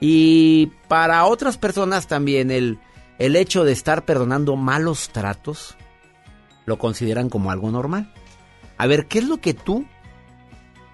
Y 0.00 0.72
para 0.88 1.24
otras 1.26 1.58
personas 1.58 2.06
también 2.06 2.50
el, 2.50 2.78
el 3.18 3.36
hecho 3.36 3.64
de 3.64 3.72
estar 3.72 4.04
perdonando 4.04 4.56
malos 4.56 5.10
tratos 5.10 5.76
lo 6.64 6.78
consideran 6.78 7.28
como 7.28 7.50
algo 7.50 7.70
normal. 7.70 8.12
A 8.78 8.86
ver, 8.86 9.06
¿qué 9.06 9.18
es 9.18 9.28
lo 9.28 9.38
que 9.38 9.52
tú 9.52 9.84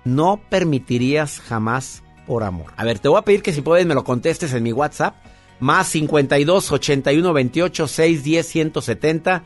no 0.05 0.41
permitirías 0.49 1.41
jamás 1.41 2.03
por 2.27 2.43
amor? 2.43 2.73
A 2.77 2.85
ver, 2.85 2.99
te 2.99 3.09
voy 3.09 3.19
a 3.19 3.23
pedir 3.23 3.43
que 3.43 3.53
si 3.53 3.61
puedes 3.61 3.87
me 3.87 3.95
lo 3.95 4.03
contestes 4.03 4.53
en 4.55 4.65
mi 4.65 4.73
WhatsApp. 4.73 5.15
Más 5.61 5.87
52 5.89 6.73
81 6.73 7.33
28 7.33 7.87
610 7.87 8.47
170. 8.47 9.45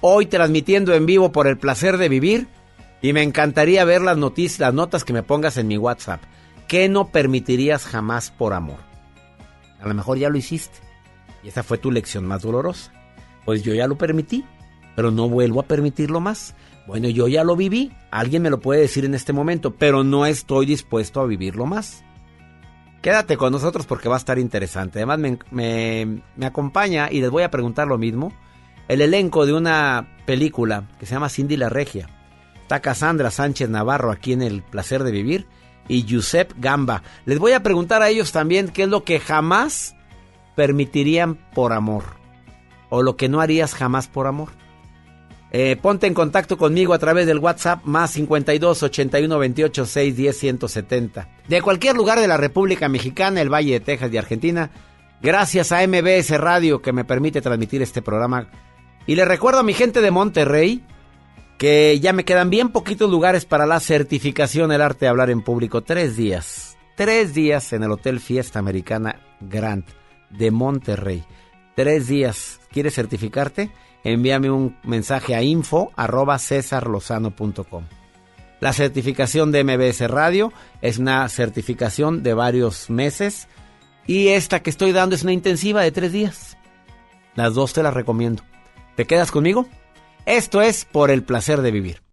Hoy 0.00 0.26
transmitiendo 0.26 0.94
en 0.94 1.06
vivo 1.06 1.30
por 1.30 1.46
el 1.46 1.58
placer 1.58 1.98
de 1.98 2.08
vivir. 2.08 2.48
Y 3.04 3.12
me 3.12 3.22
encantaría 3.22 3.84
ver 3.84 4.00
las 4.00 4.16
noticias, 4.16 4.60
las 4.60 4.72
notas 4.72 5.04
que 5.04 5.12
me 5.12 5.22
pongas 5.22 5.58
en 5.58 5.68
mi 5.68 5.76
WhatsApp. 5.76 6.22
¿Qué 6.68 6.88
no 6.88 7.08
permitirías 7.08 7.84
jamás 7.84 8.30
por 8.30 8.54
amor? 8.54 8.78
A 9.78 9.86
lo 9.86 9.92
mejor 9.92 10.16
ya 10.16 10.30
lo 10.30 10.38
hiciste. 10.38 10.78
Y 11.42 11.48
esa 11.48 11.62
fue 11.62 11.76
tu 11.76 11.90
lección 11.92 12.24
más 12.24 12.40
dolorosa. 12.40 12.92
Pues 13.44 13.62
yo 13.62 13.74
ya 13.74 13.86
lo 13.86 13.98
permití, 13.98 14.42
pero 14.96 15.10
no 15.10 15.28
vuelvo 15.28 15.60
a 15.60 15.64
permitirlo 15.64 16.18
más. 16.20 16.54
Bueno, 16.86 17.10
yo 17.10 17.28
ya 17.28 17.44
lo 17.44 17.56
viví. 17.56 17.92
Alguien 18.10 18.40
me 18.40 18.48
lo 18.48 18.60
puede 18.60 18.80
decir 18.80 19.04
en 19.04 19.14
este 19.14 19.34
momento, 19.34 19.74
pero 19.74 20.02
no 20.02 20.24
estoy 20.24 20.64
dispuesto 20.64 21.20
a 21.20 21.26
vivirlo 21.26 21.66
más. 21.66 22.02
Quédate 23.02 23.36
con 23.36 23.52
nosotros 23.52 23.84
porque 23.84 24.08
va 24.08 24.14
a 24.14 24.18
estar 24.18 24.38
interesante. 24.38 25.00
Además, 25.00 25.18
me, 25.50 26.22
me- 26.36 26.46
acompaña 26.46 27.10
y 27.12 27.20
les 27.20 27.28
voy 27.28 27.42
a 27.42 27.50
preguntar 27.50 27.86
lo 27.86 27.98
mismo. 27.98 28.32
El 28.88 29.02
elenco 29.02 29.44
de 29.44 29.52
una 29.52 30.16
película 30.24 30.88
que 30.98 31.04
se 31.04 31.12
llama 31.12 31.28
Cindy 31.28 31.58
la 31.58 31.68
Regia. 31.68 32.08
Está 32.64 32.80
Cassandra 32.80 33.30
Sánchez 33.30 33.68
Navarro 33.68 34.10
aquí 34.10 34.32
en 34.32 34.40
El 34.40 34.62
Placer 34.62 35.04
de 35.04 35.10
Vivir 35.10 35.46
y 35.86 36.06
Giuseppe 36.06 36.54
Gamba. 36.56 37.02
Les 37.26 37.38
voy 37.38 37.52
a 37.52 37.62
preguntar 37.62 38.00
a 38.00 38.08
ellos 38.08 38.32
también 38.32 38.68
qué 38.68 38.84
es 38.84 38.88
lo 38.88 39.04
que 39.04 39.20
jamás 39.20 39.94
permitirían 40.56 41.34
por 41.52 41.74
amor 41.74 42.04
o 42.88 43.02
lo 43.02 43.18
que 43.18 43.28
no 43.28 43.42
harías 43.42 43.74
jamás 43.74 44.08
por 44.08 44.26
amor. 44.26 44.48
Eh, 45.52 45.76
ponte 45.76 46.06
en 46.06 46.14
contacto 46.14 46.56
conmigo 46.56 46.94
a 46.94 46.98
través 46.98 47.26
del 47.26 47.36
WhatsApp 47.36 47.84
más 47.84 48.12
52 48.12 48.82
81 48.82 49.38
28 49.38 49.84
6 49.84 50.16
10 50.16 50.38
170. 50.38 51.28
De 51.46 51.60
cualquier 51.60 51.96
lugar 51.96 52.18
de 52.18 52.28
la 52.28 52.38
República 52.38 52.88
Mexicana, 52.88 53.42
el 53.42 53.52
Valle 53.52 53.72
de 53.72 53.80
Texas 53.80 54.10
y 54.10 54.16
Argentina, 54.16 54.70
gracias 55.20 55.70
a 55.70 55.86
MBS 55.86 56.30
Radio 56.40 56.80
que 56.80 56.94
me 56.94 57.04
permite 57.04 57.42
transmitir 57.42 57.82
este 57.82 58.00
programa. 58.00 58.48
Y 59.06 59.16
le 59.16 59.26
recuerdo 59.26 59.60
a 59.60 59.64
mi 59.64 59.74
gente 59.74 60.00
de 60.00 60.10
Monterrey 60.10 60.82
que 61.58 61.98
ya 62.00 62.12
me 62.12 62.24
quedan 62.24 62.50
bien 62.50 62.70
poquitos 62.70 63.10
lugares 63.10 63.44
para 63.44 63.66
la 63.66 63.80
certificación 63.80 64.72
El 64.72 64.82
Arte 64.82 65.06
de 65.06 65.08
Hablar 65.08 65.30
en 65.30 65.42
Público. 65.42 65.82
Tres 65.82 66.16
días. 66.16 66.76
Tres 66.96 67.34
días 67.34 67.72
en 67.72 67.82
el 67.82 67.90
Hotel 67.90 68.20
Fiesta 68.20 68.58
Americana 68.58 69.20
Grant 69.40 69.88
de 70.30 70.50
Monterrey. 70.50 71.24
Tres 71.74 72.06
días. 72.06 72.60
¿Quieres 72.70 72.94
certificarte? 72.94 73.70
Envíame 74.04 74.50
un 74.50 74.76
mensaje 74.84 75.34
a 75.34 75.42
info. 75.42 75.90
La 78.60 78.72
certificación 78.72 79.52
de 79.52 79.64
MBS 79.64 80.08
Radio 80.08 80.52
es 80.80 80.98
una 80.98 81.28
certificación 81.28 82.22
de 82.22 82.34
varios 82.34 82.90
meses 82.90 83.48
y 84.06 84.28
esta 84.28 84.62
que 84.62 84.70
estoy 84.70 84.92
dando 84.92 85.16
es 85.16 85.22
una 85.22 85.32
intensiva 85.32 85.82
de 85.82 85.92
tres 85.92 86.12
días. 86.12 86.56
Las 87.34 87.54
dos 87.54 87.72
te 87.72 87.82
las 87.82 87.94
recomiendo. 87.94 88.42
¿Te 88.96 89.06
quedas 89.06 89.30
conmigo? 89.30 89.66
Esto 90.26 90.62
es 90.62 90.84
por 90.84 91.10
el 91.10 91.22
placer 91.22 91.60
de 91.60 91.70
vivir. 91.70 92.03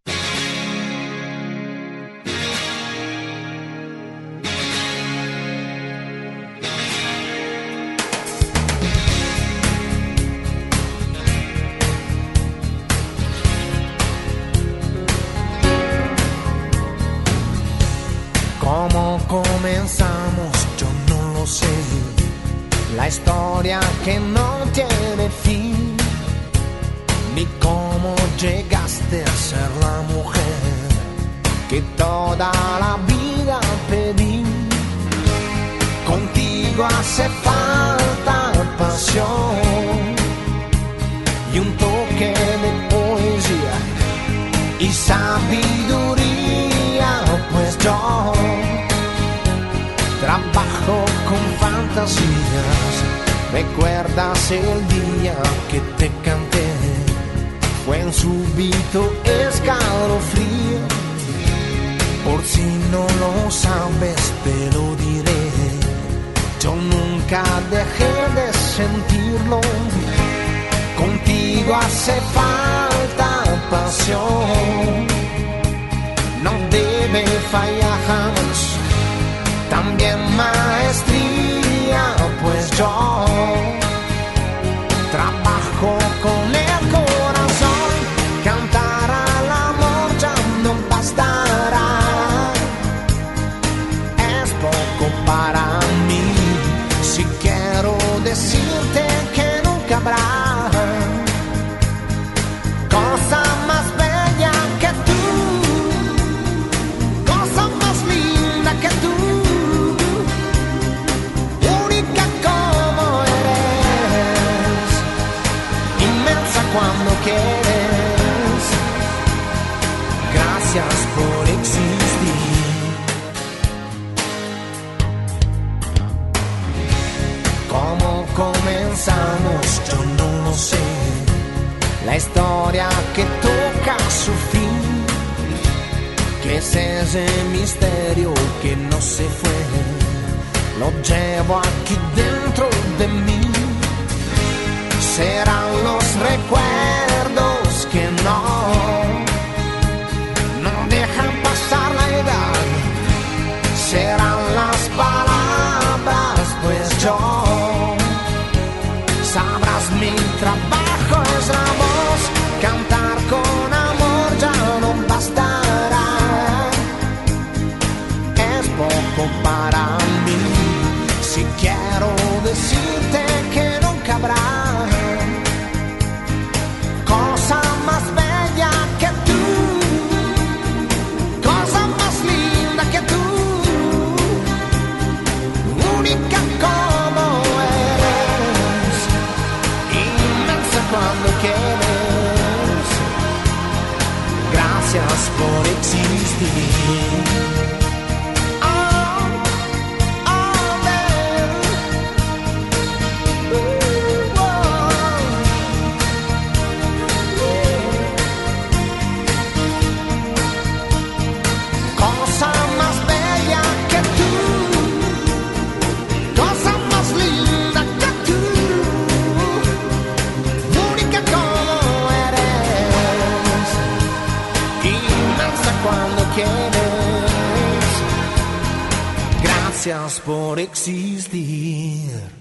Tja, 229.92 230.08
spoor 230.08 230.58
existir. 230.58 232.41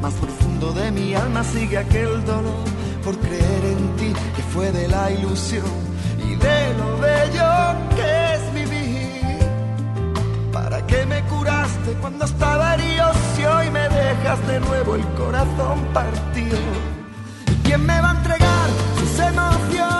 más 0.00 0.14
profundo 0.14 0.72
de 0.72 0.90
mi 0.90 1.14
alma 1.14 1.44
sigue 1.44 1.76
aquel 1.78 2.24
dolor 2.24 2.64
por 3.04 3.18
creer 3.18 3.64
en 3.64 3.96
ti 3.96 4.12
que 4.34 4.42
fue 4.42 4.72
de 4.72 4.88
la 4.88 5.10
ilusión 5.10 5.64
y 6.18 6.34
de 6.36 6.74
lo 6.74 6.98
bello 6.98 7.50
que 7.96 8.34
es 8.34 8.54
vivir. 8.54 9.38
¿Para 10.52 10.86
qué 10.86 11.04
me 11.06 11.22
curaste 11.24 11.92
cuando 12.00 12.24
estaba 12.24 12.74
herido 12.74 13.12
si 13.34 13.44
hoy 13.44 13.70
me 13.70 13.88
dejas 13.88 14.46
de 14.46 14.60
nuevo 14.60 14.94
el 14.94 15.06
corazón 15.14 15.78
partido? 15.92 16.58
¿Y 17.50 17.54
quién 17.66 17.84
me 17.84 18.00
va 18.00 18.12
a 18.12 18.16
entregar 18.16 18.68
sus 18.98 19.18
emociones? 19.20 19.99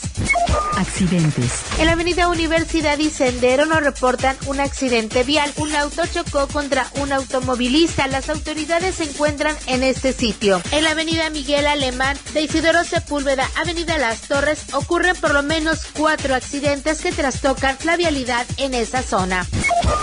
Accidentes. 0.81 1.61
En 1.77 1.85
la 1.85 1.91
avenida 1.91 2.27
Universidad 2.27 2.97
y 2.97 3.11
Sendero 3.11 3.67
nos 3.67 3.83
reportan 3.83 4.35
un 4.47 4.59
accidente 4.59 5.23
vial. 5.23 5.53
Un 5.57 5.75
auto 5.75 6.01
chocó 6.11 6.47
contra 6.47 6.87
un 6.95 7.13
automovilista. 7.13 8.07
Las 8.07 8.29
autoridades 8.29 8.95
se 8.95 9.03
encuentran 9.03 9.55
en 9.67 9.83
este 9.83 10.11
sitio. 10.11 10.59
En 10.71 10.83
la 10.83 10.91
avenida 10.91 11.29
Miguel 11.29 11.67
Alemán 11.67 12.17
de 12.33 12.41
Isidoro 12.41 12.83
Sepúlveda, 12.83 13.47
avenida 13.57 13.99
Las 13.99 14.21
Torres, 14.21 14.73
ocurren 14.73 15.15
por 15.15 15.35
lo 15.35 15.43
menos 15.43 15.81
cuatro 15.93 16.33
accidentes 16.33 17.01
que 17.01 17.11
trastocan 17.11 17.77
la 17.83 17.95
vialidad 17.95 18.47
en 18.57 18.73
esa 18.73 19.03
zona. 19.03 19.45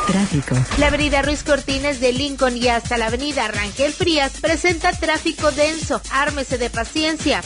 Tráfico. 0.06 0.55
La 0.78 0.89
avenida 0.89 1.23
Ruiz 1.23 1.43
Cortines 1.43 2.01
de 2.01 2.12
Lincoln 2.12 2.56
y 2.56 2.69
hasta 2.69 2.98
la 2.98 3.06
avenida 3.06 3.48
Rangel 3.48 3.93
Frías 3.93 4.32
presenta 4.40 4.93
tráfico 4.93 5.51
denso. 5.51 6.01
Ármese 6.10 6.59
de 6.59 6.70
paciencia. 6.70 7.43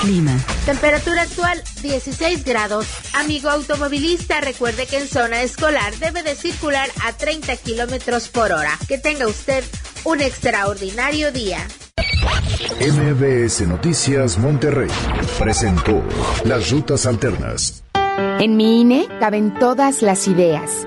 Clima. 0.00 0.38
Temperatura 0.66 1.22
actual 1.22 1.62
16 1.82 2.44
grados. 2.44 2.86
Amigo 3.14 3.50
automovilista, 3.50 4.40
recuerde 4.40 4.86
que 4.86 4.98
en 4.98 5.08
zona 5.08 5.42
escolar 5.42 5.94
debe 5.96 6.22
de 6.22 6.34
circular 6.34 6.88
a 7.04 7.12
30 7.12 7.56
kilómetros 7.56 8.28
por 8.28 8.52
hora. 8.52 8.78
Que 8.88 8.98
tenga 8.98 9.26
usted 9.26 9.64
un 10.04 10.20
extraordinario 10.20 11.32
día. 11.32 11.66
MBS 12.80 13.66
Noticias 13.66 14.38
Monterrey 14.38 14.90
presentó 15.38 16.02
Las 16.44 16.70
Rutas 16.70 17.06
Alternas. 17.06 17.82
En 18.38 18.56
mi 18.56 18.80
INE 18.80 19.06
caben 19.20 19.54
todas 19.54 20.02
las 20.02 20.26
ideas, 20.26 20.86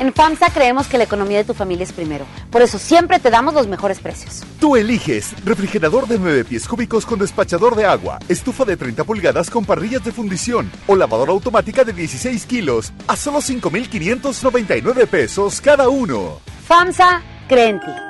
En 0.00 0.14
FAMSA 0.14 0.48
creemos 0.48 0.86
que 0.86 0.96
la 0.96 1.04
economía 1.04 1.36
de 1.36 1.44
tu 1.44 1.52
familia 1.52 1.84
es 1.84 1.92
primero. 1.92 2.24
Por 2.50 2.62
eso 2.62 2.78
siempre 2.78 3.18
te 3.18 3.28
damos 3.28 3.52
los 3.52 3.66
mejores 3.66 3.98
precios. 4.00 4.42
Tú 4.58 4.74
eliges 4.74 5.34
refrigerador 5.44 6.08
de 6.08 6.18
9 6.18 6.46
pies 6.46 6.66
cúbicos 6.66 7.04
con 7.04 7.18
despachador 7.18 7.76
de 7.76 7.84
agua, 7.84 8.18
estufa 8.26 8.64
de 8.64 8.78
30 8.78 9.04
pulgadas 9.04 9.50
con 9.50 9.66
parrillas 9.66 10.02
de 10.02 10.10
fundición 10.10 10.72
o 10.86 10.96
lavadora 10.96 11.32
automática 11.32 11.84
de 11.84 11.92
16 11.92 12.46
kilos 12.46 12.94
a 13.08 13.14
solo 13.14 13.42
5,599 13.42 15.06
pesos 15.06 15.60
cada 15.60 15.90
uno. 15.90 16.40
FAMSA 16.66 17.20
cree 17.46 17.68
en 17.68 17.80
ti. 17.80 18.09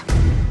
Yeah. 0.07 0.50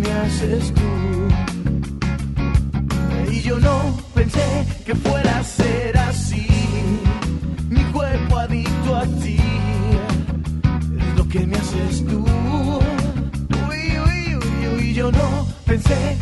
me 0.00 0.12
haces 0.12 0.72
tú. 0.74 0.90
Y 3.30 3.40
yo 3.42 3.58
no 3.60 3.96
pensé 4.14 4.66
que 4.84 4.94
fuera 4.94 5.38
a 5.38 5.44
ser 5.44 5.96
así. 5.98 6.46
Mi 7.68 7.84
cuerpo 7.92 8.38
adicto 8.38 8.96
a 8.96 9.04
ti 9.22 9.38
es 10.98 11.16
lo 11.16 11.28
que 11.28 11.40
me 11.46 11.56
haces 11.56 12.04
tú. 12.06 12.24
Uy, 13.68 13.98
uy, 14.06 14.36
uy, 14.36 14.68
uy, 14.74 14.94
yo 14.94 15.12
no 15.12 15.46
pensé 15.66 16.16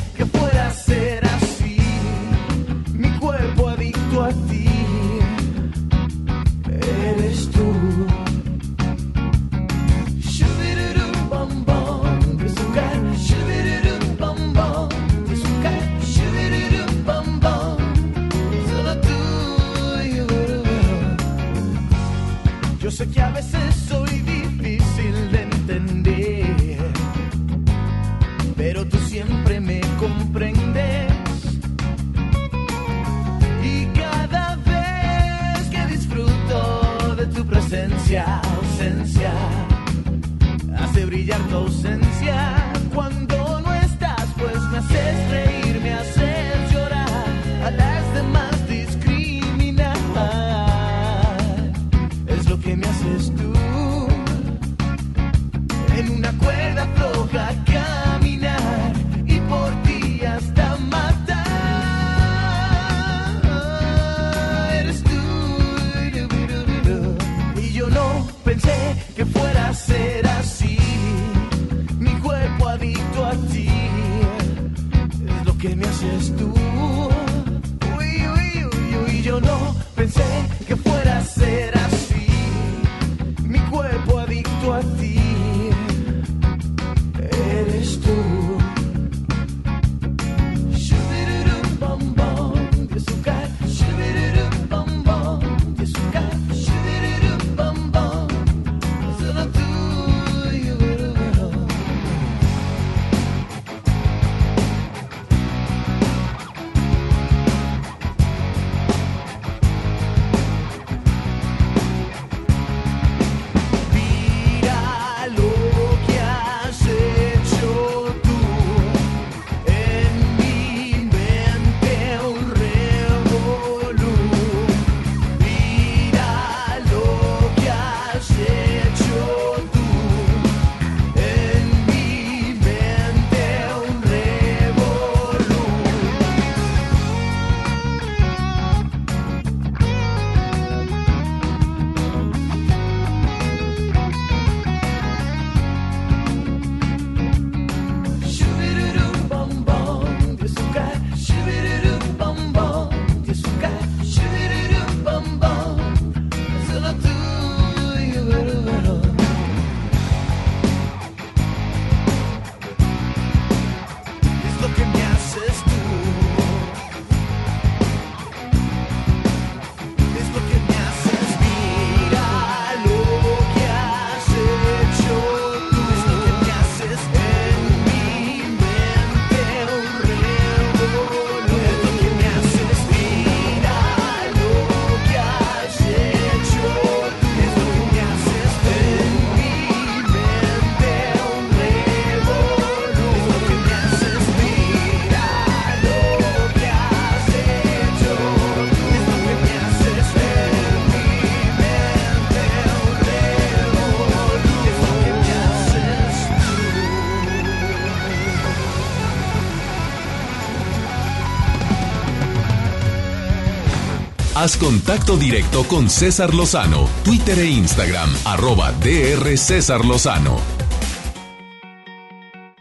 Haz 214.40 214.56
contacto 214.56 215.16
directo 215.16 215.64
con 215.64 215.90
César 215.90 216.32
Lozano, 216.32 216.88
Twitter 217.02 217.40
e 217.40 217.46
Instagram, 217.46 218.08
arroba 218.24 218.70
DR 218.70 219.36
César 219.36 219.84
Lozano. 219.84 220.38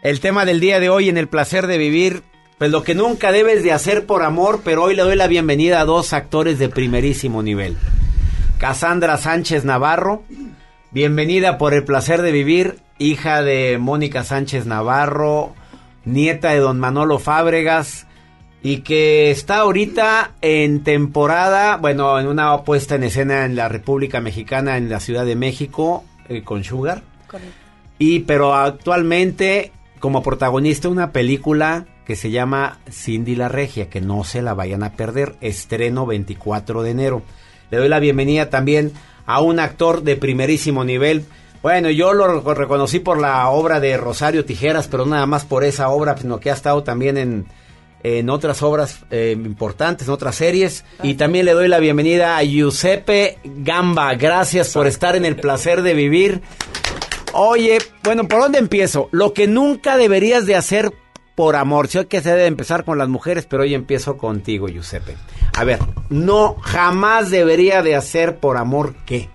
El 0.02 0.18
tema 0.18 0.44
del 0.44 0.58
día 0.58 0.80
de 0.80 0.90
hoy 0.90 1.08
en 1.08 1.16
el 1.16 1.28
placer 1.28 1.68
de 1.68 1.78
vivir, 1.78 2.24
pues 2.58 2.72
lo 2.72 2.82
que 2.82 2.96
nunca 2.96 3.30
debes 3.30 3.62
de 3.62 3.70
hacer 3.70 4.06
por 4.06 4.24
amor, 4.24 4.62
pero 4.64 4.82
hoy 4.82 4.96
le 4.96 5.02
doy 5.02 5.14
la 5.14 5.28
bienvenida 5.28 5.80
a 5.80 5.84
dos 5.84 6.12
actores 6.14 6.58
de 6.58 6.68
primerísimo 6.68 7.44
nivel. 7.44 7.76
Cassandra 8.58 9.16
Sánchez 9.16 9.64
Navarro, 9.64 10.24
bienvenida 10.90 11.58
por 11.58 11.74
el 11.74 11.84
placer 11.84 12.22
de 12.22 12.32
vivir, 12.32 12.80
hija 12.98 13.42
de 13.42 13.78
Mónica 13.78 14.24
Sánchez 14.24 14.66
Navarro, 14.66 15.54
nieta 16.04 16.50
de 16.50 16.58
don 16.58 16.80
Manolo 16.80 17.20
Fábregas, 17.20 18.07
y 18.62 18.78
que 18.78 19.30
está 19.30 19.58
ahorita 19.58 20.32
en 20.42 20.82
temporada, 20.82 21.76
bueno, 21.76 22.18
en 22.18 22.26
una 22.26 22.64
puesta 22.64 22.96
en 22.96 23.04
escena 23.04 23.44
en 23.44 23.54
la 23.54 23.68
República 23.68 24.20
Mexicana, 24.20 24.76
en 24.76 24.88
la 24.88 25.00
Ciudad 25.00 25.24
de 25.24 25.36
México, 25.36 26.04
eh, 26.28 26.42
con 26.42 26.64
Sugar. 26.64 27.02
Y 27.98 28.20
pero 28.20 28.54
actualmente 28.54 29.72
como 30.00 30.22
protagonista 30.22 30.88
una 30.88 31.12
película 31.12 31.86
que 32.04 32.16
se 32.16 32.30
llama 32.30 32.78
Cindy 32.90 33.36
la 33.36 33.48
Regia, 33.48 33.90
que 33.90 34.00
no 34.00 34.24
se 34.24 34.42
la 34.42 34.54
vayan 34.54 34.82
a 34.82 34.92
perder, 34.92 35.36
estreno 35.40 36.06
24 36.06 36.82
de 36.82 36.90
enero. 36.90 37.22
Le 37.70 37.78
doy 37.78 37.88
la 37.88 37.98
bienvenida 37.98 38.48
también 38.48 38.92
a 39.26 39.40
un 39.40 39.60
actor 39.60 40.02
de 40.02 40.16
primerísimo 40.16 40.84
nivel. 40.84 41.26
Bueno, 41.62 41.90
yo 41.90 42.14
lo 42.14 42.40
reconocí 42.54 42.98
por 42.98 43.20
la 43.20 43.48
obra 43.50 43.78
de 43.78 43.96
Rosario 43.96 44.44
Tijeras, 44.44 44.88
pero 44.88 45.04
nada 45.04 45.26
más 45.26 45.44
por 45.44 45.64
esa 45.64 45.90
obra, 45.90 46.16
sino 46.16 46.40
que 46.40 46.50
ha 46.50 46.54
estado 46.54 46.82
también 46.82 47.18
en, 47.18 47.46
en 48.02 48.30
otras 48.30 48.62
obras 48.62 49.04
eh, 49.10 49.32
importantes, 49.36 50.06
en 50.06 50.14
otras 50.14 50.36
series. 50.36 50.84
Y 51.02 51.14
también 51.14 51.44
le 51.44 51.52
doy 51.52 51.68
la 51.68 51.78
bienvenida 51.78 52.36
a 52.36 52.42
Giuseppe 52.42 53.38
Gamba. 53.44 54.14
Gracias 54.14 54.72
por 54.72 54.86
estar 54.86 55.16
en 55.16 55.24
el 55.24 55.36
placer 55.36 55.82
de 55.82 55.94
vivir. 55.94 56.42
Oye, 57.32 57.78
bueno, 58.02 58.26
¿por 58.26 58.40
dónde 58.40 58.58
empiezo? 58.58 59.08
Lo 59.12 59.32
que 59.32 59.46
nunca 59.46 59.96
deberías 59.96 60.46
de 60.46 60.56
hacer 60.56 60.92
por 61.34 61.54
amor. 61.54 61.88
Sé 61.88 62.06
que 62.06 62.20
se 62.20 62.30
debe 62.30 62.46
empezar 62.46 62.84
con 62.84 62.98
las 62.98 63.08
mujeres, 63.08 63.46
pero 63.46 63.62
hoy 63.62 63.74
empiezo 63.74 64.16
contigo, 64.16 64.68
Giuseppe. 64.68 65.16
A 65.56 65.64
ver, 65.64 65.78
no, 66.08 66.56
jamás 66.60 67.30
debería 67.30 67.82
de 67.82 67.94
hacer 67.94 68.38
por 68.38 68.56
amor 68.56 68.94
qué. 69.06 69.28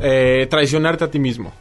Eh, 0.00 0.46
traicionarte 0.48 1.04
a 1.04 1.10
ti 1.10 1.18
mismo. 1.18 1.52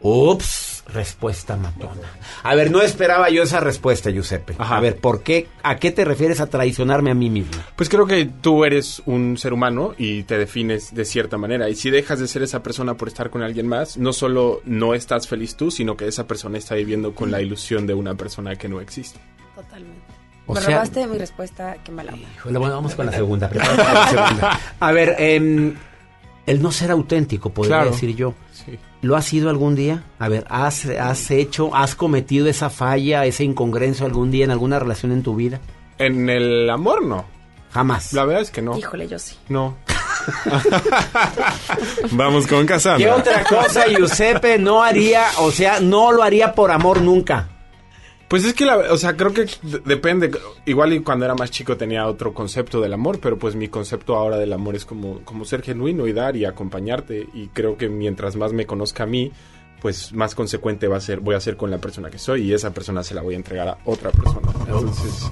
Ups, 0.00 0.69
respuesta 0.92 1.56
matona. 1.56 2.02
A 2.42 2.54
ver, 2.54 2.70
no 2.70 2.82
esperaba 2.82 3.30
yo 3.30 3.42
esa 3.42 3.60
respuesta, 3.60 4.10
Giuseppe. 4.10 4.54
A 4.58 4.80
ver, 4.80 4.96
¿por 4.96 5.22
qué? 5.22 5.48
¿A 5.62 5.76
qué 5.76 5.90
te 5.90 6.04
refieres 6.04 6.40
a 6.40 6.48
traicionarme 6.48 7.10
a 7.10 7.14
mí 7.14 7.30
mismo? 7.30 7.52
Pues 7.76 7.88
creo 7.88 8.06
que 8.06 8.24
tú 8.26 8.64
eres 8.64 9.02
un 9.06 9.36
ser 9.38 9.52
humano 9.52 9.94
y 9.98 10.24
te 10.24 10.38
defines 10.38 10.94
de 10.94 11.04
cierta 11.04 11.38
manera. 11.38 11.68
Y 11.68 11.74
si 11.76 11.90
dejas 11.90 12.18
de 12.20 12.28
ser 12.28 12.42
esa 12.42 12.62
persona 12.62 12.94
por 12.94 13.08
estar 13.08 13.30
con 13.30 13.42
alguien 13.42 13.66
más, 13.66 13.96
no 13.96 14.12
solo 14.12 14.60
no 14.64 14.94
estás 14.94 15.26
feliz 15.28 15.56
tú, 15.56 15.70
sino 15.70 15.96
que 15.96 16.06
esa 16.06 16.26
persona 16.26 16.58
está 16.58 16.74
viviendo 16.74 17.14
con 17.14 17.30
la 17.30 17.40
ilusión 17.40 17.86
de 17.86 17.94
una 17.94 18.14
persona 18.14 18.56
que 18.56 18.68
no 18.68 18.80
existe. 18.80 19.18
Totalmente. 19.54 20.00
O 20.46 20.54
Me 20.54 20.60
sea- 20.60 20.70
robaste 20.76 21.06
mi 21.06 21.18
respuesta, 21.18 21.76
qué 21.84 21.92
mala 21.92 22.12
onda. 22.14 22.26
Híjole, 22.36 22.58
bueno, 22.58 22.74
vamos 22.74 22.94
con 22.94 23.06
la 23.06 23.12
segunda. 23.12 23.48
la 23.54 24.08
segunda. 24.08 24.60
A 24.80 24.92
ver, 24.92 25.14
em, 25.18 25.74
el 26.46 26.60
no 26.62 26.72
ser 26.72 26.90
auténtico, 26.90 27.50
podría 27.50 27.76
Claro. 27.76 27.90
decir 27.92 28.16
yo. 28.16 28.34
Sí. 28.64 28.78
¿Lo 29.02 29.16
has 29.16 29.24
sido 29.24 29.50
algún 29.50 29.74
día? 29.74 30.04
A 30.18 30.28
ver, 30.28 30.44
¿has, 30.48 30.86
¿has 30.86 31.30
hecho, 31.30 31.74
has 31.74 31.94
cometido 31.94 32.48
esa 32.48 32.70
falla, 32.70 33.24
esa 33.24 33.42
incongruencia 33.42 34.06
algún 34.06 34.30
día 34.30 34.44
en 34.44 34.50
alguna 34.50 34.78
relación 34.78 35.12
en 35.12 35.22
tu 35.22 35.34
vida? 35.36 35.60
En 35.98 36.28
el 36.28 36.68
amor, 36.68 37.04
no. 37.04 37.24
Jamás. 37.72 38.12
La 38.12 38.24
verdad 38.24 38.42
es 38.42 38.50
que 38.50 38.62
no. 38.62 38.76
Híjole, 38.76 39.06
yo 39.06 39.18
sí. 39.18 39.36
No. 39.48 39.76
Vamos 42.12 42.46
con 42.46 42.66
Cassandra. 42.66 43.06
¿Qué 43.06 43.20
otra 43.20 43.44
cosa 43.44 43.86
Giuseppe 43.86 44.58
no 44.58 44.82
haría, 44.82 45.26
o 45.38 45.50
sea, 45.50 45.80
no 45.80 46.12
lo 46.12 46.22
haría 46.22 46.54
por 46.54 46.70
amor 46.70 47.00
nunca? 47.00 47.49
Pues 48.30 48.44
es 48.44 48.54
que, 48.54 48.64
la, 48.64 48.76
o 48.76 48.96
sea, 48.96 49.16
creo 49.16 49.34
que 49.34 49.48
depende. 49.84 50.30
Igual 50.64 50.92
y 50.92 51.00
cuando 51.00 51.24
era 51.24 51.34
más 51.34 51.50
chico 51.50 51.76
tenía 51.76 52.06
otro 52.06 52.32
concepto 52.32 52.80
del 52.80 52.92
amor, 52.92 53.18
pero 53.20 53.36
pues 53.36 53.56
mi 53.56 53.66
concepto 53.66 54.14
ahora 54.14 54.36
del 54.36 54.52
amor 54.52 54.76
es 54.76 54.84
como, 54.84 55.18
como 55.24 55.44
ser 55.44 55.62
genuino 55.62 56.06
y 56.06 56.12
dar 56.12 56.36
y 56.36 56.44
acompañarte. 56.44 57.26
Y 57.34 57.48
creo 57.48 57.76
que 57.76 57.88
mientras 57.88 58.36
más 58.36 58.52
me 58.52 58.66
conozca 58.66 59.02
a 59.02 59.06
mí, 59.06 59.32
pues 59.82 60.12
más 60.12 60.36
consecuente 60.36 60.86
va 60.86 60.98
a 60.98 61.00
ser, 61.00 61.18
voy 61.18 61.34
a 61.34 61.40
ser 61.40 61.56
con 61.56 61.72
la 61.72 61.78
persona 61.78 62.08
que 62.08 62.18
soy 62.18 62.42
y 62.42 62.54
esa 62.54 62.72
persona 62.72 63.02
se 63.02 63.14
la 63.14 63.22
voy 63.22 63.34
a 63.34 63.38
entregar 63.38 63.66
a 63.66 63.78
otra 63.84 64.12
persona. 64.12 64.48
Entonces, 64.60 65.28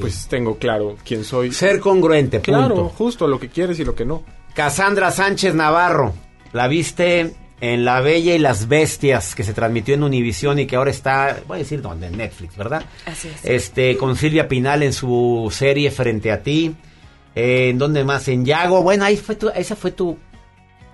pues 0.00 0.26
tengo 0.26 0.56
claro 0.56 0.96
quién 1.04 1.24
soy. 1.24 1.52
Ser 1.52 1.78
congruente, 1.78 2.38
punto. 2.40 2.52
Claro, 2.52 2.88
justo 2.88 3.28
lo 3.28 3.38
que 3.38 3.50
quieres 3.50 3.78
y 3.80 3.84
lo 3.84 3.94
que 3.94 4.06
no. 4.06 4.22
Cassandra 4.54 5.10
Sánchez 5.10 5.54
Navarro, 5.54 6.14
la 6.54 6.68
viste 6.68 7.34
en 7.60 7.84
La 7.84 8.00
Bella 8.00 8.34
y 8.34 8.38
las 8.38 8.68
Bestias, 8.68 9.34
que 9.34 9.44
se 9.44 9.52
transmitió 9.52 9.94
en 9.94 10.02
Univisión 10.02 10.58
y 10.58 10.66
que 10.66 10.76
ahora 10.76 10.90
está, 10.90 11.38
voy 11.46 11.56
a 11.56 11.58
decir 11.58 11.82
dónde, 11.82 12.06
en 12.06 12.16
Netflix, 12.16 12.56
¿verdad? 12.56 12.84
Así 13.04 13.28
es. 13.28 13.44
Este, 13.44 13.96
con 13.96 14.16
Silvia 14.16 14.48
Pinal 14.48 14.82
en 14.82 14.92
su 14.92 15.48
serie 15.52 15.90
Frente 15.90 16.32
a 16.32 16.42
ti. 16.42 16.74
Eh, 17.34 17.68
¿En 17.68 17.78
dónde 17.78 18.02
más? 18.02 18.26
En 18.28 18.44
Yago. 18.44 18.82
Bueno, 18.82 19.04
ahí 19.04 19.16
fue 19.16 19.36
tu, 19.36 19.50
ese 19.50 19.76
fue 19.76 19.90
tu, 19.90 20.18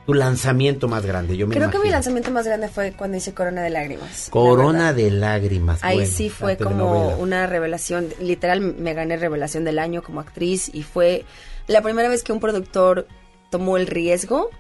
tu 0.06 0.12
lanzamiento 0.12 0.88
más 0.88 1.06
grande, 1.06 1.36
yo 1.36 1.46
me 1.46 1.54
Creo 1.54 1.70
que 1.70 1.78
mi 1.78 1.88
lanzamiento 1.88 2.30
más 2.30 2.46
grande 2.46 2.68
fue 2.68 2.92
cuando 2.92 3.16
hice 3.16 3.32
Corona 3.32 3.62
de 3.62 3.70
Lágrimas. 3.70 4.28
Corona 4.30 4.92
de 4.92 5.10
lágrimas. 5.10 5.82
Ahí 5.82 5.96
bueno, 5.96 6.12
sí 6.12 6.30
fue 6.30 6.56
como 6.56 7.16
una 7.16 7.46
revelación, 7.46 8.08
literal 8.20 8.60
me 8.60 8.92
gané 8.92 9.16
revelación 9.16 9.64
del 9.64 9.78
año 9.78 10.02
como 10.02 10.20
actriz 10.20 10.70
y 10.72 10.82
fue 10.82 11.24
la 11.68 11.80
primera 11.80 12.08
vez 12.08 12.22
que 12.22 12.32
un 12.32 12.40
productor 12.40 13.06
tomó 13.50 13.76
el 13.76 13.86
riesgo 13.86 14.50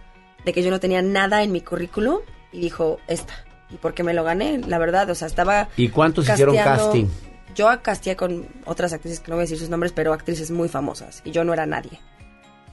de 0.46 0.52
que 0.54 0.62
yo 0.62 0.70
no 0.70 0.80
tenía 0.80 1.02
nada 1.02 1.42
en 1.42 1.52
mi 1.52 1.60
currículum 1.60 2.20
y 2.52 2.60
dijo, 2.60 2.98
esta. 3.08 3.34
¿Y 3.68 3.76
por 3.76 3.92
qué 3.92 4.02
me 4.04 4.14
lo 4.14 4.24
gané? 4.24 4.58
La 4.66 4.78
verdad, 4.78 5.10
o 5.10 5.14
sea, 5.14 5.26
estaba... 5.26 5.68
¿Y 5.76 5.88
cuántos 5.88 6.26
hicieron 6.28 6.54
casteando- 6.56 6.84
casting? 6.84 7.06
Yo 7.54 7.68
casteé 7.82 8.16
con 8.16 8.46
otras 8.66 8.92
actrices 8.92 9.20
que 9.20 9.30
no 9.30 9.36
voy 9.36 9.42
a 9.42 9.44
decir 9.44 9.58
sus 9.58 9.68
nombres, 9.70 9.90
pero 9.92 10.12
actrices 10.12 10.50
muy 10.50 10.68
famosas 10.68 11.22
y 11.24 11.30
yo 11.32 11.42
no 11.42 11.52
era 11.52 11.66
nadie. 11.66 11.98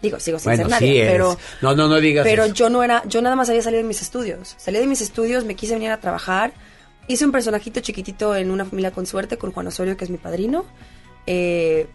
Digo, 0.01 0.19
sigo 0.19 0.37
sin 0.37 0.49
Bueno, 0.51 0.63
ser 0.63 0.69
nadie, 0.71 1.01
sí 1.03 1.09
pero... 1.09 1.37
No, 1.61 1.73
no, 1.75 1.87
no 1.87 1.99
digas 2.01 2.25
Pero 2.25 2.43
eso. 2.43 2.53
yo 2.53 2.69
no 2.69 2.83
era, 2.83 3.01
yo 3.07 3.21
nada 3.21 3.35
más 3.37 3.49
había 3.49 3.61
salido 3.61 3.81
de 3.81 3.87
mis 3.87 4.01
estudios. 4.01 4.53
Salí 4.57 4.77
de 4.79 4.85
mis 4.85 4.99
estudios, 5.01 5.45
me 5.45 5.55
quise 5.55 5.73
venir 5.75 5.91
a 5.91 5.99
trabajar. 6.01 6.51
Hice 7.07 7.23
un 7.25 7.31
personajito 7.31 7.79
chiquitito 7.79 8.35
en 8.35 8.51
una 8.51 8.65
familia 8.65 8.91
con 8.91 9.05
suerte 9.05 9.37
con 9.37 9.51
Juan 9.51 9.67
Osorio, 9.67 9.95
que 9.97 10.03
es 10.03 10.09
mi 10.11 10.17
padrino. 10.17 10.65
Eh, 11.25 11.87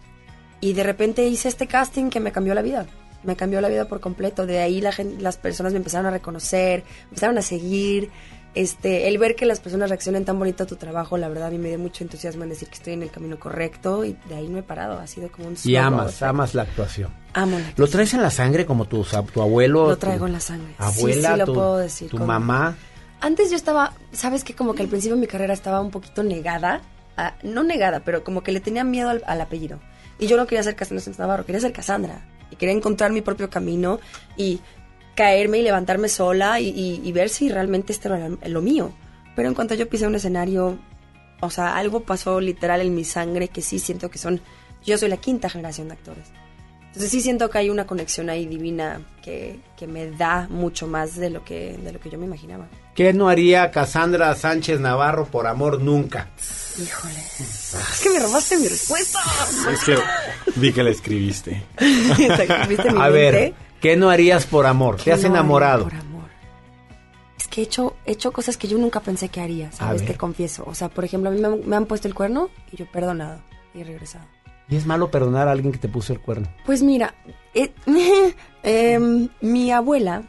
y 0.59 0.73
de 0.73 0.83
repente 0.83 1.25
hice 1.27 1.47
este 1.47 1.67
casting 1.67 2.09
que 2.09 2.19
me 2.19 2.31
cambió 2.31 2.53
la 2.55 2.63
vida. 2.63 2.87
Me 3.23 3.35
cambió 3.35 3.59
la 3.61 3.67
vida 3.69 3.85
por 3.85 3.99
completo. 3.99 4.45
De 4.45 4.59
ahí 4.59 4.81
la 4.81 4.93
las 5.19 5.37
personas 5.37 5.73
me 5.73 5.77
empezaron 5.77 6.05
a 6.07 6.11
reconocer, 6.11 6.83
empezaron 7.09 7.37
a 7.37 7.41
seguir. 7.41 8.09
Este, 8.55 9.07
el 9.07 9.19
ver 9.19 9.35
que 9.35 9.45
las 9.45 9.59
personas 9.59 9.89
reaccionen 9.89 10.25
tan 10.25 10.39
bonito 10.39 10.63
a 10.63 10.67
tu 10.67 10.75
trabajo, 10.75 11.17
la 11.17 11.29
verdad 11.29 11.47
a 11.47 11.51
mí 11.51 11.59
me 11.59 11.69
dio 11.69 11.77
mucho 11.77 12.03
entusiasmo 12.03 12.43
en 12.43 12.49
decir 12.49 12.67
que 12.67 12.75
estoy 12.75 12.93
en 12.93 13.03
el 13.03 13.11
camino 13.11 13.39
correcto 13.39 14.03
y 14.03 14.17
de 14.27 14.35
ahí 14.35 14.47
no 14.49 14.57
he 14.57 14.63
parado. 14.63 14.97
Ha 14.99 15.05
sido 15.05 15.31
como 15.31 15.47
un 15.49 15.55
Y 15.63 15.75
amas, 15.75 16.23
amas 16.23 16.55
la 16.55 16.63
actuación. 16.63 17.11
Amo 17.33 17.59
la 17.59 17.71
¿Lo 17.77 17.87
traes 17.87 18.13
en 18.15 18.23
la 18.23 18.31
sangre 18.31 18.65
como 18.65 18.85
tu, 18.85 19.05
tu 19.33 19.41
abuelo? 19.41 19.87
Lo 19.89 19.93
tu 19.95 19.99
traigo 19.99 20.25
en 20.25 20.33
la 20.33 20.39
sangre. 20.39 20.69
Sí, 20.69 20.75
Abuela, 20.79 21.33
sí, 21.33 21.37
lo 21.39 21.45
tu, 21.45 21.53
puedo 21.53 21.77
decir 21.77 22.09
tu 22.09 22.17
mamá. 22.17 22.75
Antes 23.21 23.51
yo 23.51 23.55
estaba, 23.55 23.93
sabes 24.13 24.43
que 24.43 24.55
como 24.55 24.73
que 24.73 24.81
al 24.81 24.89
principio 24.89 25.15
de 25.15 25.21
mi 25.21 25.27
carrera 25.27 25.53
estaba 25.53 25.79
un 25.81 25.91
poquito 25.91 26.23
negada, 26.23 26.81
a- 27.17 27.35
no 27.43 27.63
negada, 27.63 27.99
pero 28.03 28.23
como 28.23 28.41
que 28.41 28.51
le 28.51 28.61
tenía 28.61 28.83
miedo 28.83 29.09
al, 29.09 29.23
al 29.27 29.41
apellido. 29.41 29.79
Y 30.17 30.25
yo 30.25 30.37
no 30.37 30.47
quería 30.47 30.63
ser 30.63 30.75
Sánchez 30.75 31.19
Navarro, 31.19 31.45
quería 31.45 31.61
ser 31.61 31.71
Cassandra. 31.71 32.25
Y 32.51 32.55
quería 32.55 32.75
encontrar 32.75 33.11
mi 33.11 33.21
propio 33.21 33.49
camino 33.49 33.99
y 34.37 34.59
caerme 35.15 35.59
y 35.59 35.63
levantarme 35.63 36.07
sola 36.07 36.59
y, 36.59 37.11
ver 37.11 37.29
si 37.29 37.49
realmente 37.49 37.91
esto 37.91 38.13
era 38.13 38.29
lo 38.29 38.61
mío. 38.61 38.93
Pero 39.35 39.49
en 39.49 39.55
cuanto 39.55 39.75
yo 39.75 39.89
pisé 39.89 40.07
un 40.07 40.15
escenario, 40.15 40.77
o 41.41 41.49
sea, 41.49 41.75
algo 41.75 42.01
pasó 42.01 42.39
literal 42.39 42.81
en 42.81 42.95
mi 42.95 43.03
sangre 43.03 43.49
que 43.49 43.61
sí 43.61 43.79
siento 43.79 44.09
que 44.09 44.17
son, 44.17 44.41
yo 44.85 44.97
soy 44.97 45.09
la 45.09 45.17
quinta 45.17 45.49
generación 45.49 45.89
de 45.89 45.95
actores. 45.95 46.31
Entonces 46.87 47.11
sí 47.11 47.21
siento 47.21 47.49
que 47.49 47.57
hay 47.57 47.69
una 47.69 47.85
conexión 47.85 48.29
ahí 48.29 48.45
divina 48.45 49.01
que, 49.21 49.59
que 49.77 49.87
me 49.87 50.09
da 50.09 50.47
mucho 50.49 50.87
más 50.87 51.15
de 51.15 51.29
lo 51.29 51.43
que, 51.43 51.77
de 51.77 51.91
lo 51.91 51.99
que 51.99 52.09
yo 52.09 52.17
me 52.17 52.25
imaginaba. 52.25 52.67
¿Qué 52.99 53.13
no 53.13 53.29
haría 53.29 53.71
Cassandra 53.71 54.35
Sánchez 54.35 54.81
Navarro 54.81 55.25
por 55.25 55.47
amor 55.47 55.81
nunca? 55.81 56.27
Híjole. 56.77 57.15
Es 57.39 58.01
que 58.03 58.09
me 58.09 58.19
robaste 58.19 58.57
mi 58.57 58.67
respuesta. 58.67 59.19
Es 59.71 59.85
que 59.85 59.95
vi 60.57 60.73
que 60.73 60.83
la 60.83 60.89
escribiste. 60.89 61.63
¿Viste 61.79 62.91
mi 62.91 62.99
A 62.99 63.03
mente? 63.05 63.09
ver, 63.09 63.53
¿qué 63.79 63.95
no 63.95 64.09
harías 64.09 64.45
por 64.45 64.65
amor? 64.65 64.97
¿Te 64.97 65.03
¿Qué 65.05 65.13
has 65.13 65.21
no 65.21 65.27
enamorado? 65.29 65.85
por 65.85 65.93
amor? 65.95 66.29
Es 67.39 67.47
que 67.47 67.61
he 67.61 67.63
hecho, 67.63 67.95
he 68.05 68.11
hecho 68.11 68.33
cosas 68.33 68.57
que 68.57 68.67
yo 68.67 68.77
nunca 68.77 68.99
pensé 68.99 69.29
que 69.29 69.39
haría, 69.39 69.71
¿sabes? 69.71 70.05
Te 70.05 70.15
confieso. 70.17 70.65
O 70.67 70.75
sea, 70.75 70.89
por 70.89 71.05
ejemplo, 71.05 71.29
a 71.29 71.31
mí 71.33 71.39
me 71.39 71.47
han, 71.47 71.69
me 71.69 71.75
han 71.77 71.85
puesto 71.85 72.09
el 72.09 72.13
cuerno 72.13 72.49
y 72.69 72.75
yo 72.75 72.83
he 72.83 72.87
perdonado 72.89 73.41
y 73.73 73.79
he 73.79 73.83
regresado. 73.85 74.25
¿Y 74.67 74.75
es 74.75 74.85
malo 74.85 75.09
perdonar 75.09 75.47
a 75.47 75.51
alguien 75.51 75.71
que 75.71 75.79
te 75.79 75.87
puso 75.87 76.11
el 76.11 76.19
cuerno? 76.19 76.49
Pues 76.65 76.83
mira, 76.83 77.15
eh, 77.53 77.71
em, 78.63 79.29
mi 79.39 79.71
abuela, 79.71 80.23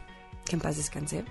que 0.45 0.55
en 0.55 0.61
paz 0.61 0.77
descanse, 0.77 1.25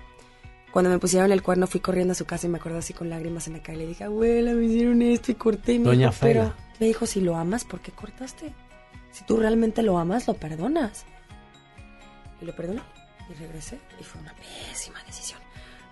cuando 0.71 0.89
me 0.89 0.99
pusieron 0.99 1.31
el 1.31 1.41
cuerno 1.43 1.67
fui 1.67 1.79
corriendo 1.81 2.13
a 2.13 2.15
su 2.15 2.25
casa 2.25 2.47
y 2.47 2.49
me 2.49 2.57
acuerdo 2.57 2.79
así 2.79 2.93
con 2.93 3.09
lágrimas 3.09 3.47
en 3.47 3.53
la 3.53 3.59
cara 3.61 3.77
y 3.77 3.81
le 3.81 3.87
dije, 3.87 4.03
abuela, 4.05 4.53
me 4.53 4.65
hicieron 4.65 5.01
esto 5.01 5.31
y 5.31 5.35
corté. 5.35 5.73
Y 5.73 5.79
me 5.79 5.85
Doña 5.85 6.07
dijo, 6.09 6.19
pero 6.21 6.41
Fela. 6.43 6.55
me 6.79 6.85
dijo, 6.87 7.05
si 7.05 7.21
lo 7.21 7.35
amas, 7.35 7.65
¿por 7.65 7.79
qué 7.81 7.91
cortaste? 7.91 8.53
Si 9.11 9.25
tú 9.25 9.37
realmente 9.37 9.83
lo 9.83 9.97
amas, 9.97 10.27
lo 10.27 10.33
perdonas. 10.35 11.05
y 12.41 12.45
lo 12.45 12.55
perdoné 12.55 12.81
y 13.29 13.33
regresé 13.33 13.79
y 13.99 14.03
fue 14.03 14.21
una 14.21 14.33
pésima 14.33 15.01
decisión. 15.05 15.39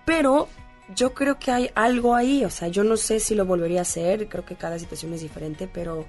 Pero 0.06 0.48
yo 0.96 1.14
creo 1.14 1.38
que 1.38 1.52
hay 1.52 1.70
algo 1.76 2.16
ahí, 2.16 2.44
o 2.46 2.50
sea, 2.50 2.68
yo 2.70 2.84
no 2.84 2.98
sé 2.98 3.20
si 3.20 3.36
lo 3.36 3.46
volvería 3.46 3.80
a 3.80 3.82
hacer, 3.84 4.28
creo 4.28 4.46
que 4.46 4.56
cada 4.56 4.80
situación 4.80 5.14
es 5.14 5.22
diferente, 5.22 5.68
pero 5.72 6.06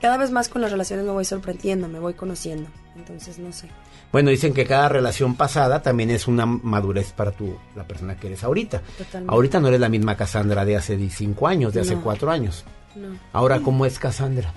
cada 0.00 0.16
vez 0.16 0.30
más 0.30 0.48
con 0.48 0.62
las 0.62 0.70
relaciones 0.70 1.04
me 1.04 1.12
voy 1.12 1.24
sorprendiendo, 1.24 1.88
me 1.88 1.98
voy 1.98 2.14
conociendo, 2.14 2.68
entonces 2.96 3.38
no 3.38 3.52
sé. 3.52 3.68
Bueno, 4.10 4.30
dicen 4.30 4.54
que 4.54 4.64
cada 4.64 4.88
relación 4.88 5.34
pasada 5.36 5.82
también 5.82 6.10
es 6.10 6.26
una 6.28 6.46
madurez 6.46 7.12
para 7.12 7.30
tu, 7.32 7.56
la 7.76 7.84
persona 7.86 8.16
que 8.16 8.28
eres 8.28 8.42
ahorita. 8.42 8.80
Totalmente. 8.96 9.32
Ahorita 9.34 9.60
no 9.60 9.68
eres 9.68 9.80
la 9.80 9.88
misma 9.90 10.16
Cassandra 10.16 10.64
de 10.64 10.76
hace 10.76 11.10
5 11.10 11.46
años, 11.46 11.74
de 11.74 11.80
hace. 11.82 11.94
4 11.96 12.30
años. 12.30 12.64
No. 12.96 13.08
Ahora, 13.34 13.60
¿cómo 13.60 13.84
es 13.84 13.98
Cassandra? 13.98 14.52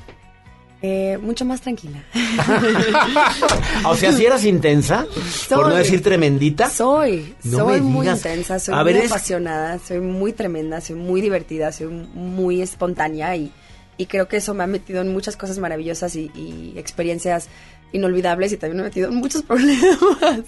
Eh, 0.82 1.20
mucho 1.22 1.44
más 1.46 1.60
tranquila. 1.62 2.02
O 3.86 3.96
sea, 3.96 4.12
si 4.14 4.26
eras 4.26 4.46
intensa, 4.46 5.06
por 5.50 5.66
no 5.66 5.70
Soy. 5.72 5.78
decir 5.80 6.02
tremendita. 6.04 6.70
Soy, 6.70 7.36
No 7.44 7.58
soy 7.60 7.82
muy 7.82 8.08
intensa, 8.08 8.60
soy 8.60 8.74
A 8.74 8.84
muy 8.84 8.94
ver, 8.94 9.04
es- 9.04 9.12
apasionada, 9.12 9.80
soy 9.80 10.00
muy 10.00 10.34
tremenda, 10.34 10.82
soy 10.82 10.96
muy 10.96 11.22
divertida, 11.22 11.72
soy 11.72 11.88
muy 11.88 12.62
espontánea 12.62 13.36
y, 13.36 13.52
y 14.02 14.08
creo 14.08 14.28
que 14.28 14.38
eso 14.38 14.56
me 14.56 14.64
ha 14.64 14.68
metido 14.68 15.00
en 15.02 15.14
muchas 15.14 15.38
cosas 15.38 15.60
maravillosas 15.60 16.16
y, 16.16 16.32
y 16.34 16.74
experiencias 16.78 17.50
inolvidables 17.92 18.52
y 18.52 18.58
también 18.58 18.78
me 18.78 18.82
ha 18.82 18.86
metido 18.86 19.10
en 19.10 19.16
muchos 19.16 19.44
problemas. 19.48 20.42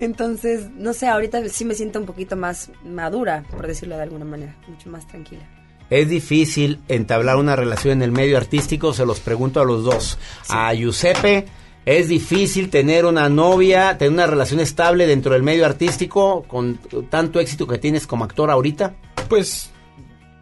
Entonces, 0.00 0.68
no 0.74 0.92
sé, 0.92 1.06
ahorita 1.06 1.48
sí 1.48 1.64
me 1.64 1.74
siento 1.74 2.00
un 2.00 2.06
poquito 2.06 2.34
más 2.34 2.70
madura, 2.84 3.44
por 3.48 3.68
decirlo 3.68 3.96
de 3.96 4.02
alguna 4.02 4.24
manera, 4.24 4.56
mucho 4.66 4.90
más 4.90 5.06
tranquila. 5.06 5.42
Es 5.88 6.08
difícil 6.08 6.80
entablar 6.88 7.36
una 7.36 7.54
relación 7.54 7.98
en 7.98 8.02
el 8.02 8.10
medio 8.10 8.36
artístico, 8.36 8.92
se 8.92 9.06
los 9.06 9.20
pregunto 9.20 9.60
a 9.60 9.64
los 9.64 9.84
dos. 9.84 10.18
A 10.48 10.74
Giuseppe, 10.74 11.46
¿es 11.86 12.08
difícil 12.08 12.70
tener 12.70 13.06
una 13.06 13.28
novia, 13.28 13.96
tener 13.98 14.14
una 14.14 14.26
relación 14.26 14.58
estable 14.58 15.06
dentro 15.06 15.34
del 15.34 15.44
medio 15.44 15.64
artístico 15.64 16.42
con 16.48 16.80
tanto 17.08 17.38
éxito 17.38 17.68
que 17.68 17.78
tienes 17.78 18.08
como 18.08 18.24
actor 18.24 18.50
ahorita? 18.50 18.96
Pues 19.28 19.70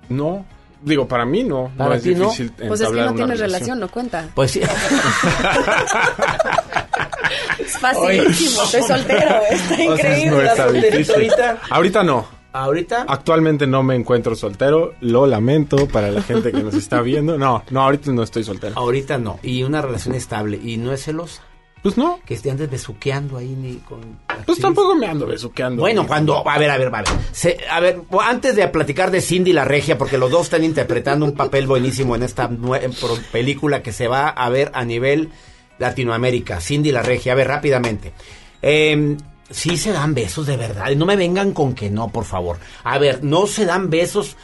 no. 0.08 0.46
Digo, 0.82 1.08
para 1.08 1.24
mí 1.24 1.42
no. 1.44 1.70
Para 1.76 1.90
no 1.90 1.96
es 1.96 2.02
ti 2.02 2.14
no. 2.14 2.24
difícil 2.26 2.52
Pues 2.52 2.80
es 2.80 2.88
que 2.88 3.00
no 3.00 3.14
tienes 3.14 3.40
relación, 3.40 3.80
no 3.80 3.88
cuenta. 3.88 4.28
Pues 4.34 4.50
sí. 4.52 4.60
Es 7.58 7.78
facilísimo, 7.78 8.62
estoy 8.62 8.82
soltero, 8.82 9.40
está 9.50 9.74
O 9.74 9.76
sea, 9.76 9.84
increíble. 10.18 10.30
no 10.30 10.40
está 10.40 10.52
¿Estás 10.52 10.66
solterito 10.70 10.96
difícil. 10.96 11.14
ahorita? 11.14 11.58
Ahorita 11.70 12.02
no. 12.04 12.26
¿Ahorita? 12.52 13.04
Actualmente 13.08 13.66
no 13.66 13.82
me 13.82 13.94
encuentro 13.94 14.34
soltero. 14.34 14.94
Lo 15.00 15.26
lamento 15.26 15.86
para 15.88 16.10
la 16.10 16.22
gente 16.22 16.50
que 16.50 16.62
nos 16.62 16.74
está 16.74 17.02
viendo. 17.02 17.36
No, 17.36 17.62
no, 17.70 17.82
ahorita 17.82 18.10
no 18.12 18.22
estoy 18.22 18.42
soltero. 18.44 18.74
Ahorita 18.78 19.18
no. 19.18 19.38
Y 19.42 19.62
una 19.64 19.82
relación 19.82 20.14
estable. 20.14 20.58
¿Y 20.62 20.78
no 20.78 20.92
es 20.92 21.04
celosa? 21.04 21.42
Pues 21.88 21.96
no. 21.96 22.20
Que 22.26 22.34
esté 22.34 22.50
antes 22.50 22.68
besuqueando 22.70 23.38
ahí 23.38 23.48
ni 23.56 23.76
con... 23.76 24.00
Pues 24.44 24.58
tampoco 24.60 24.94
me 24.94 25.06
ando 25.06 25.26
besuqueando. 25.26 25.80
Bueno, 25.80 26.06
cuando... 26.06 26.46
A 26.46 26.58
ver, 26.58 26.70
a 26.70 26.76
ver, 26.76 26.88
a 26.88 26.90
ver. 27.02 27.04
Se- 27.32 27.56
a 27.70 27.80
ver, 27.80 28.02
antes 28.22 28.56
de 28.56 28.68
platicar 28.68 29.10
de 29.10 29.22
Cindy 29.22 29.52
la 29.54 29.64
Regia, 29.64 29.96
porque 29.96 30.18
los 30.18 30.30
dos 30.30 30.42
están 30.42 30.64
interpretando 30.64 31.24
un 31.24 31.32
papel 31.32 31.66
buenísimo 31.66 32.14
en 32.14 32.24
esta 32.24 32.50
película 33.32 33.82
que 33.82 33.92
se 33.92 34.06
va 34.06 34.28
a 34.28 34.48
ver 34.50 34.70
a 34.74 34.84
nivel 34.84 35.30
Latinoamérica. 35.78 36.60
Cindy 36.60 36.92
la 36.92 37.02
Regia. 37.02 37.32
A 37.32 37.36
ver, 37.36 37.48
rápidamente. 37.48 38.12
Eh, 38.60 39.16
sí 39.48 39.76
se 39.78 39.92
dan 39.92 40.12
besos 40.14 40.46
de 40.46 40.56
verdad. 40.58 40.90
No 40.94 41.06
me 41.06 41.16
vengan 41.16 41.52
con 41.52 41.74
que 41.74 41.88
no, 41.88 42.08
por 42.08 42.24
favor. 42.24 42.58
A 42.84 42.98
ver, 42.98 43.24
no 43.24 43.46
se 43.46 43.64
dan 43.64 43.88
besos 43.88 44.36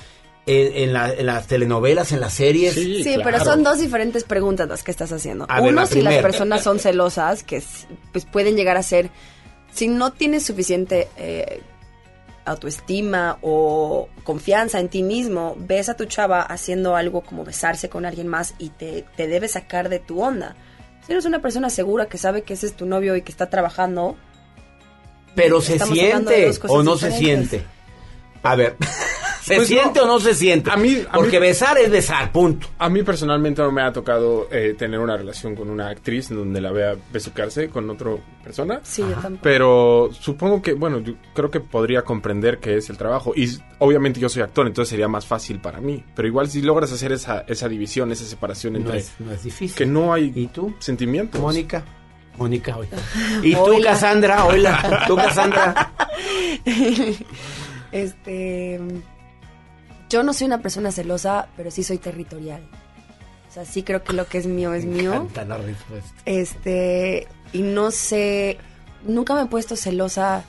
en, 0.47 0.77
en 0.77 0.93
la- 0.93 1.13
en 1.13 1.27
las 1.27 1.47
telenovelas, 1.47 2.13
en 2.13 2.21
las 2.21 2.35
series. 2.35 2.75
Sí, 2.75 3.17
pero 3.25 3.43
son 3.43 3.63
dos 3.63 3.79
diferentes 3.79 4.25
preguntas 4.25 4.69
las 4.69 4.83
que 4.83 4.91
estás 4.91 5.11
haciendo. 5.13 5.47
A 5.49 5.61
ver, 5.61 5.71
Uno, 5.73 5.81
la 5.83 5.87
si 5.87 5.95
las 6.03 6.13
primera. 6.15 6.23
personas 6.23 6.63
son 6.63 6.79
celosas, 6.79 7.43
que 7.43 7.63
pues 8.13 8.25
pueden 8.27 8.57
llegar 8.57 8.77
a 8.77 8.83
ser, 8.83 9.11
si 9.73 9.89
no 9.89 10.13
tienes 10.13 10.45
suficiente 10.45 11.09
eh, 11.17 11.61
autoestima 12.45 13.39
o 13.41 14.09
confianza 14.23 14.79
en 14.81 14.89
ti 14.89 15.03
mismo, 15.03 15.57
ves 15.59 15.89
a 15.89 15.95
tu 15.97 16.05
chava 16.05 16.43
haciendo 16.43 16.95
algo 16.95 17.23
como 17.23 17.43
besarse 17.45 17.89
con 17.89 18.05
alguien 18.05 18.29
más 18.29 18.55
y 18.59 18.69
te, 18.69 19.05
te 19.17 19.27
debe 19.29 19.49
sacar 19.49 19.89
de 19.89 19.99
tu 19.99 20.21
onda. 20.23 20.55
Si 21.07 21.13
eres 21.13 21.25
una 21.25 21.41
persona 21.41 21.71
segura 21.71 22.07
que 22.07 22.19
sabe 22.19 22.43
que 22.43 22.53
ese 22.55 22.67
es 22.67 22.75
tu 22.75 22.85
novio 22.87 23.17
y 23.17 23.23
que 23.23 23.33
está 23.33 23.49
trabajando, 23.51 24.17
Pero 25.35 25.61
se 25.63 25.79
siente 25.79 26.51
o 26.69 26.83
no 26.83 26.97
se 26.97 27.07
diferentes. 27.09 27.49
siente. 27.51 27.63
A 28.43 28.55
ver, 28.57 28.77
¿se 29.45 29.57
Pues 29.57 29.69
siente 29.69 30.01
no. 30.01 30.05
o 30.05 30.09
no 30.09 30.21
se 30.21 30.35
siente? 30.35 30.71
A 30.71 30.77
mí, 30.77 30.97
a 31.09 31.13
Porque 31.13 31.39
mí- 31.39 31.47
besar 31.49 31.77
es 31.79 31.91
besar, 31.91 32.33
punto. 32.33 32.67
A 32.79 32.89
mí 32.89 33.03
personalmente 33.03 33.61
no 33.63 33.71
me 33.71 33.83
ha 33.83 33.93
tocado 33.93 34.49
eh, 34.51 34.75
tener 34.79 34.99
una 35.01 35.17
relación 35.17 35.55
con 35.55 35.69
una 35.69 35.89
actriz 35.91 36.31
en 36.31 36.39
donde 36.39 36.61
la 36.63 36.73
vea 36.73 36.97
besucarse 37.13 37.69
con 37.69 37.89
otra 37.91 38.13
persona. 38.43 38.81
sí, 38.83 39.03
yo 39.03 39.09
tampoco. 39.21 39.43
Pero 39.43 40.09
supongo 40.19 40.63
que, 40.63 40.73
bueno, 40.73 41.01
yo 41.01 41.15
creo 41.35 41.51
que 41.51 41.61
podría 41.61 42.03
comprender 42.03 42.59
que 42.59 42.77
es 42.79 42.89
el 42.89 42.97
trabajo. 42.97 43.33
Y 43.37 43.49
obviamente 43.81 44.19
yo 44.21 44.29
soy 44.31 44.43
actor, 44.43 44.67
entonces 44.67 44.91
sería 44.91 45.09
más 45.09 45.27
fácil 45.27 45.61
para 45.61 45.81
mí. 45.81 46.03
Pero 46.17 46.27
igual 46.27 46.49
si 46.49 46.63
logras 46.63 46.91
hacer 46.93 47.13
esa, 47.13 47.45
esa 47.47 47.69
división, 47.69 48.11
esa 48.13 48.25
separación 48.25 48.73
No 48.73 48.79
entre... 48.81 48.99
es, 48.99 49.13
no 49.19 49.31
es 49.33 49.43
difícil. 49.43 49.77
Que 49.77 49.85
no 49.87 50.13
hay 50.15 50.33
¿Y 50.35 50.47
tú? 50.47 50.75
sentimientos. 50.79 51.41
Mónica. 51.41 51.85
Mónica, 52.37 52.77
hoy. 52.77 52.89
¿Y 53.43 53.53
tú, 53.55 53.61
Hola. 53.61 53.91
Cassandra? 53.91 54.45
Hola. 54.47 55.05
¿Tú, 55.07 55.15
Cassandra? 55.17 55.93
este. 57.93 58.81
Yo 60.15 60.23
no 60.23 60.33
soy 60.33 60.47
una 60.47 60.59
persona 60.63 60.93
celosa, 60.93 61.49
pero 61.57 61.73
sí 61.73 61.83
soy 61.83 61.99
territorial. 61.99 62.63
O 63.51 63.53
sea, 63.53 63.65
sí 63.65 63.83
creo 63.83 64.05
que 64.05 64.13
lo 64.13 64.29
que 64.29 64.39
es 64.39 64.47
mío 64.47 64.73
es 64.73 64.85
Me 64.85 65.03
mío. 65.03 65.29
la 65.35 65.57
respuesta. 65.57 66.15
Este. 66.25 67.27
Y 67.53 67.63
no 67.63 67.91
sé. 67.91 68.59
Nunca 69.03 69.35
me 69.35 69.43
he 69.43 69.47
puesto 69.47 69.75
celosa. 69.75 70.45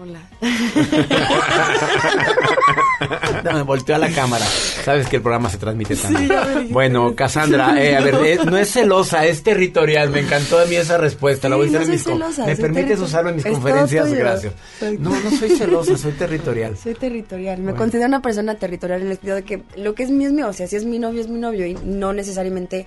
Hola. 0.00 0.20
Me 3.54 3.62
volteó 3.62 3.96
a 3.96 3.98
la 3.98 4.10
cámara. 4.12 4.44
Sabes 4.84 5.08
que 5.08 5.16
el 5.16 5.22
programa 5.22 5.50
se 5.50 5.58
transmite 5.58 5.96
también. 5.96 6.28
dijiste. 6.28 6.72
bueno, 6.72 7.14
Cassandra, 7.16 7.82
eh, 7.82 7.96
a 7.96 8.00
ver, 8.00 8.14
eh, 8.24 8.38
no 8.44 8.56
es 8.58 8.70
celosa, 8.70 9.26
es 9.26 9.42
territorial. 9.42 10.10
Me 10.10 10.20
encantó 10.20 10.58
a 10.60 10.66
mí 10.66 10.76
esa 10.76 10.98
respuesta. 10.98 11.48
la 11.48 11.56
voy 11.56 11.66
a 11.66 11.70
Sí, 11.70 11.74
no 11.74 11.80
en 11.82 11.90
mis 11.90 12.02
con- 12.04 12.12
celosa, 12.14 12.46
¿Me 12.46 12.54
permites 12.56 13.00
usarlo 13.00 13.30
en 13.30 13.36
mis 13.36 13.46
Es 13.46 13.52
conferencias? 13.52 14.12
Gracias. 14.12 14.52
No, 15.00 15.10
no 15.10 15.30
soy 15.30 15.50
celosa, 15.50 15.96
soy 15.96 16.12
territorial. 16.12 16.76
Soy 16.76 16.94
territorial. 16.94 17.58
Me 17.58 17.64
Bueno. 17.64 17.78
considero 17.78 18.06
una 18.06 18.22
persona 18.22 18.54
territorial 18.56 19.00
en 19.02 19.08
el 19.08 19.14
sentido 19.14 19.34
de 19.36 19.42
que 19.42 19.62
lo 19.76 19.94
que 19.94 20.04
es 20.04 20.10
mío 20.10 20.28
es 20.28 20.34
mío. 20.34 20.46
O 20.48 20.52
sea, 20.52 20.68
si 20.68 20.76
es 20.76 20.84
mi 20.84 20.98
novio, 21.00 21.20
es 21.20 21.28
mi 21.28 21.40
novio. 21.40 21.66
Y 21.66 21.74
no 21.74 22.12
necesariamente 22.12 22.86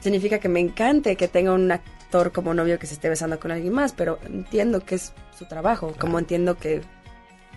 significa 0.00 0.38
que 0.38 0.48
me 0.48 0.60
encante 0.60 1.14
que 1.16 1.28
tenga 1.28 1.52
un 1.52 1.70
actor 2.08 2.32
como 2.32 2.54
novio 2.54 2.78
que 2.78 2.86
se 2.86 2.94
esté 2.94 3.10
besando 3.10 3.38
con 3.38 3.50
alguien 3.50 3.72
más. 3.72 3.92
Pero 3.92 4.18
entiendo 4.24 4.80
que 4.80 4.94
es 4.94 5.12
su 5.38 5.44
trabajo. 5.44 5.94
Como 5.98 6.18
entiendo 6.18 6.56
que 6.56 6.80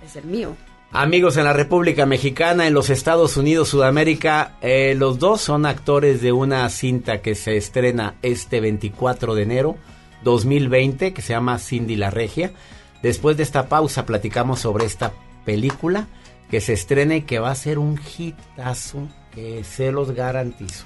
es 0.03 0.15
el 0.17 0.25
mío. 0.25 0.55
Amigos 0.91 1.37
en 1.37 1.45
la 1.45 1.53
República 1.53 2.05
Mexicana, 2.05 2.67
en 2.67 2.73
los 2.73 2.89
Estados 2.89 3.37
Unidos, 3.37 3.69
Sudamérica, 3.69 4.57
eh, 4.59 4.93
los 4.97 5.19
dos 5.19 5.39
son 5.39 5.65
actores 5.65 6.21
de 6.21 6.33
una 6.33 6.67
cinta 6.67 7.21
que 7.21 7.33
se 7.33 7.55
estrena 7.55 8.15
este 8.21 8.59
24 8.59 9.33
de 9.33 9.43
enero 9.43 9.77
2020, 10.25 11.13
que 11.13 11.21
se 11.21 11.31
llama 11.31 11.59
Cindy 11.59 11.95
la 11.95 12.09
Regia. 12.09 12.51
Después 13.01 13.37
de 13.37 13.43
esta 13.43 13.69
pausa 13.69 14.05
platicamos 14.05 14.59
sobre 14.59 14.85
esta 14.85 15.13
película 15.45 16.07
que 16.49 16.59
se 16.59 16.73
estrena 16.73 17.15
y 17.15 17.21
que 17.21 17.39
va 17.39 17.51
a 17.51 17.55
ser 17.55 17.79
un 17.79 17.97
hitazo, 18.17 19.07
que 19.33 19.63
se 19.63 19.91
los 19.91 20.11
garantizo. 20.11 20.85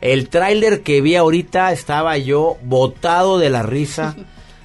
El 0.00 0.28
tráiler 0.28 0.82
que 0.82 1.00
vi 1.00 1.16
ahorita 1.16 1.72
estaba 1.72 2.16
yo 2.18 2.58
botado 2.62 3.38
de 3.38 3.50
la 3.50 3.62
risa 3.62 4.16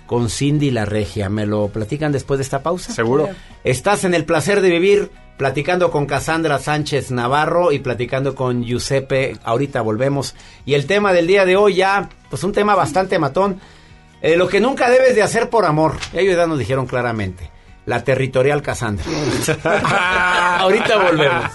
con 0.06 0.30
Cindy 0.30 0.72
la 0.72 0.86
Regia. 0.86 1.30
¿Me 1.30 1.46
lo 1.46 1.68
platican 1.70 2.12
después 2.12 2.38
de 2.40 2.44
esta 2.44 2.64
pausa? 2.64 2.94
Seguro. 2.94 3.30
Estás 3.64 4.04
en 4.04 4.14
el 4.14 4.26
placer 4.26 4.62
de 4.62 4.70
vivir 4.70 5.12
platicando 5.38 5.92
con 5.92 6.06
Cassandra 6.06 6.60
Sánchez 6.60 7.12
Navarro 7.12 7.72
y 7.72 7.80
platicando 7.80 8.36
con 8.36 8.64
Giuseppe. 8.64 9.38
Ahorita 9.44 9.82
volvemos. 9.82 10.36
Y 10.66 10.74
el 10.74 10.86
tema 10.86 11.14
del 11.14 11.28
día 11.28 11.46
de 11.46 11.56
hoy 11.56 11.76
ya, 11.76 12.10
pues 12.30 12.44
un 12.44 12.52
tema 12.52 12.76
bastante 12.76 13.20
matón. 13.20 13.62
Eh, 14.22 14.36
lo 14.36 14.50
que 14.50 14.60
nunca 14.60 14.90
debes 14.90 15.16
de 15.16 15.22
hacer 15.22 15.50
por 15.50 15.66
amor. 15.66 15.96
Ellos 16.14 16.36
ya 16.36 16.48
nos 16.48 16.60
dijeron 16.60 16.88
claramente. 16.88 17.50
La 17.86 18.04
territorial 18.04 18.62
Cassandra. 18.62 19.06
Ahorita 20.60 20.98
volvemos. 20.98 21.52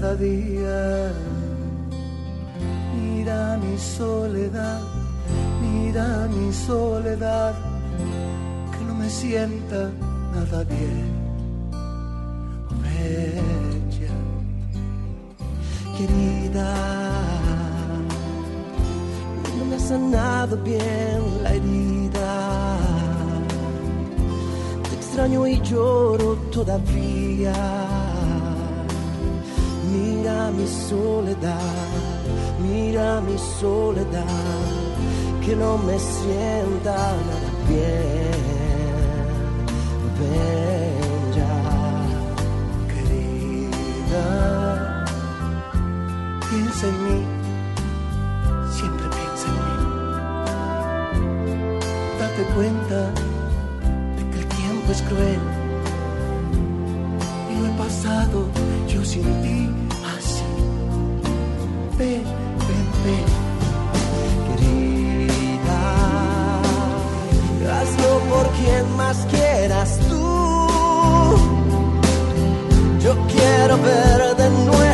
Cada 0.00 0.16
día 0.16 1.12
mira 2.96 3.58
mi 3.58 3.76
soledad 3.76 4.80
mi 5.60 5.80
Mira 5.90 6.28
mi 6.28 6.52
soledad, 6.52 7.54
que 8.72 8.84
no 8.84 8.94
me 8.94 9.10
sienta 9.10 9.90
nada 10.32 10.62
bien. 10.62 11.10
Oh, 12.70 12.74
bella, 12.84 14.14
querida, 15.96 16.68
no 19.58 19.64
me 19.64 19.74
ha 19.74 19.80
sanado 19.80 20.56
bien 20.58 21.20
la 21.42 21.54
herida. 21.54 22.78
Te 24.88 24.94
extraño 24.94 25.46
y 25.48 25.60
lloro 25.60 26.36
todavía. 26.52 27.99
Mira 29.92 30.50
mi 30.52 30.66
soledad, 30.68 31.88
mira 32.62 33.20
mi 33.20 33.36
soledad, 33.38 34.24
que 35.44 35.56
no 35.56 35.78
me 35.78 35.98
sienta 35.98 36.94
nada 37.28 37.50
bien. 37.68 38.30
Ven 40.18 41.32
ya, 41.36 41.56
querida, 42.92 44.26
piensa 46.48 46.86
en 46.86 46.96
mí, 47.06 47.20
siempre 48.70 49.06
piensa 49.18 49.46
en 49.48 49.54
mí. 49.66 49.76
Date 52.20 52.42
cuenta 52.54 53.00
de 54.16 54.22
que 54.30 54.38
el 54.38 54.46
tiempo 54.46 54.92
es 54.92 55.02
cruel 55.02 55.40
y 57.50 57.52
lo 57.60 57.66
he 57.66 57.72
pasado 57.76 58.38
yo 58.86 59.04
sin 59.04 59.24
ti. 59.42 59.79
Ven, 62.00 62.24
ven, 63.04 63.26
querida, 64.56 65.80
hazlo 67.78 68.12
por 68.30 68.46
quien 68.52 68.84
más 68.96 69.18
quieras 69.30 69.98
tú. 70.08 70.24
Yo 73.04 73.12
quiero 73.26 73.76
ver 73.82 74.34
de 74.34 74.48
nuevo 74.64 74.89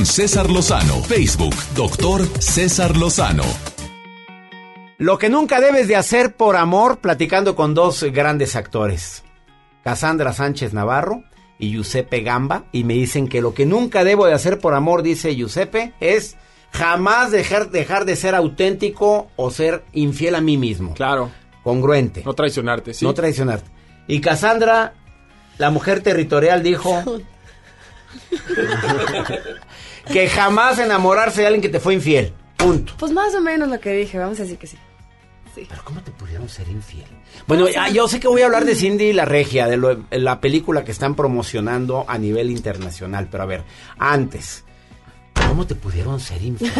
con 0.00 0.06
César 0.06 0.48
Lozano. 0.48 1.02
Facebook, 1.02 1.54
doctor 1.74 2.26
César 2.40 2.96
Lozano. 2.96 3.44
Lo 4.96 5.18
que 5.18 5.28
nunca 5.28 5.60
debes 5.60 5.88
de 5.88 5.96
hacer 5.96 6.36
por 6.36 6.56
amor, 6.56 7.00
platicando 7.00 7.54
con 7.54 7.74
dos 7.74 8.02
grandes 8.04 8.56
actores, 8.56 9.24
Cassandra 9.84 10.32
Sánchez 10.32 10.72
Navarro 10.72 11.24
y 11.58 11.72
Giuseppe 11.72 12.22
Gamba, 12.22 12.64
y 12.72 12.84
me 12.84 12.94
dicen 12.94 13.28
que 13.28 13.42
lo 13.42 13.52
que 13.52 13.66
nunca 13.66 14.02
debo 14.02 14.24
de 14.24 14.32
hacer 14.32 14.58
por 14.58 14.72
amor, 14.72 15.02
dice 15.02 15.36
Giuseppe, 15.36 15.92
es 16.00 16.38
jamás 16.72 17.30
dejar, 17.30 17.70
dejar 17.70 18.06
de 18.06 18.16
ser 18.16 18.34
auténtico 18.34 19.30
o 19.36 19.50
ser 19.50 19.84
infiel 19.92 20.34
a 20.34 20.40
mí 20.40 20.56
mismo. 20.56 20.94
Claro. 20.94 21.30
Congruente. 21.62 22.22
No 22.24 22.32
traicionarte, 22.32 22.94
sí. 22.94 23.04
No 23.04 23.12
traicionarte. 23.12 23.70
Y 24.06 24.22
Cassandra, 24.22 24.94
la 25.58 25.70
mujer 25.70 26.02
territorial, 26.02 26.62
dijo 26.62 27.04
que 30.12 30.28
jamás 30.28 30.78
enamorarse 30.78 31.40
de 31.42 31.46
alguien 31.48 31.62
que 31.62 31.68
te 31.68 31.80
fue 31.80 31.94
infiel. 31.94 32.32
Punto. 32.56 32.92
Pues 32.98 33.12
más 33.12 33.34
o 33.34 33.40
menos 33.40 33.68
lo 33.68 33.80
que 33.80 33.92
dije, 33.92 34.18
vamos 34.18 34.38
a 34.40 34.42
decir 34.42 34.58
que 34.58 34.66
sí. 34.66 34.76
Pero 35.54 35.82
¿cómo 35.84 36.00
te 36.00 36.10
pudieron 36.12 36.48
ser 36.48 36.68
infiel? 36.68 37.04
Bueno, 37.46 37.66
ah, 37.78 37.88
yo 37.90 38.06
sé 38.06 38.20
que 38.20 38.28
voy 38.28 38.40
a 38.42 38.46
hablar 38.46 38.64
de 38.64 38.74
Cindy 38.76 39.06
y 39.06 39.12
la 39.12 39.24
Regia, 39.24 39.66
de 39.66 39.76
lo- 39.76 40.04
la 40.10 40.40
película 40.40 40.84
que 40.84 40.92
están 40.92 41.14
promocionando 41.16 42.04
a 42.08 42.16
nivel 42.18 42.50
internacional, 42.50 43.28
pero 43.30 43.42
a 43.42 43.46
ver, 43.46 43.64
antes, 43.98 44.64
¿Cómo 45.50 45.66
te 45.66 45.74
pudieron 45.74 46.20
ser 46.20 46.42
infiel? 46.42 46.72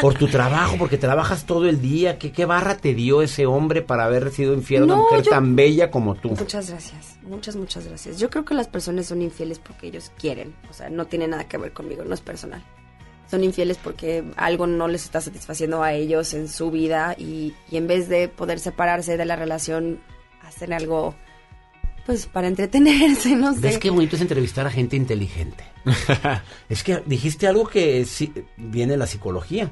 Por 0.00 0.14
tu 0.14 0.26
trabajo, 0.26 0.76
porque 0.78 0.96
trabajas 0.96 1.44
todo 1.44 1.68
el 1.68 1.80
día. 1.82 2.18
¿Qué, 2.18 2.32
qué 2.32 2.46
barra 2.46 2.76
te 2.78 2.94
dio 2.94 3.20
ese 3.20 3.44
hombre 3.46 3.82
para 3.82 4.04
haber 4.06 4.30
sido 4.32 4.54
infiel 4.54 4.82
a 4.82 4.84
una 4.86 4.96
No, 4.96 5.02
mujer 5.02 5.22
yo- 5.22 5.30
tan 5.30 5.54
bella 5.54 5.90
como 5.90 6.14
tú? 6.14 6.30
Muchas 6.30 6.70
gracias, 6.70 7.18
muchas, 7.22 7.56
muchas 7.56 7.86
gracias. 7.86 8.18
Yo 8.18 8.30
creo 8.30 8.44
que 8.46 8.54
las 8.54 8.68
personas 8.68 9.06
son 9.06 9.20
infieles 9.20 9.58
porque 9.58 9.88
ellos 9.88 10.10
quieren, 10.18 10.54
o 10.70 10.72
sea, 10.72 10.88
no 10.88 11.06
tiene 11.06 11.28
nada 11.28 11.44
que 11.46 11.58
ver 11.58 11.72
conmigo, 11.72 12.02
no 12.04 12.14
es 12.14 12.22
personal. 12.22 12.64
Son 13.30 13.44
infieles 13.44 13.76
porque 13.76 14.24
algo 14.36 14.66
no 14.66 14.88
les 14.88 15.04
está 15.04 15.20
satisfaciendo 15.20 15.82
a 15.82 15.92
ellos 15.92 16.32
en 16.34 16.48
su 16.48 16.70
vida 16.70 17.14
y, 17.18 17.54
y 17.70 17.76
en 17.76 17.86
vez 17.86 18.08
de 18.08 18.28
poder 18.28 18.58
separarse 18.58 19.16
de 19.18 19.24
la 19.26 19.36
relación, 19.36 20.00
hacen 20.42 20.72
algo, 20.72 21.14
pues, 22.10 22.26
para 22.26 22.48
entretenerse, 22.48 23.36
no 23.36 23.54
sé. 23.54 23.60
¿Ves 23.60 23.78
qué 23.78 23.88
bonito 23.88 24.16
es 24.16 24.22
entrevistar 24.22 24.66
a 24.66 24.70
gente 24.70 24.96
inteligente? 24.96 25.62
es 26.68 26.82
que 26.82 27.04
dijiste 27.06 27.46
algo 27.46 27.68
que 27.68 28.04
sí, 28.04 28.32
viene 28.56 28.94
de 28.94 28.98
la 28.98 29.06
psicología. 29.06 29.70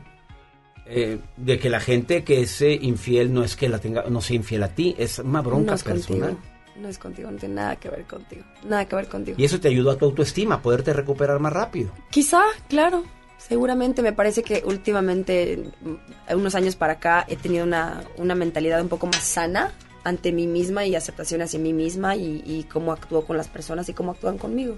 Eh, 0.87 1.19
de 1.37 1.59
que 1.59 1.69
la 1.69 1.81
gente 1.81 2.23
que 2.23 2.43
es 2.43 2.63
eh, 2.63 2.79
infiel 2.81 3.35
no 3.35 3.43
es 3.43 3.57
que 3.57 3.69
la 3.69 3.81
tenga, 3.81 4.05
no 4.09 4.21
sea 4.21 4.37
infiel 4.37 4.63
a 4.63 4.69
ti, 4.69 4.95
es 4.97 5.19
una 5.19 5.43
bronca 5.43 5.73
no 5.73 5.75
es 5.75 5.83
personal. 5.83 6.31
contigo, 6.31 6.53
no 6.81 6.89
es 6.89 6.99
contigo, 6.99 7.31
no 7.33 7.39
tiene 7.39 7.57
nada 7.57 7.77
que 7.77 7.91
ver 7.91 8.05
contigo, 8.05 8.45
nada 8.65 8.85
que 8.87 8.95
ver 8.95 9.09
contigo. 9.09 9.37
Y 9.39 9.45
eso 9.45 9.59
te 9.59 9.67
ayudó 9.67 9.91
a 9.91 9.99
tu 9.99 10.05
autoestima, 10.05 10.55
a 10.55 10.63
poderte 10.63 10.93
recuperar 10.93 11.41
más 11.41 11.53
rápido. 11.53 11.91
Quizá, 12.09 12.43
claro. 12.69 13.03
Seguramente 13.37 14.01
me 14.01 14.13
parece 14.13 14.43
que 14.45 14.63
últimamente, 14.65 15.73
mm, 15.83 16.37
unos 16.37 16.55
años 16.55 16.77
para 16.77 16.95
acá, 16.95 17.27
he 17.29 17.37
tenido 17.37 17.65
una, 17.65 18.05
una 18.17 18.35
mentalidad 18.37 18.81
un 18.81 18.89
poco 18.89 19.09
más 19.09 19.25
sana 19.25 19.73
ante 20.05 20.33
mí 20.33 20.47
misma 20.47 20.87
y 20.87 20.95
aceptación 20.95 21.43
hacia 21.43 21.59
mí 21.59 21.73
misma 21.73 22.17
y, 22.17 22.43
y 22.47 22.65
cómo 22.65 22.93
actúo 22.93 23.25
con 23.25 23.37
las 23.37 23.49
personas 23.49 23.89
y 23.89 23.95
cómo 23.95 24.13
actúan 24.13 24.39
conmigo. 24.39 24.77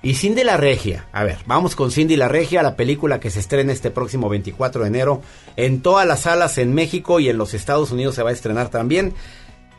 Y 0.00 0.14
Cindy 0.14 0.44
la 0.44 0.56
Regia, 0.56 1.06
a 1.12 1.24
ver, 1.24 1.38
vamos 1.46 1.74
con 1.74 1.90
Cindy 1.90 2.14
la 2.14 2.28
Regia, 2.28 2.62
la 2.62 2.76
película 2.76 3.18
que 3.18 3.30
se 3.30 3.40
estrena 3.40 3.72
este 3.72 3.90
próximo 3.90 4.28
24 4.28 4.82
de 4.82 4.88
enero 4.88 5.22
en 5.56 5.82
todas 5.82 6.06
las 6.06 6.20
salas 6.20 6.56
en 6.58 6.72
México 6.72 7.18
y 7.18 7.28
en 7.28 7.36
los 7.36 7.52
Estados 7.52 7.90
Unidos 7.90 8.14
se 8.14 8.22
va 8.22 8.30
a 8.30 8.32
estrenar 8.32 8.68
también. 8.68 9.12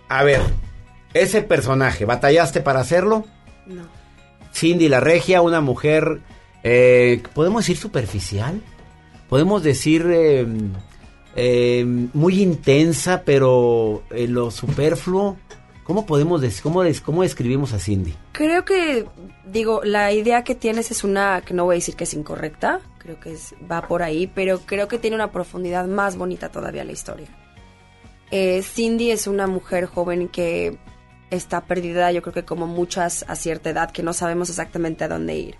A 0.10 0.24
ver, 0.24 0.41
ese 1.14 1.41
personaje, 1.41 2.03
¿batallaste 2.03 2.60
para 2.60 2.82
hacerlo? 2.82 3.26
No. 3.66 3.84
Cindy 4.53 4.90
la 4.90 4.99
Regia, 4.99 5.41
una 5.41 5.61
mujer, 5.61 6.20
eh, 6.64 7.24
¿podemos 7.34 7.64
decir 7.64 7.78
superficial? 7.78 8.61
Podemos 9.30 9.64
decir 9.64 10.06
eh, 10.11 10.45
eh, 11.35 11.84
muy 11.85 12.41
intensa, 12.41 13.23
pero 13.23 14.03
eh, 14.11 14.27
lo 14.27 14.51
superfluo. 14.51 15.38
¿Cómo 15.84 16.06
podemos 16.06 16.39
decir, 16.41 16.61
cómo, 16.61 16.84
cómo 17.03 17.23
describimos 17.23 17.73
a 17.73 17.80
Cindy? 17.80 18.14
Creo 18.31 18.64
que, 18.64 19.07
digo, 19.45 19.81
la 19.84 20.11
idea 20.11 20.43
que 20.43 20.53
tienes 20.53 20.91
es 20.91 21.03
una 21.03 21.41
que 21.41 21.56
no 21.56 21.65
voy 21.65 21.76
a 21.76 21.77
decir 21.77 21.95
que 21.95 22.03
es 22.03 22.14
incorrecta, 22.14 22.80
creo 22.99 23.19
que 23.19 23.35
va 23.69 23.81
por 23.81 24.03
ahí, 24.03 24.27
pero 24.27 24.60
creo 24.60 24.88
que 24.88 24.99
tiene 24.99 25.15
una 25.15 25.31
profundidad 25.31 25.88
más 25.88 26.15
bonita 26.15 26.49
todavía 26.49 26.84
la 26.84 26.91
historia. 26.91 27.27
Eh, 28.30 28.61
Cindy 28.61 29.10
es 29.10 29.26
una 29.26 29.47
mujer 29.47 29.88
joven 29.88 30.27
que 30.27 30.77
está 31.31 31.61
perdida, 31.61 32.11
yo 32.11 32.22
creo 32.22 32.34
que 32.34 32.45
como 32.45 32.68
muchas 32.68 33.26
a 33.27 33.35
cierta 33.35 33.72
edad, 33.72 33.91
que 33.91 34.03
no 34.03 34.14
sabemos 34.14 34.49
exactamente 34.49 35.03
a 35.03 35.07
dónde 35.07 35.35
ir. 35.38 35.56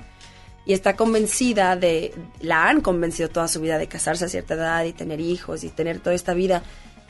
Y 0.70 0.74
está 0.74 0.96
convencida 0.96 1.76
de, 1.76 2.14
la 2.42 2.70
han 2.70 2.82
convencido 2.82 3.28
toda 3.28 3.48
su 3.48 3.60
vida 3.60 3.80
de 3.80 3.88
casarse 3.88 4.26
a 4.26 4.30
cierta 4.30 4.54
edad 4.54 4.84
y 4.84 4.94
tener 4.94 5.20
hijos 5.20 5.64
y 5.64 5.70
tener 5.70 6.00
toda 6.00 6.14
esta 6.14 6.36
vida. 6.36 6.62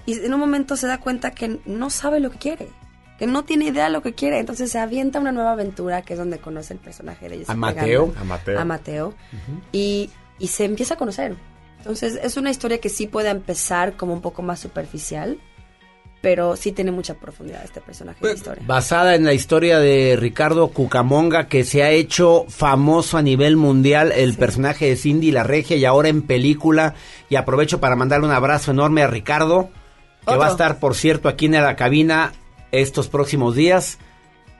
Y 0.05 0.13
en 0.13 0.33
un 0.33 0.39
momento 0.39 0.77
se 0.77 0.87
da 0.87 1.01
cuenta 1.01 1.31
que 1.31 1.59
no 1.65 1.89
sabe 1.89 2.21
lo 2.21 2.31
que 2.31 2.37
quiere, 2.37 2.69
que 3.17 3.27
no 3.27 3.43
tiene 3.43 3.65
idea 3.65 3.83
de 3.83 3.89
lo 3.89 4.01
que 4.01 4.13
quiere. 4.13 4.39
Entonces 4.39 4.71
se 4.71 4.79
avienta 4.79 5.19
una 5.19 5.33
nueva 5.33 5.51
aventura 5.51 6.03
que 6.03 6.13
es 6.13 6.19
donde 6.19 6.37
conoce 6.37 6.71
el 6.71 6.79
personaje 6.79 7.27
de 7.27 7.39
Jessica 7.39 7.51
A 7.51 7.57
Mateo. 7.57 8.13
A 8.17 8.23
Mateo. 8.23 8.59
A 8.61 8.63
Mateo. 8.63 9.13
y, 9.73 10.09
y 10.39 10.47
se 10.47 10.63
empieza 10.63 10.93
a 10.93 10.97
conocer. 10.97 11.35
Entonces 11.79 12.17
es 12.23 12.37
una 12.37 12.51
historia 12.51 12.79
que 12.79 12.87
sí 12.87 13.07
puede 13.07 13.27
empezar 13.27 13.97
como 13.97 14.13
un 14.13 14.21
poco 14.21 14.41
más 14.41 14.61
superficial, 14.61 15.37
pero 16.21 16.55
sí 16.55 16.71
tiene 16.71 16.91
mucha 16.91 17.13
profundidad 17.13 17.63
este 17.63 17.81
personaje 17.81 18.19
de 18.21 18.27
la 18.27 18.33
historia. 18.33 18.63
Basada 18.65 19.15
en 19.15 19.23
la 19.23 19.33
historia 19.33 19.79
de 19.79 20.17
Ricardo 20.19 20.67
Cucamonga, 20.69 21.47
que 21.47 21.63
se 21.63 21.83
ha 21.83 21.91
hecho 21.91 22.45
famoso 22.49 23.17
a 23.17 23.21
nivel 23.21 23.55
mundial, 23.55 24.11
el 24.11 24.35
personaje 24.35 24.87
de 24.87 24.95
Cindy 24.95 25.31
la 25.31 25.43
Regia, 25.43 25.77
y 25.77 25.85
ahora 25.85 26.09
en 26.09 26.21
película. 26.21 26.95
Y 27.29 27.35
aprovecho 27.35 27.79
para 27.79 27.95
mandarle 27.95 28.27
un 28.27 28.33
abrazo 28.33 28.71
enorme 28.71 29.01
a 29.01 29.07
Ricardo, 29.07 29.69
que 30.25 30.31
Otro. 30.31 30.39
va 30.39 30.47
a 30.47 30.51
estar, 30.51 30.79
por 30.79 30.95
cierto, 30.95 31.29
aquí 31.29 31.45
en 31.45 31.53
la 31.53 31.75
cabina 31.75 32.33
estos 32.71 33.07
próximos 33.07 33.55
días. 33.55 33.97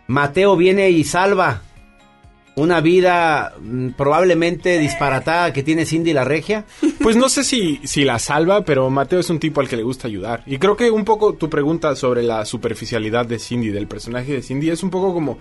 Mateo 0.07 0.56
viene 0.56 0.90
y 0.90 1.03
salva 1.03 1.61
una 2.60 2.81
vida 2.81 3.53
mm, 3.60 3.90
probablemente 3.91 4.77
disparatada 4.80 5.53
que 5.53 5.64
tiene 5.64 5.86
Cindy 5.86 6.14
la 6.14 6.23
Regia. 6.23 6.65
Pues 7.02 7.15
no 7.15 7.30
sé 7.30 7.44
si, 7.44 7.80
si 7.84 8.03
la 8.03 8.19
salva, 8.19 8.64
pero 8.65 8.90
Mateo 8.90 9.19
es 9.19 9.30
un 9.30 9.40
tipo 9.40 9.61
al 9.61 9.68
que 9.68 9.77
le 9.77 9.84
gusta 9.84 10.07
ayudar. 10.07 10.44
Y 10.45 10.57
creo 10.57 10.76
que 10.76 10.91
un 10.91 11.06
poco 11.06 11.34
tu 11.34 11.49
pregunta 11.49 11.95
sobre 11.95 12.23
la 12.23 12.45
superficialidad 12.45 13.26
de 13.26 13.40
Cindy, 13.40 13.69
del 13.69 13.88
personaje 13.88 14.34
de 14.34 14.41
Cindy, 14.41 14.69
es 14.69 14.84
un 14.84 14.90
poco 14.90 15.14
como, 15.14 15.38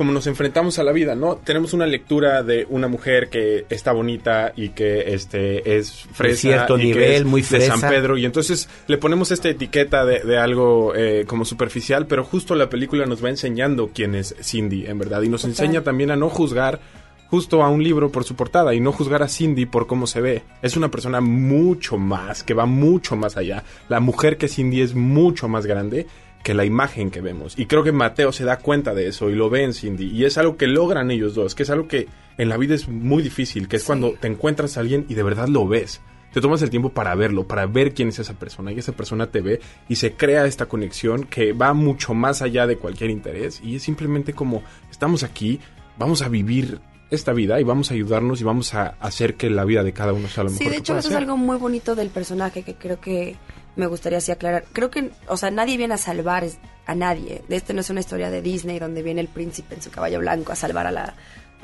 como 0.00 0.12
nos 0.12 0.26
enfrentamos 0.26 0.78
a 0.78 0.82
la 0.82 0.92
vida, 0.92 1.14
¿no? 1.14 1.36
Tenemos 1.36 1.74
una 1.74 1.84
lectura 1.86 2.42
de 2.42 2.66
una 2.70 2.88
mujer 2.88 3.28
que 3.28 3.66
está 3.68 3.92
bonita 3.92 4.50
y 4.56 4.70
que 4.70 5.12
este 5.12 5.76
es 5.76 5.92
fresa. 5.92 6.40
cierto 6.40 6.78
y 6.78 6.80
que 6.80 6.86
nivel, 6.86 7.12
es 7.12 7.24
muy 7.26 7.42
De 7.42 7.60
San 7.60 7.80
fresa. 7.80 7.90
Pedro. 7.90 8.16
Y 8.16 8.24
entonces 8.24 8.66
le 8.86 8.96
ponemos 8.96 9.30
esta 9.30 9.50
etiqueta 9.50 10.06
de, 10.06 10.20
de 10.20 10.38
algo 10.38 10.94
eh, 10.96 11.26
como 11.26 11.44
superficial, 11.44 12.06
pero 12.06 12.24
justo 12.24 12.54
la 12.54 12.70
película 12.70 13.04
nos 13.04 13.22
va 13.22 13.28
enseñando 13.28 13.90
quién 13.92 14.14
es 14.14 14.34
Cindy, 14.42 14.86
en 14.86 14.98
verdad. 14.98 15.20
Y 15.20 15.28
nos 15.28 15.44
enseña 15.44 15.82
también 15.82 16.10
a 16.10 16.16
no 16.16 16.30
juzgar 16.30 16.80
justo 17.28 17.62
a 17.62 17.68
un 17.68 17.84
libro 17.84 18.10
por 18.10 18.24
su 18.24 18.34
portada 18.34 18.72
y 18.72 18.80
no 18.80 18.92
juzgar 18.92 19.22
a 19.22 19.28
Cindy 19.28 19.66
por 19.66 19.86
cómo 19.86 20.06
se 20.06 20.22
ve. 20.22 20.44
Es 20.62 20.78
una 20.78 20.90
persona 20.90 21.20
mucho 21.20 21.98
más, 21.98 22.42
que 22.42 22.54
va 22.54 22.64
mucho 22.64 23.16
más 23.16 23.36
allá. 23.36 23.64
La 23.90 24.00
mujer 24.00 24.38
que 24.38 24.48
Cindy 24.48 24.80
es 24.80 24.94
mucho 24.94 25.46
más 25.46 25.66
grande 25.66 26.06
que 26.42 26.54
la 26.54 26.64
imagen 26.64 27.10
que 27.10 27.20
vemos. 27.20 27.58
Y 27.58 27.66
creo 27.66 27.82
que 27.82 27.92
Mateo 27.92 28.32
se 28.32 28.44
da 28.44 28.58
cuenta 28.58 28.94
de 28.94 29.08
eso 29.08 29.30
y 29.30 29.34
lo 29.34 29.50
ve 29.50 29.64
en 29.64 29.74
Cindy. 29.74 30.06
Y 30.06 30.24
es 30.24 30.38
algo 30.38 30.56
que 30.56 30.66
logran 30.66 31.10
ellos 31.10 31.34
dos, 31.34 31.54
que 31.54 31.64
es 31.64 31.70
algo 31.70 31.86
que 31.86 32.08
en 32.38 32.48
la 32.48 32.56
vida 32.56 32.74
es 32.74 32.88
muy 32.88 33.22
difícil, 33.22 33.68
que 33.68 33.76
es 33.76 33.84
cuando 33.84 34.12
te 34.12 34.28
encuentras 34.28 34.76
a 34.76 34.80
alguien 34.80 35.04
y 35.08 35.14
de 35.14 35.22
verdad 35.22 35.48
lo 35.48 35.66
ves. 35.66 36.00
Te 36.32 36.40
tomas 36.40 36.62
el 36.62 36.70
tiempo 36.70 36.90
para 36.90 37.14
verlo, 37.16 37.46
para 37.46 37.66
ver 37.66 37.92
quién 37.92 38.08
es 38.08 38.20
esa 38.20 38.34
persona 38.34 38.72
y 38.72 38.78
esa 38.78 38.92
persona 38.92 39.26
te 39.26 39.40
ve 39.40 39.60
y 39.88 39.96
se 39.96 40.12
crea 40.12 40.46
esta 40.46 40.66
conexión 40.66 41.24
que 41.24 41.52
va 41.52 41.74
mucho 41.74 42.14
más 42.14 42.40
allá 42.40 42.68
de 42.68 42.76
cualquier 42.76 43.10
interés 43.10 43.60
y 43.64 43.76
es 43.76 43.82
simplemente 43.82 44.32
como 44.32 44.62
estamos 44.92 45.24
aquí, 45.24 45.58
vamos 45.98 46.22
a 46.22 46.28
vivir 46.28 46.80
esta 47.10 47.32
vida 47.32 47.60
y 47.60 47.64
vamos 47.64 47.90
a 47.90 47.94
ayudarnos 47.94 48.40
y 48.40 48.44
vamos 48.44 48.74
a 48.74 48.94
hacer 49.00 49.34
que 49.34 49.50
la 49.50 49.64
vida 49.64 49.82
de 49.82 49.92
cada 49.92 50.12
uno 50.12 50.28
sea 50.28 50.44
lo 50.44 50.50
mejor 50.50 50.62
Sí, 50.62 50.64
de 50.66 50.70
que 50.70 50.76
hecho 50.78 50.92
pueda 50.92 51.00
eso 51.00 51.08
es 51.10 51.16
algo 51.16 51.36
muy 51.36 51.56
bonito 51.56 51.96
del 51.96 52.10
personaje 52.10 52.62
que 52.62 52.76
creo 52.76 53.00
que 53.00 53.36
me 53.80 53.86
gustaría 53.86 54.18
así 54.18 54.30
aclarar. 54.30 54.64
Creo 54.72 54.90
que, 54.90 55.10
o 55.26 55.36
sea, 55.36 55.50
nadie 55.50 55.76
viene 55.76 55.94
a 55.94 55.98
salvar 55.98 56.44
a 56.86 56.94
nadie. 56.94 57.42
Este 57.48 57.74
no 57.74 57.80
es 57.80 57.90
una 57.90 58.00
historia 58.00 58.30
de 58.30 58.42
Disney 58.42 58.78
donde 58.78 59.02
viene 59.02 59.20
el 59.20 59.28
príncipe 59.28 59.74
en 59.74 59.82
su 59.82 59.90
caballo 59.90 60.20
blanco 60.20 60.52
a 60.52 60.56
salvar 60.56 60.86
a 60.86 60.92
la, 60.92 61.14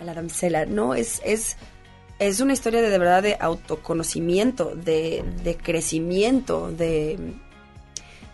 a 0.01 0.05
la 0.05 0.15
damisela. 0.15 0.67
No, 0.67 0.95
es, 0.95 1.21
es, 1.25 1.57
es 2.19 2.41
una 2.41 2.55
historia 2.55 2.81
de, 2.83 2.91
de 2.91 2.99
verdad 2.99 3.23
de 3.23 3.37
autoconocimiento, 3.39 4.75
de, 4.75 5.23
de 5.45 5.57
crecimiento, 5.57 6.73
de... 6.73 7.19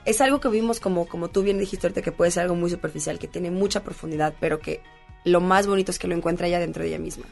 Es 0.04 0.20
algo 0.20 0.40
que 0.40 0.48
vimos 0.48 0.80
como, 0.80 1.06
como 1.06 1.28
tú 1.28 1.42
bien 1.42 1.58
dijiste 1.58 1.86
ahorita, 1.86 2.02
que 2.02 2.12
puede 2.12 2.30
ser 2.30 2.44
algo 2.44 2.54
muy 2.54 2.70
superficial, 2.70 3.18
que 3.18 3.28
tiene 3.28 3.50
mucha 3.50 3.84
profundidad, 3.84 4.34
pero 4.40 4.58
que 4.58 4.80
lo 5.24 5.40
más 5.40 5.66
bonito 5.66 5.92
es 5.92 5.98
que 5.98 6.08
lo 6.08 6.16
encuentra 6.16 6.46
ella 6.46 6.58
dentro 6.58 6.82
de 6.82 6.88
ella 6.88 6.98
misma. 6.98 7.26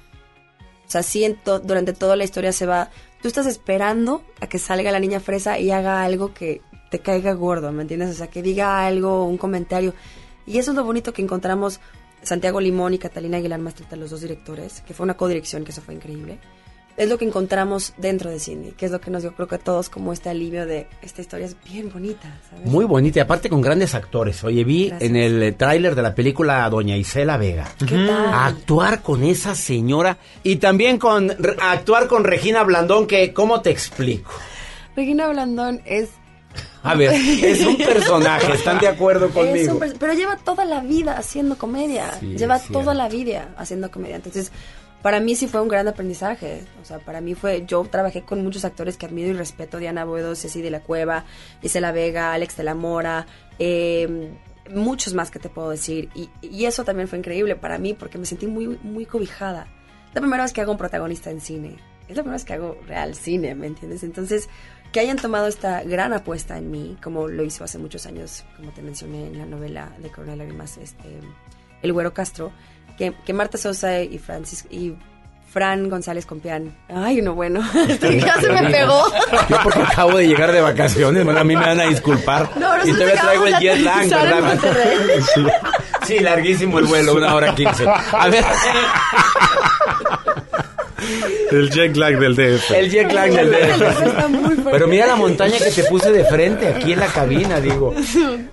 O 0.91 0.93
sea, 0.93 1.05
sí, 1.05 1.37
durante 1.45 1.93
toda 1.93 2.17
la 2.17 2.25
historia 2.25 2.51
se 2.51 2.67
va. 2.67 2.91
Tú 3.23 3.29
estás 3.29 3.47
esperando 3.47 4.25
a 4.41 4.49
que 4.49 4.59
salga 4.59 4.91
la 4.91 4.99
niña 4.99 5.21
fresa 5.21 5.57
y 5.57 5.71
haga 5.71 6.03
algo 6.03 6.35
que 6.35 6.63
te 6.91 6.99
caiga 6.99 7.33
gordo, 7.33 7.71
¿me 7.71 7.83
entiendes? 7.83 8.11
O 8.11 8.15
sea, 8.15 8.27
que 8.27 8.43
diga 8.43 8.85
algo, 8.85 9.25
un 9.25 9.39
comentario. 9.39 9.95
Y 10.47 10.59
eso 10.59 10.73
es 10.73 10.77
lo 10.77 10.83
bonito 10.83 11.13
que 11.13 11.23
encontramos 11.23 11.79
Santiago 12.25 12.61
Limón 12.61 12.93
y 12.93 12.99
Catalina 12.99 13.37
Aguilar 13.37 13.61
Mastreta, 13.61 13.95
los 13.95 14.11
dos 14.11 14.23
directores, 14.23 14.81
que 14.81 14.93
fue 14.93 15.05
una 15.05 15.17
codirección, 15.17 15.63
que 15.63 15.71
eso 15.71 15.81
fue 15.81 15.95
increíble. 15.95 16.41
Es 17.01 17.09
lo 17.09 17.17
que 17.17 17.25
encontramos 17.25 17.95
dentro 17.97 18.29
de 18.29 18.39
Cindy, 18.39 18.73
que 18.73 18.85
es 18.85 18.93
lo 18.93 19.01
que 19.01 19.11
nos 19.11 19.23
dio, 19.23 19.33
creo 19.35 19.49
que 19.49 19.55
a 19.55 19.59
todos, 19.59 19.89
como 19.89 20.13
este 20.13 20.29
alivio 20.29 20.67
de 20.67 20.87
esta 21.01 21.23
historia 21.23 21.47
es 21.47 21.57
bien 21.65 21.91
bonita, 21.91 22.39
¿sabes? 22.51 22.67
Muy 22.67 22.85
bonita 22.85 23.21
y 23.21 23.23
aparte 23.23 23.49
con 23.49 23.63
grandes 23.63 23.95
actores. 23.95 24.45
Oye, 24.45 24.65
vi 24.65 24.89
Gracias. 24.89 25.09
en 25.09 25.17
el 25.17 25.43
eh, 25.43 25.53
tráiler 25.53 25.95
de 25.95 26.03
la 26.03 26.15
película 26.15 26.63
a 26.63 26.69
Doña 26.69 26.99
Isela 26.99 27.39
Vega. 27.39 27.67
¿Qué 27.79 27.87
tal? 28.07 28.35
Actuar 28.35 29.01
con 29.01 29.25
esa 29.25 29.55
señora 29.55 30.19
y 30.43 30.57
también 30.57 30.99
con 30.99 31.35
actuar 31.63 32.07
con 32.07 32.23
Regina 32.23 32.65
Blandón 32.65 33.07
que 33.07 33.33
¿cómo 33.33 33.63
te 33.63 33.71
explico? 33.71 34.33
Regina 34.95 35.27
Blandón 35.29 35.81
es 35.87 36.11
A 36.83 36.95
ver, 36.97 37.15
es 37.15 37.65
un 37.65 37.77
personaje, 37.79 38.53
¿están 38.53 38.79
de 38.79 38.89
acuerdo 38.89 39.25
Es 39.29 39.33
conmigo? 39.33 39.81
pero 39.99 40.13
lleva 40.13 40.37
toda 40.37 40.67
la 40.67 40.81
vida 40.81 41.17
haciendo 41.17 41.57
comedia. 41.57 42.13
Sí, 42.21 42.37
lleva 42.37 42.59
toda 42.59 42.93
la 42.93 43.09
vida 43.09 43.55
haciendo 43.57 43.91
comedia. 43.91 44.17
Entonces, 44.17 44.53
para 45.03 45.21
mí 45.21 45.35
sí 45.35 45.47
fue 45.47 45.61
un 45.61 45.69
gran 45.69 45.89
aprendizaje. 45.89 46.63
O 46.83 46.85
sea, 46.85 46.99
para 46.99 47.21
mí 47.21 47.35
fue. 47.35 47.65
Yo 47.67 47.83
trabajé 47.85 48.23
con 48.23 48.43
muchos 48.43 48.65
actores 48.65 48.97
que 48.97 49.07
admiro 49.07 49.29
y 49.29 49.33
respeto: 49.33 49.79
Diana 49.79 50.05
Boedo, 50.05 50.35
Ceci 50.35 50.63
de 50.63 50.71
la 50.71 50.81
Cueva, 50.81 51.25
Isela 51.63 51.93
Vega, 51.93 52.33
Alex 52.33 52.57
de 52.57 52.65
la 52.65 52.75
Mora. 52.75 53.27
eh, 53.59 54.31
muchos 54.75 55.15
más 55.15 55.31
que 55.31 55.39
te 55.39 55.49
puedo 55.49 55.71
decir. 55.71 56.09
Y, 56.15 56.65
eso 56.65 56.85
también 56.85 57.09
fue 57.09 57.19
increíble 57.19 57.57
para 57.57 57.79
mí 57.79 57.95
porque 57.95 58.19
me 58.19 58.27
sentí 58.27 58.47
muy, 58.47 58.69
muy 58.83 59.07
cobijada. 59.07 59.67
La 60.15 60.21
primera 60.21 60.43
vez 60.43 60.53
que 60.53 60.61
hago 60.61 60.73
un 60.73 60.79
protagonista 60.79 61.31
en 61.31 61.41
cine. 61.41 61.77
es 62.09 62.17
la 62.17 62.23
primera 62.23 62.37
vez 62.37 62.45
que 62.45 62.55
hago 62.55 62.77
real 62.87 63.15
cine, 63.15 63.55
¿me 63.55 63.67
entiendes? 63.67 64.03
Entonces, 64.03 64.49
que 64.93 65.01
hayan 65.01 65.17
tomado 65.17 65.47
esta 65.47 65.83
gran 65.85 66.13
apuesta 66.13 66.59
en 66.59 66.71
mí, 66.71 66.97
como 67.03 67.29
lo 67.29 67.45
hizo 67.45 67.65
hace 67.65 67.79
muchos 67.79 68.07
años, 68.07 68.45
como 68.57 68.73
te 68.73 68.83
mencioné 68.83 69.29
en 69.29 69.39
la 69.39 69.47
novela 69.47 69.93
de 69.99 70.11
Coronel 70.11 70.39
Lágrimas, 70.39 70.79
este, 70.79 71.21
El 71.83 71.93
Güero 71.93 72.13
Castro, 72.13 72.53
que, 73.01 73.15
que 73.25 73.33
Marta 73.33 73.57
Sosa 73.57 74.03
y 74.03 74.19
Francis 74.19 74.67
y 74.71 74.93
Fran 75.51 75.89
González 75.89 76.27
Compián. 76.27 76.77
Ay, 76.95 77.23
no, 77.23 77.35
bueno, 77.35 77.61
ya 77.75 78.41
se 78.41 78.51
me 78.51 78.71
pegó. 78.71 79.05
Yo 79.49 79.57
porque 79.65 79.81
acabo 79.81 80.19
de 80.19 80.29
llegar 80.29 80.53
de 80.53 80.61
vacaciones, 80.61 81.25
bueno, 81.25 81.41
a 81.41 81.45
mí 81.45 81.57
me 81.57 81.65
van 81.65 81.81
a 81.81 81.85
disculpar. 81.85 82.51
No, 82.57 82.77
y 82.85 82.93
todavía 82.93 83.23
traigo 83.23 83.47
el 83.47 83.59
jet 83.59 83.79
lag, 83.79 84.07
¿verdad? 84.07 84.59
Sí. 85.35 85.47
Sí, 86.07 86.19
larguísimo 86.19 86.79
el 86.79 86.85
vuelo, 86.85 87.15
una 87.15 87.35
hora 87.35 87.55
quince. 87.55 87.87
A 87.89 88.29
ver, 88.29 88.45
El 91.51 91.71
jet 91.71 91.97
lag 91.97 92.19
del 92.19 92.35
DF. 92.37 92.71
el 92.73 92.91
jet 92.91 93.13
lag 93.13 93.31
del 93.33 93.51
DF. 93.51 94.65
Pero 94.71 94.87
mira 94.87 95.07
la 95.07 95.17
montaña 95.17 95.59
que 95.59 95.71
te 95.71 95.85
puse 95.85 96.13
de 96.13 96.25
frente 96.25 96.69
aquí 96.69 96.93
en 96.93 97.01
la 97.01 97.07
cabina, 97.09 97.61
digo. 97.61 97.95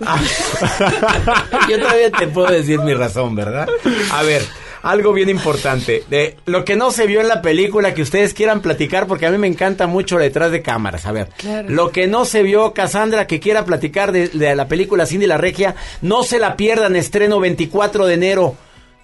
Ah. 0.05 0.19
Yo 1.69 1.79
todavía 1.79 2.11
te 2.11 2.27
puedo 2.27 2.51
decir 2.51 2.79
mi 2.79 2.93
razón, 2.93 3.35
¿verdad? 3.35 3.67
A 4.11 4.23
ver, 4.23 4.41
algo 4.83 5.13
bien 5.13 5.29
importante. 5.29 6.03
De 6.09 6.37
lo 6.45 6.65
que 6.65 6.75
no 6.75 6.91
se 6.91 7.05
vio 7.05 7.21
en 7.21 7.27
la 7.27 7.41
película 7.41 7.93
que 7.93 8.01
ustedes 8.01 8.33
quieran 8.33 8.61
platicar, 8.61 9.05
porque 9.07 9.25
a 9.25 9.31
mí 9.31 9.37
me 9.37 9.47
encanta 9.47 9.85
mucho 9.87 10.17
detrás 10.17 10.51
de 10.51 10.61
cámaras. 10.61 11.05
A 11.05 11.11
ver, 11.11 11.29
Claro. 11.37 11.69
lo 11.69 11.91
que 11.91 12.07
no 12.07 12.25
se 12.25 12.41
vio, 12.43 12.73
Cassandra, 12.73 13.27
que 13.27 13.39
quiera 13.39 13.65
platicar 13.65 14.11
de, 14.11 14.29
de 14.29 14.55
la 14.55 14.67
película 14.67 15.05
Cindy 15.05 15.27
la 15.27 15.37
Regia, 15.37 15.75
no 16.01 16.23
se 16.23 16.39
la 16.39 16.55
pierdan. 16.55 16.95
Estreno 16.95 17.39
24 17.39 18.05
de 18.07 18.13
enero. 18.13 18.55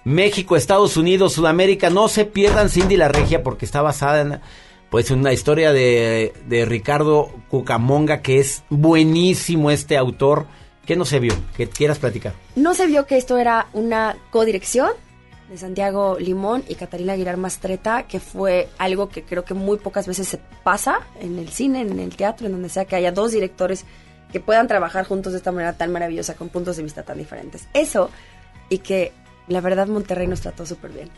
México, 0.04 0.56
Estados 0.56 0.96
Unidos, 0.96 1.32
Sudamérica, 1.32 1.90
no 1.90 2.08
se 2.08 2.24
pierdan 2.24 2.68
Cindy 2.68 2.96
la 2.96 3.08
Regia 3.08 3.42
porque 3.42 3.64
está 3.64 3.82
basada 3.82 4.20
en 4.20 4.40
pues 4.90 5.10
una 5.10 5.32
historia 5.32 5.72
de, 5.72 6.32
de 6.46 6.64
Ricardo 6.66 7.32
Cucamonga 7.48 8.20
que 8.20 8.38
es 8.38 8.62
buenísimo 8.70 9.70
este 9.70 9.96
autor. 9.96 10.46
¿Qué 10.86 10.96
no 10.96 11.04
se 11.04 11.18
vio? 11.18 11.34
Que 11.56 11.66
quieras 11.66 11.98
platicar. 11.98 12.34
No 12.54 12.74
se 12.74 12.86
vio 12.86 13.06
que 13.06 13.16
esto 13.16 13.38
era 13.38 13.66
una 13.72 14.16
codirección 14.30 14.92
de 15.48 15.58
Santiago 15.58 16.18
Limón 16.18 16.62
y 16.68 16.74
Catalina 16.74 17.14
Aguilar 17.14 17.38
Mastreta, 17.38 18.04
que 18.06 18.20
fue 18.20 18.68
algo 18.78 19.08
que 19.08 19.22
creo 19.22 19.44
que 19.44 19.54
muy 19.54 19.78
pocas 19.78 20.06
veces 20.06 20.28
se 20.28 20.38
pasa 20.62 21.00
en 21.20 21.38
el 21.38 21.48
cine, 21.48 21.80
en 21.80 21.98
el 21.98 22.16
teatro, 22.16 22.46
en 22.46 22.52
donde 22.52 22.68
sea 22.68 22.84
que 22.84 22.96
haya 22.96 23.12
dos 23.12 23.32
directores 23.32 23.84
que 24.30 24.40
puedan 24.40 24.68
trabajar 24.68 25.06
juntos 25.06 25.32
de 25.32 25.38
esta 25.38 25.52
manera 25.52 25.74
tan 25.74 25.92
maravillosa, 25.92 26.34
con 26.34 26.48
puntos 26.48 26.76
de 26.76 26.82
vista 26.82 27.02
tan 27.02 27.18
diferentes. 27.18 27.68
Eso, 27.72 28.10
y 28.68 28.78
que 28.78 29.12
la 29.48 29.60
verdad 29.60 29.86
Monterrey 29.86 30.26
nos 30.26 30.40
trató 30.40 30.64
súper 30.66 30.92
bien. 30.92 31.10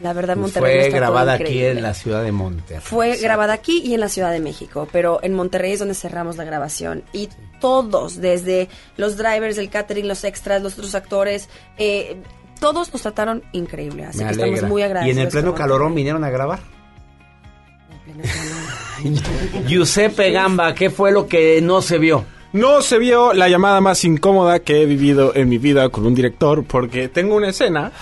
La 0.00 0.14
verdad 0.14 0.34
Monterrey 0.36 0.76
nos 0.76 0.82
Fue 0.84 0.90
trató 0.90 0.96
grabada 1.04 1.32
aquí 1.34 1.62
en 1.64 1.82
la 1.82 1.92
ciudad 1.92 2.22
de 2.24 2.32
Monterrey. 2.32 2.80
Fue 2.82 3.16
grabada 3.18 3.52
aquí 3.52 3.82
y 3.84 3.92
en 3.92 4.00
la 4.00 4.08
Ciudad 4.08 4.32
de 4.32 4.40
México, 4.40 4.88
pero 4.90 5.20
en 5.22 5.34
Monterrey 5.34 5.72
es 5.72 5.78
donde 5.78 5.94
cerramos 5.94 6.38
la 6.38 6.44
grabación. 6.44 7.04
Y 7.12 7.28
todos, 7.60 8.16
desde 8.18 8.68
los 8.96 9.18
drivers, 9.18 9.58
el 9.58 9.68
catering, 9.68 10.08
los 10.08 10.24
extras, 10.24 10.62
los 10.62 10.72
otros 10.74 10.94
actores, 10.94 11.50
eh, 11.76 12.16
todos 12.60 12.90
nos 12.94 13.02
trataron 13.02 13.42
increíble. 13.52 14.06
Así 14.06 14.18
Me 14.18 14.24
que 14.24 14.28
alegra. 14.30 14.46
estamos 14.54 14.70
muy 14.70 14.80
¿Y 14.80 14.84
agradecidos. 14.86 15.16
en 15.18 15.22
el 15.22 15.28
pleno 15.28 15.54
calorón 15.54 15.94
vinieron 15.94 16.24
a 16.24 16.30
grabar? 16.30 16.60
Giuseppe 19.66 20.30
Gamba, 20.30 20.74
¿qué 20.74 20.90
fue 20.90 21.12
lo 21.12 21.26
que 21.26 21.60
no 21.62 21.82
se 21.82 21.98
vio? 21.98 22.24
No 22.52 22.82
se 22.82 22.98
vio 22.98 23.32
la 23.32 23.48
llamada 23.48 23.80
más 23.80 24.04
incómoda 24.04 24.58
que 24.60 24.82
he 24.82 24.86
vivido 24.86 25.34
en 25.36 25.48
mi 25.48 25.58
vida 25.58 25.88
con 25.88 26.04
un 26.04 26.14
director 26.14 26.64
porque 26.64 27.08
tengo 27.08 27.36
una 27.36 27.50
escena 27.50 27.92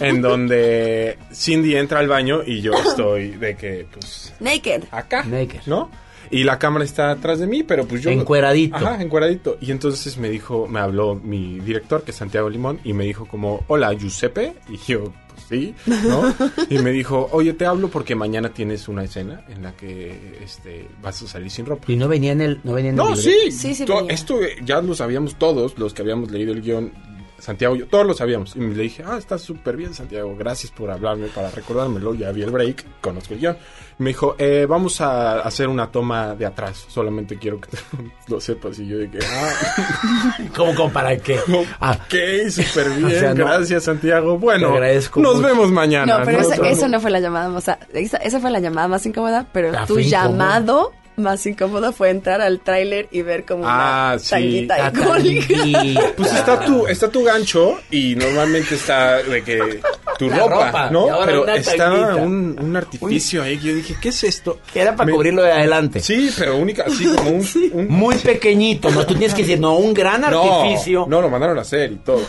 en 0.00 0.22
donde 0.22 1.18
Cindy 1.32 1.76
entra 1.76 1.98
al 1.98 2.06
baño 2.06 2.42
y 2.46 2.60
yo 2.60 2.72
estoy 2.74 3.30
de 3.30 3.56
que, 3.56 3.86
pues, 3.90 4.32
Naked. 4.38 4.84
acá, 4.92 5.24
Naked. 5.24 5.62
¿no? 5.66 5.90
Y 6.30 6.44
la 6.44 6.58
cámara 6.58 6.84
está 6.84 7.10
atrás 7.10 7.38
de 7.38 7.46
mí, 7.46 7.62
pero 7.62 7.86
pues 7.86 8.02
yo... 8.02 8.10
Encueradito. 8.10 8.76
Ajá, 8.76 9.02
encueradito. 9.02 9.56
Y 9.60 9.70
entonces 9.70 10.16
me 10.18 10.28
dijo, 10.28 10.66
me 10.66 10.80
habló 10.80 11.14
mi 11.14 11.60
director, 11.60 12.02
que 12.02 12.10
es 12.10 12.16
Santiago 12.16 12.48
Limón, 12.48 12.80
y 12.84 12.92
me 12.92 13.04
dijo 13.04 13.26
como, 13.26 13.64
hola, 13.68 13.92
Giuseppe. 13.92 14.54
Y 14.68 14.76
yo, 14.78 15.12
pues 15.28 15.46
sí, 15.48 15.74
¿no? 15.86 16.34
y 16.70 16.78
me 16.78 16.90
dijo, 16.90 17.28
oye, 17.32 17.52
te 17.52 17.66
hablo 17.66 17.88
porque 17.88 18.14
mañana 18.14 18.50
tienes 18.50 18.88
una 18.88 19.04
escena 19.04 19.44
en 19.48 19.62
la 19.62 19.76
que 19.76 20.38
este, 20.42 20.88
vas 21.02 21.22
a 21.22 21.28
salir 21.28 21.50
sin 21.50 21.66
ropa. 21.66 21.90
Y 21.90 21.96
no 21.96 22.08
venía 22.08 22.32
en 22.32 22.40
el, 22.40 22.60
no 22.64 22.72
venía 22.74 22.90
en 22.90 22.98
el 22.98 23.04
No, 23.04 23.16
sí. 23.16 23.50
Sí, 23.50 23.74
sí 23.74 23.84
venía. 23.84 24.12
esto 24.12 24.38
ya 24.64 24.80
lo 24.80 24.94
sabíamos 24.94 25.36
todos, 25.36 25.78
los 25.78 25.94
que 25.94 26.02
habíamos 26.02 26.30
leído 26.30 26.52
el 26.52 26.62
guion. 26.62 26.92
Santiago, 27.38 27.76
y 27.76 27.80
yo, 27.80 27.86
todos 27.86 28.06
lo 28.06 28.14
sabíamos. 28.14 28.56
Y 28.56 28.60
le 28.60 28.82
dije, 28.82 29.04
ah, 29.06 29.16
está 29.16 29.38
súper 29.38 29.76
bien, 29.76 29.94
Santiago. 29.94 30.34
Gracias 30.36 30.72
por 30.72 30.90
hablarme 30.90 31.28
para 31.28 31.50
recordármelo. 31.50 32.14
Ya 32.14 32.32
vi 32.32 32.42
el 32.42 32.50
break, 32.50 32.84
conozco 33.00 33.34
el 33.34 33.40
guion. 33.40 33.56
Y 33.98 34.02
me 34.02 34.10
dijo, 34.10 34.34
eh, 34.38 34.66
vamos 34.68 35.00
a 35.00 35.40
hacer 35.40 35.68
una 35.68 35.90
toma 35.90 36.34
de 36.34 36.46
atrás. 36.46 36.86
Solamente 36.88 37.38
quiero 37.38 37.60
que 37.60 37.68
lo 38.28 38.40
sepas. 38.40 38.78
Y 38.80 38.88
yo 38.88 38.98
dije, 38.98 39.18
ah, 39.24 40.36
¿Cómo, 40.56 40.74
cómo 40.74 40.92
para 40.92 41.16
qué? 41.16 41.38
Ah, 41.80 41.92
ok, 41.92 42.50
súper 42.50 42.90
bien. 42.90 43.04
O 43.06 43.10
sea, 43.10 43.34
no. 43.34 43.44
gracias, 43.44 43.84
Santiago. 43.84 44.38
Bueno, 44.38 44.78
nos 44.80 45.16
mucho. 45.16 45.40
vemos 45.40 45.70
mañana. 45.70 46.18
No, 46.18 46.24
pero 46.24 46.40
¿no? 46.40 46.52
eso, 46.52 46.64
eso 46.64 46.88
no 46.88 47.00
fue 47.00 47.10
la 47.10 47.20
llamada 47.20 47.48
más... 47.48 47.68
Esa, 47.92 48.16
esa 48.18 48.40
fue 48.40 48.50
la 48.50 48.58
llamada 48.58 48.88
más 48.88 49.04
incómoda, 49.06 49.46
pero 49.52 49.72
tu 49.86 49.98
incómodo. 49.98 50.92
Más 51.18 51.44
incómodo 51.46 51.92
fue 51.92 52.10
entrar 52.10 52.40
al 52.40 52.60
tráiler 52.60 53.08
y 53.10 53.22
ver 53.22 53.44
como 53.44 53.64
Ah, 53.66 54.10
una 54.12 54.18
sí. 54.18 54.30
tanguita 54.30 54.92
cólica. 54.92 55.54
tanguita. 55.58 56.00
Pues 56.16 56.32
está 56.32 56.60
tu, 56.64 56.86
está 56.86 57.08
tu 57.08 57.24
gancho 57.24 57.78
y 57.90 58.14
normalmente 58.14 58.74
está 58.76 59.22
de 59.22 59.42
que 59.42 59.80
tu 60.18 60.28
ropa, 60.30 60.90
¿no? 60.90 61.06
Pero 61.24 61.44
tanguita. 61.44 62.16
un, 62.16 62.56
un 62.60 62.76
artificio 62.76 63.42
ahí. 63.42 63.58
que 63.58 63.68
Yo 63.68 63.74
dije, 63.74 63.96
¿qué 64.00 64.08
es 64.10 64.24
esto? 64.24 64.58
Que 64.72 64.80
era 64.80 64.96
para 64.96 65.06
Me- 65.06 65.12
cubrirlo 65.12 65.42
de 65.42 65.52
adelante. 65.52 66.00
Sí, 66.00 66.30
pero 66.38 66.56
única, 66.56 66.84
así 66.86 67.04
como 67.06 67.30
un... 67.30 67.46
un- 67.72 67.88
Muy 67.88 68.16
pequeñito, 68.16 68.90
¿no? 68.90 69.04
Tú 69.06 69.14
tienes 69.14 69.34
que 69.34 69.42
decir, 69.42 69.60
no, 69.60 69.76
un 69.76 69.92
gran 69.94 70.20
no, 70.22 70.26
artificio. 70.62 71.06
no, 71.08 71.20
lo 71.20 71.28
mandaron 71.28 71.58
a 71.58 71.62
hacer 71.62 71.92
y 71.92 71.96
todo. 71.96 72.20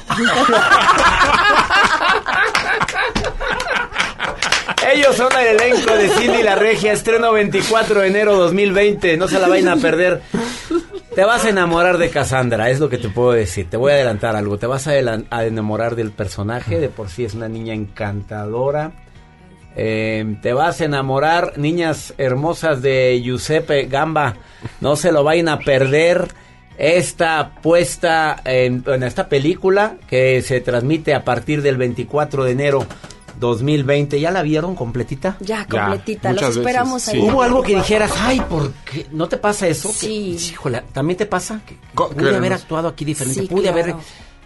Ellos 4.92 5.16
son 5.16 5.30
el 5.40 5.60
elenco 5.60 5.94
de 5.94 6.10
Cindy 6.10 6.42
la 6.42 6.56
Regia, 6.56 6.94
estreno 6.94 7.32
24 7.32 8.00
de 8.00 8.08
enero 8.08 8.36
2020. 8.38 9.18
No 9.18 9.28
se 9.28 9.40
la 9.40 9.48
vayan 9.48 9.68
a 9.68 9.76
perder. 9.76 10.22
Te 11.14 11.24
vas 11.26 11.46
a 11.46 11.50
enamorar 11.50 12.00
de 12.00 12.10
Cassandra, 12.10 12.72
es 12.72 12.80
lo 12.80 12.90
que 12.90 12.98
te 12.98 13.10
puedo 13.10 13.32
decir. 13.32 13.70
Te 13.70 13.78
voy 13.78 13.92
a 13.92 13.96
adelantar 13.96 14.36
algo. 14.36 14.58
Te 14.58 14.66
vas 14.66 14.88
a, 14.88 14.98
enamorar 14.98 15.96
del 15.96 16.12
personaje. 16.12 16.80
De 16.80 16.90
por 16.90 17.10
sí 17.10 17.24
es 17.24 17.36
una 17.36 17.48
niña 17.48 17.76
encantadora. 17.76 18.94
Eh, 19.76 20.38
te 20.42 20.54
vas 20.54 20.82
a 20.82 20.86
enamorar, 20.86 21.58
niñas 21.58 22.16
hermosas 22.18 22.82
de 22.82 23.22
Giuseppe 23.22 23.86
Gamba. 23.86 24.38
No 24.82 24.96
se 24.96 25.12
lo 25.12 25.24
vayan 25.24 25.50
a 25.50 25.60
perder. 25.60 26.30
Esta 26.78 27.56
puesta 27.62 28.42
en, 28.46 28.86
en 28.88 29.04
esta 29.04 29.28
película 29.28 29.98
que 30.08 30.42
se 30.42 30.62
transmite 30.62 31.14
a 31.14 31.26
partir 31.26 31.62
del 31.62 31.76
24 31.76 32.46
de 32.46 32.52
enero 32.52 32.88
2020. 33.40 34.20
¿Ya 34.20 34.32
la 34.32 34.42
vieron 34.44 34.76
completita? 34.76 35.38
Ya, 35.40 35.66
Ya, 35.72 35.86
completita. 35.86 36.30
muchas 36.30 36.50
Los 36.50 36.58
esperamos 36.58 36.94
veces, 37.06 37.14
ahí. 37.14 37.22
sí. 37.22 37.28
¿Hubo 37.28 37.42
algo 37.44 37.62
que 37.64 37.76
dijeras, 37.76 38.12
ay, 38.20 38.42
¿por 38.50 38.72
qué? 38.92 39.08
¿No 39.12 39.28
te 39.30 39.38
pasa 39.38 39.68
eso? 39.68 39.90
Sí. 39.92 40.08
Que, 40.38 40.46
híjole, 40.54 40.84
¿también 40.94 41.18
te 41.18 41.26
pasa? 41.26 41.62
Que 41.66 41.76
pude 41.96 42.36
haber 42.36 42.54
actuado 42.54 42.88
aquí 42.88 43.06
diferente. 43.06 43.42
Sí, 43.42 43.48
pude 43.48 43.70
haber... 43.70 43.96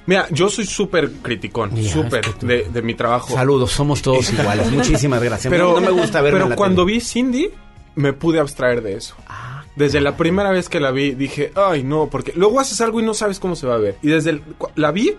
Mira, 0.06 0.28
yo 0.32 0.50
soy 0.50 0.66
súper 0.66 1.10
criticón, 1.22 1.74
Ya, 1.76 1.90
súper 1.94 2.26
es 2.26 2.34
que 2.34 2.40
tú- 2.40 2.46
de, 2.48 2.64
de 2.70 2.82
mi 2.82 2.94
trabajo. 2.94 3.34
Saludos, 3.34 3.72
somos 3.72 4.02
todos 4.02 4.32
iguales. 4.34 4.70
Muchísimas 4.70 5.24
gracias. 5.24 5.50
Pero 5.50 5.74
no 5.74 5.82
me 5.82 5.92
gusta 5.92 6.20
verme 6.22 6.36
Pero 6.38 6.44
en 6.46 6.50
la 6.50 6.56
cuando 6.58 6.84
tele. 6.86 6.96
vi 6.98 7.02
Cindy, 7.02 7.50
me 7.96 8.12
pude 8.12 8.40
abstraer 8.40 8.82
de 8.84 8.98
eso. 8.98 9.16
Ah, 9.30 9.64
Desde 9.78 10.02
la 10.02 10.18
primera 10.18 10.52
vez 10.52 10.68
que 10.68 10.82
la 10.82 10.92
vi, 10.92 11.12
dije, 11.16 11.54
ay, 11.56 11.84
no, 11.84 12.08
porque 12.12 12.34
luego 12.36 12.60
haces 12.60 12.82
algo 12.82 13.00
y 13.00 13.04
no 13.04 13.14
sabes 13.14 13.40
cómo 13.40 13.56
se 13.56 13.66
va 13.66 13.76
a 13.76 13.78
ver. 13.78 13.98
Y 14.02 14.10
desde 14.10 14.32
el- 14.32 14.44
la 14.76 14.92
vi 14.92 15.16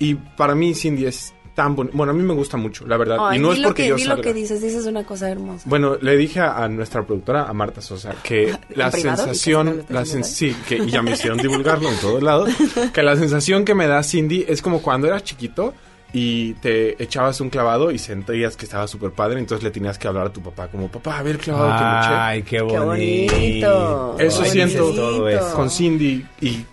y 0.00 0.14
para 0.16 0.56
mí 0.56 0.74
Cindy 0.74 1.06
es 1.06 1.32
tan. 1.56 1.74
Bueno, 1.74 2.10
a 2.10 2.12
mí 2.12 2.22
me 2.22 2.34
gusta 2.34 2.56
mucho, 2.56 2.86
la 2.86 2.96
verdad. 2.96 3.16
Ay, 3.20 3.38
y 3.38 3.42
no 3.42 3.50
es 3.52 3.58
porque 3.58 3.82
que, 3.82 3.88
yo 3.88 3.96
di 3.96 4.04
lo 4.04 4.10
salga. 4.10 4.22
que 4.22 4.32
dices, 4.32 4.62
dices 4.62 4.86
una 4.86 5.02
cosa 5.04 5.28
hermosa. 5.28 5.64
Bueno, 5.68 5.96
le 6.00 6.16
dije 6.16 6.38
a, 6.38 6.62
a 6.62 6.68
nuestra 6.68 7.04
productora, 7.04 7.48
a 7.48 7.52
Marta 7.52 7.80
Sosa, 7.80 8.14
que 8.22 8.52
la 8.76 8.90
privado? 8.92 9.16
sensación, 9.16 9.66
¿Y 9.68 9.70
que 9.72 9.86
se 9.88 9.92
lo 9.92 9.98
la 9.98 10.06
sen- 10.06 10.22
sí, 10.22 10.56
que 10.68 10.76
y 10.76 10.86
ya 10.90 11.02
me 11.02 11.10
hicieron 11.12 11.38
divulgarlo 11.38 11.88
en 11.90 11.98
todos 11.98 12.22
lados, 12.22 12.50
que 12.94 13.02
la 13.02 13.16
sensación 13.16 13.64
que 13.64 13.74
me 13.74 13.88
da 13.88 14.04
Cindy 14.04 14.44
es 14.46 14.62
como 14.62 14.80
cuando 14.80 15.08
eras 15.08 15.24
chiquito 15.24 15.74
y 16.12 16.54
te 16.54 17.02
echabas 17.02 17.40
un 17.40 17.50
clavado 17.50 17.90
y 17.90 17.98
sentías 17.98 18.56
que 18.56 18.64
estaba 18.64 18.86
súper 18.86 19.10
padre, 19.10 19.40
entonces 19.40 19.64
le 19.64 19.70
tenías 19.70 19.98
que 19.98 20.06
hablar 20.08 20.28
a 20.28 20.32
tu 20.32 20.40
papá, 20.40 20.68
como 20.68 20.88
papá, 20.88 21.18
a 21.18 21.22
ver 21.22 21.34
el 21.34 21.40
clavado 21.40 21.76
que 21.76 21.84
me 21.84 21.98
eché. 21.98 22.14
Ay, 22.20 22.42
qué 22.44 22.60
bonito. 22.60 24.16
Eso 24.18 24.42
Qué 24.42 24.48
siento 24.50 24.84
bonito. 24.84 25.02
todo 25.02 25.28
eso. 25.28 25.52
con 25.54 25.68
Cindy 25.70 26.24
y 26.40 26.64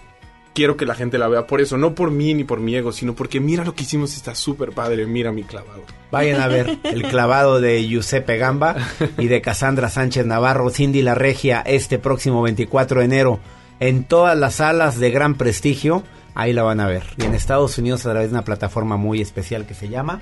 quiero 0.54 0.78
que 0.78 0.86
la 0.86 0.96
gente 0.96 1.18
la 1.18 1.28
vea 1.28 1.48
por 1.48 1.62
eso, 1.62 1.78
no 1.78 1.96
por 1.96 2.12
mí 2.12 2.34
ni 2.34 2.44
por 2.44 2.60
mi 2.60 2.76
ego, 2.76 2.92
sino 2.92 3.14
porque 3.14 3.40
mira 3.40 3.66
lo 3.66 3.76
que 3.76 3.84
hicimos, 3.84 4.16
está 4.16 4.36
súper 4.36 4.72
padre, 4.72 5.06
mira 5.06 5.32
mi 5.32 5.44
clavado. 5.44 5.82
Vayan 6.12 6.42
a 6.42 6.48
ver 6.48 6.78
el 6.84 7.04
clavado 7.04 7.60
de 7.60 7.86
Giuseppe 7.88 8.38
Gamba 8.38 8.76
y 9.18 9.28
de 9.28 9.42
Cassandra 9.42 9.90
Sánchez 9.90 10.26
Navarro, 10.26 10.70
Cindy 10.70 11.02
La 11.02 11.16
Regia, 11.16 11.62
este 11.62 12.00
próximo 12.00 12.42
24 12.42 13.00
de 13.00 13.06
enero 13.06 13.40
en 13.80 14.04
todas 14.04 14.38
las 14.38 14.56
salas 14.56 15.00
de 15.00 15.12
gran 15.12 15.36
prestigio. 15.36 16.04
Ahí 16.36 16.54
la 16.54 16.64
van 16.64 16.80
a 16.80 16.88
ver. 16.88 17.04
Y 17.18 17.26
en 17.26 17.36
Estados 17.36 17.78
Unidos 17.78 18.06
a 18.06 18.12
través 18.12 18.30
de 18.30 18.36
una 18.36 18.46
plataforma 18.46 18.98
muy 18.98 19.22
especial 19.22 19.66
que 19.66 19.74
se 19.74 19.90
llama 19.90 20.22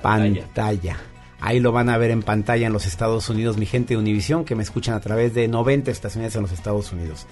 Pantalla. 0.00 0.96
Ahí 1.40 1.58
lo 1.58 1.72
van 1.72 1.88
a 1.88 1.98
ver 1.98 2.12
en 2.12 2.22
pantalla 2.22 2.68
en 2.68 2.72
los 2.72 2.86
Estados 2.86 3.28
Unidos, 3.28 3.56
mi 3.56 3.66
gente 3.66 3.94
de 3.94 3.98
Univisión, 3.98 4.44
que 4.44 4.54
me 4.54 4.62
escuchan 4.62 4.94
a 4.94 5.00
través 5.00 5.34
de 5.34 5.48
90 5.48 5.90
estaciones 5.90 6.34
en 6.36 6.42
los 6.42 6.52
Estados 6.52 6.92
Unidos. 6.92 7.26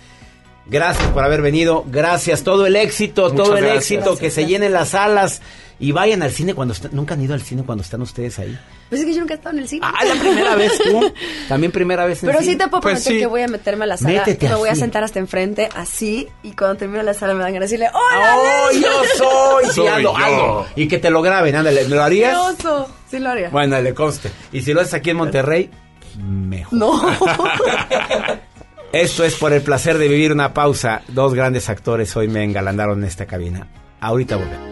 Gracias 0.67 1.09
por 1.09 1.25
haber 1.25 1.43
venido, 1.43 1.85
gracias, 1.89 2.45
todo 2.45 2.67
el 2.67 2.77
éxito, 2.77 3.33
todo 3.33 3.57
el 3.57 3.65
éxito, 3.67 4.17
que 4.17 4.31
se 4.31 4.47
llenen 4.47 4.73
las 4.73 4.91
salas 4.91 5.43
y 5.81 5.91
vayan 5.93 6.23
al 6.23 6.31
cine 6.31 6.55
cuando 6.55 6.75
están, 6.75 6.91
nunca 6.95 7.15
han 7.15 7.23
ido 7.23 7.35
al 7.35 7.41
cine 7.43 7.65
cuando 7.65 7.83
están 7.83 8.03
ustedes 8.03 8.39
ahí. 8.39 8.57
Pues 8.89 9.01
es 9.01 9.07
que 9.07 9.15
yo 9.15 9.21
nunca 9.21 9.35
he 9.35 9.37
estado 9.39 9.57
en 9.57 9.63
el 9.63 9.69
cine. 9.69 9.85
Ah, 9.85 10.05
la 10.05 10.15
primera 10.21 10.55
vez 10.55 10.79
tú, 10.79 11.13
también 11.49 11.73
primera 11.73 12.05
vez 12.07 12.23
en 12.23 12.29
Pero 12.29 12.39
el 12.39 12.45
sí 12.45 12.51
cine. 12.53 12.65
te 12.65 12.71
puedo 12.71 12.83
Pues 12.83 12.95
prometer 12.97 13.13
sí. 13.15 13.19
que 13.19 13.27
voy 13.27 13.43
a 13.43 13.49
meterme 13.49 13.85
a 13.85 13.87
la 13.89 13.97
sala. 13.97 14.19
Métete 14.21 14.49
me 14.49 14.55
voy 14.57 14.69
a 14.69 14.75
sentar 14.77 15.03
hasta 15.03 15.19
enfrente, 15.19 15.69
así, 15.75 16.29
y 16.43 16.53
cuando 16.53 16.77
termine 16.77 17.03
la 17.03 17.15
sala 17.15 17.35
me 17.35 17.43
van 17.43 17.57
a 17.57 17.61
decirle, 17.61 17.89
¡Hola! 17.93 18.37
¡Oh, 18.37 18.69
Leslie!" 18.71 18.83
yo 18.83 19.03
soy! 19.17 19.65
Sí, 19.67 19.71
Soy 19.73 19.87
algo, 19.89 20.13
yo. 20.13 20.17
algo. 20.25 20.67
Y 20.77 20.87
que 20.89 20.99
te 20.99 21.11
lo 21.11 21.23
graben, 21.23 21.57
ándale, 21.57 21.83
¿me 21.85 21.89
lo 21.91 21.97
¡Qué 21.97 22.03
harías? 22.03 22.37
oso! 22.37 22.89
Sí 23.11 23.19
lo 23.19 23.31
haría. 23.31 23.49
Bueno, 23.49 23.81
le 23.81 23.93
conste. 23.95 24.31
Y 24.53 24.61
si 24.63 24.73
lo 24.73 24.83
haces 24.83 24.95
aquí 24.95 25.11
en 25.11 25.17
Monterrey, 25.17 25.71
mejor. 26.19 26.75
No. 26.79 27.01
Esto 28.93 29.25
es 29.25 29.37
por 29.37 29.53
el 29.53 29.63
placer 29.63 29.99
de 29.99 30.09
vivir 30.09 30.33
una 30.33 30.53
pausa. 30.53 31.03
Dos 31.07 31.33
grandes 31.33 31.69
actores 31.69 32.17
hoy 32.17 32.27
me 32.27 32.43
engalandaron 32.43 32.99
en 32.99 33.05
esta 33.05 33.25
cabina. 33.25 33.69
Ahorita 34.01 34.37
volvemos. 34.37 34.70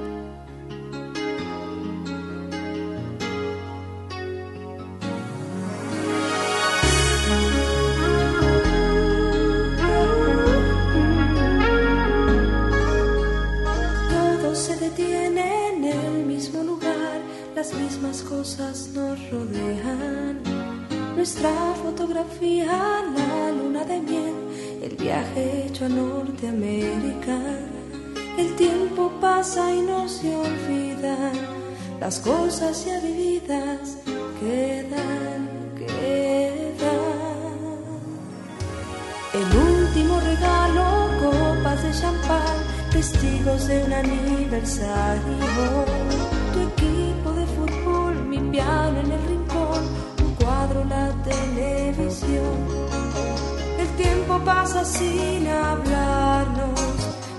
Pasa 54.44 54.84
sin 54.84 55.46
hablarnos, 55.46 56.80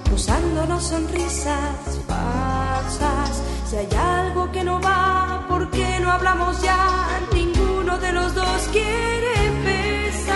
cruzándonos 0.05 0.83
sonrisas 0.83 1.99
falsas. 2.07 3.43
Si 3.69 3.75
hay 3.75 3.89
algo 3.95 4.51
que 4.51 4.63
no 4.63 4.79
va, 4.81 5.45
¿por 5.47 5.69
qué 5.69 5.99
no 6.01 6.11
hablamos 6.11 6.61
ya? 6.61 7.19
Ninguno 7.33 7.97
de 7.99 8.11
los 8.13 8.33
dos 8.33 8.61
quiere 8.71 9.45
empezar. 9.47 10.35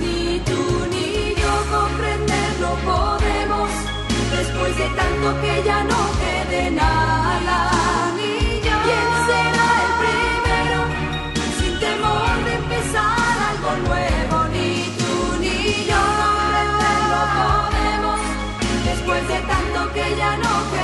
Ni 0.00 0.40
tú 0.40 0.62
ni 0.90 1.34
yo 1.42 1.54
comprenderlo 1.76 2.70
podemos, 2.84 3.70
después 4.36 4.76
de 4.76 4.88
tanto 5.00 5.40
que 5.40 5.62
ya 5.64 5.84
no 5.84 5.96
quede 6.20 6.70
nada. 6.70 7.93
Ya 20.24 20.36
no 20.36 20.83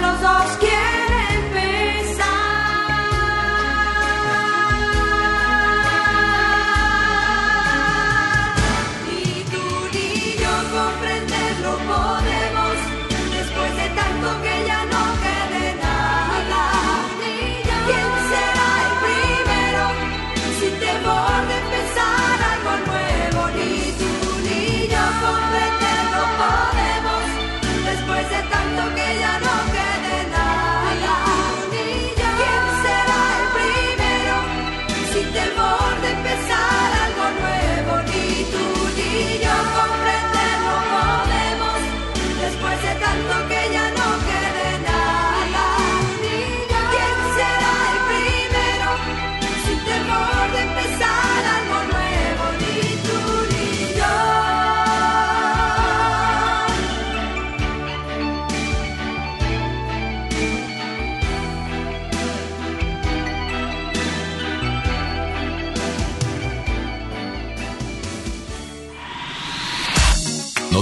Ninguno 0.00 0.16
de 0.16 0.22
los 0.22 0.22
dos 0.22 0.67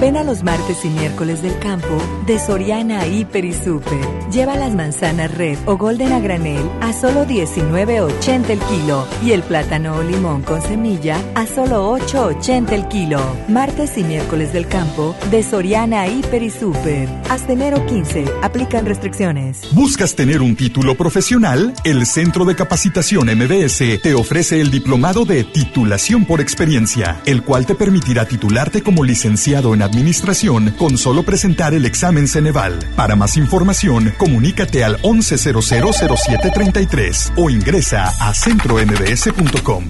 Ven 0.00 0.16
a 0.16 0.22
los 0.22 0.44
martes 0.44 0.84
y 0.84 0.90
miércoles 0.90 1.42
del 1.42 1.58
campo 1.58 2.00
de 2.24 2.38
Soriana 2.38 3.04
Hiper 3.04 3.44
y 3.44 3.52
Super. 3.52 3.98
Lleva 4.30 4.54
las 4.54 4.72
manzanas 4.72 5.34
red 5.34 5.58
o 5.66 5.76
golden 5.76 6.12
a 6.12 6.20
granel 6.20 6.70
a 6.80 6.92
solo 6.92 7.26
19.80 7.26 8.50
el 8.50 8.60
kilo 8.60 9.08
y 9.24 9.32
el 9.32 9.42
plátano 9.42 9.96
o 9.96 10.02
limón 10.04 10.42
con 10.42 10.62
semilla 10.62 11.20
a 11.34 11.46
solo 11.48 11.98
8.80 11.98 12.72
el 12.72 12.86
kilo. 12.86 13.20
Martes 13.48 13.98
y 13.98 14.04
miércoles 14.04 14.52
del 14.52 14.68
campo 14.68 15.16
de 15.32 15.42
Soriana 15.42 16.06
Hiper 16.06 16.44
y 16.44 16.50
Super. 16.50 17.08
Hasta 17.28 17.52
enero 17.52 17.84
15. 17.84 18.26
Aplican 18.42 18.86
restricciones. 18.86 19.62
¿Buscas 19.72 20.14
tener 20.14 20.42
un 20.42 20.54
título 20.54 20.96
profesional? 20.96 21.74
El 21.82 22.06
Centro 22.06 22.44
de 22.44 22.54
Capacitación 22.54 23.26
MBS 23.36 24.00
te 24.00 24.14
ofrece 24.14 24.60
el 24.60 24.70
diplomado 24.70 25.24
de 25.24 25.42
titulación 25.42 26.24
por 26.24 26.40
experiencia, 26.40 27.20
el 27.26 27.42
cual 27.42 27.66
te 27.66 27.74
permitirá 27.74 28.26
titularte 28.26 28.80
como 28.80 29.02
licenciado 29.02 29.74
en 29.74 29.87
administración 29.88 30.72
con 30.78 30.96
solo 30.96 31.24
presentar 31.24 31.74
el 31.74 31.84
examen 31.86 32.28
Ceneval. 32.28 32.78
Para 32.94 33.16
más 33.16 33.36
información, 33.36 34.14
comunícate 34.18 34.84
al 34.84 35.02
11000733 35.02 37.32
o 37.36 37.50
ingresa 37.50 38.14
a 38.20 38.32
centrombs.com. 38.34 39.84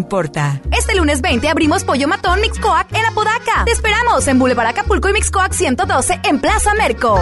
importa. 0.01 0.59
Este 0.77 0.95
lunes 0.95 1.21
20 1.21 1.47
abrimos 1.47 1.83
Pollo 1.83 2.07
Matón 2.07 2.41
Mixcoac 2.41 2.91
en 2.91 3.05
Apodaca. 3.05 3.63
Te 3.65 3.71
esperamos 3.71 4.27
en 4.27 4.39
Boulevard 4.39 4.67
Acapulco 4.67 5.09
y 5.09 5.13
Mixcoac 5.13 5.53
112 5.53 6.21
en 6.23 6.39
Plaza 6.39 6.73
Merco. 6.73 7.19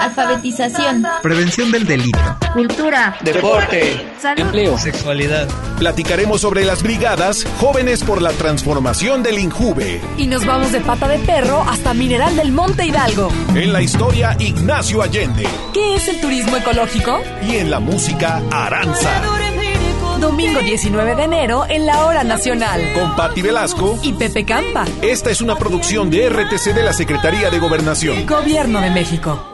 Alfabetización. 0.00 1.04
Prevención 1.22 1.70
del 1.70 1.86
delito. 1.86 2.18
Cultura. 2.52 3.16
Deporte. 3.22 4.12
Salud. 4.20 4.40
Empleo. 4.40 4.78
Sexualidad. 4.78 5.48
Platicaremos 5.78 6.40
sobre 6.40 6.64
las 6.64 6.82
brigadas 6.82 7.44
Jóvenes 7.58 8.02
por 8.02 8.22
la 8.22 8.30
Transformación 8.30 9.22
del 9.22 9.38
Injuve. 9.38 10.00
Y 10.16 10.26
nos 10.26 10.44
vamos 10.44 10.72
de 10.72 10.80
pata 10.80 11.08
de 11.08 11.18
perro 11.20 11.62
hasta 11.68 11.94
Mineral 11.94 12.36
del 12.36 12.52
Monte 12.52 12.86
Hidalgo. 12.86 13.28
En 13.54 13.72
la 13.72 13.82
historia, 13.82 14.36
Ignacio 14.38 15.02
Allende. 15.02 15.46
¿Qué 15.72 15.96
es 15.96 16.08
el 16.08 16.20
turismo 16.20 16.56
ecológico? 16.56 17.20
Y 17.42 17.56
en 17.56 17.70
la 17.70 17.80
música, 17.80 18.42
Aranza. 18.50 19.10
Domingo 20.20 20.60
19 20.60 21.16
de 21.16 21.22
enero 21.24 21.64
en 21.68 21.86
la 21.86 22.06
Hora 22.06 22.24
Nacional. 22.24 22.80
Con 22.94 23.14
Patti 23.14 23.42
Velasco 23.42 23.98
y 24.02 24.12
Pepe 24.14 24.44
Campa. 24.44 24.84
Esta 25.02 25.30
es 25.30 25.40
una 25.40 25.56
producción 25.56 26.08
de 26.08 26.28
RTC 26.30 26.72
de 26.72 26.82
la 26.82 26.92
Secretaría 26.92 27.50
de 27.50 27.58
Gobernación. 27.58 28.24
Gobierno 28.26 28.80
de 28.80 28.90
México. 28.90 29.53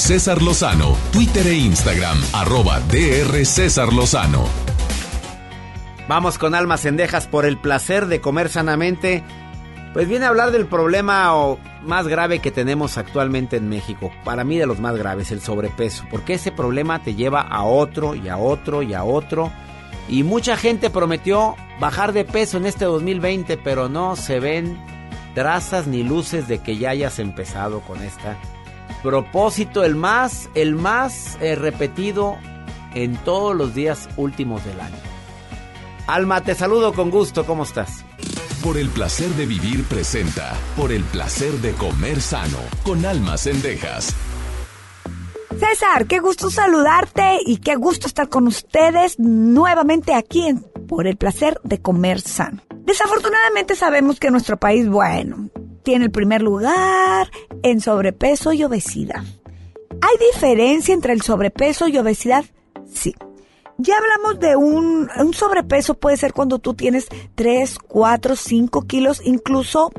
César 0.00 0.40
Lozano, 0.40 0.96
Twitter 1.12 1.46
e 1.46 1.54
Instagram, 1.54 2.18
arroba 2.32 2.80
DR 2.80 3.44
César 3.44 3.92
Lozano. 3.92 4.46
Vamos 6.08 6.38
con 6.38 6.54
almas 6.54 6.80
cendejas 6.80 7.26
por 7.28 7.44
el 7.44 7.58
placer 7.58 8.06
de 8.06 8.20
comer 8.20 8.48
sanamente. 8.48 9.22
Pues 9.92 10.08
viene 10.08 10.24
a 10.24 10.30
hablar 10.30 10.52
del 10.52 10.66
problema 10.66 11.32
más 11.82 12.08
grave 12.08 12.38
que 12.40 12.50
tenemos 12.50 12.96
actualmente 12.96 13.58
en 13.58 13.68
México. 13.68 14.10
Para 14.24 14.42
mí 14.42 14.56
de 14.56 14.66
los 14.66 14.80
más 14.80 14.96
graves, 14.96 15.30
el 15.32 15.42
sobrepeso. 15.42 16.04
Porque 16.10 16.34
ese 16.34 16.50
problema 16.50 17.02
te 17.02 17.14
lleva 17.14 17.42
a 17.42 17.62
otro 17.64 18.14
y 18.14 18.28
a 18.28 18.38
otro 18.38 18.82
y 18.82 18.94
a 18.94 19.04
otro. 19.04 19.52
Y 20.08 20.24
mucha 20.24 20.56
gente 20.56 20.88
prometió 20.88 21.56
bajar 21.78 22.14
de 22.14 22.24
peso 22.24 22.56
en 22.56 22.66
este 22.66 22.86
2020, 22.86 23.58
pero 23.58 23.90
no 23.90 24.16
se 24.16 24.40
ven 24.40 24.76
trazas 25.34 25.86
ni 25.86 26.02
luces 26.02 26.48
de 26.48 26.58
que 26.58 26.78
ya 26.78 26.90
hayas 26.90 27.18
empezado 27.18 27.80
con 27.82 28.02
esta 28.02 28.36
propósito, 29.02 29.84
el 29.84 29.94
más, 29.94 30.48
el 30.54 30.74
más 30.74 31.36
eh, 31.40 31.54
repetido 31.54 32.36
en 32.94 33.16
todos 33.18 33.56
los 33.56 33.74
días 33.74 34.08
últimos 34.16 34.64
del 34.64 34.80
año. 34.80 34.96
Alma, 36.06 36.42
te 36.42 36.54
saludo 36.54 36.92
con 36.92 37.10
gusto, 37.10 37.46
¿cómo 37.46 37.62
estás? 37.62 38.04
Por 38.62 38.76
el 38.76 38.88
placer 38.88 39.28
de 39.30 39.46
vivir 39.46 39.84
presenta. 39.84 40.54
Por 40.76 40.92
el 40.92 41.02
placer 41.04 41.52
de 41.60 41.72
comer 41.72 42.20
sano. 42.20 42.58
Con 42.84 43.06
almas 43.06 43.42
cendejas. 43.44 44.14
César, 45.58 46.06
qué 46.06 46.18
gusto 46.18 46.50
saludarte 46.50 47.38
y 47.44 47.58
qué 47.58 47.76
gusto 47.76 48.06
estar 48.06 48.28
con 48.28 48.46
ustedes 48.46 49.18
nuevamente 49.18 50.14
aquí 50.14 50.46
en 50.46 50.60
Por 50.88 51.06
el 51.06 51.16
placer 51.16 51.60
de 51.64 51.80
comer 51.80 52.20
sano. 52.20 52.62
Desafortunadamente 52.84 53.76
sabemos 53.76 54.18
que 54.18 54.30
nuestro 54.30 54.58
país, 54.58 54.88
bueno, 54.88 55.48
tiene 55.82 56.06
el 56.06 56.10
primer 56.10 56.42
lugar 56.42 57.30
en 57.62 57.80
sobrepeso 57.80 58.52
y 58.52 58.64
obesidad. 58.64 59.24
¿Hay 60.02 60.32
diferencia 60.32 60.94
entre 60.94 61.12
el 61.12 61.22
sobrepeso 61.22 61.88
y 61.88 61.98
obesidad? 61.98 62.44
Sí. 62.92 63.14
Ya 63.82 63.96
hablamos 63.96 64.38
de 64.40 64.56
un, 64.56 65.08
un, 65.18 65.32
sobrepeso, 65.32 65.94
puede 65.94 66.18
ser 66.18 66.34
cuando 66.34 66.58
tú 66.58 66.74
tienes 66.74 67.08
3, 67.34 67.78
4, 67.78 68.36
5 68.36 68.82
kilos, 68.82 69.22
incluso 69.24 69.90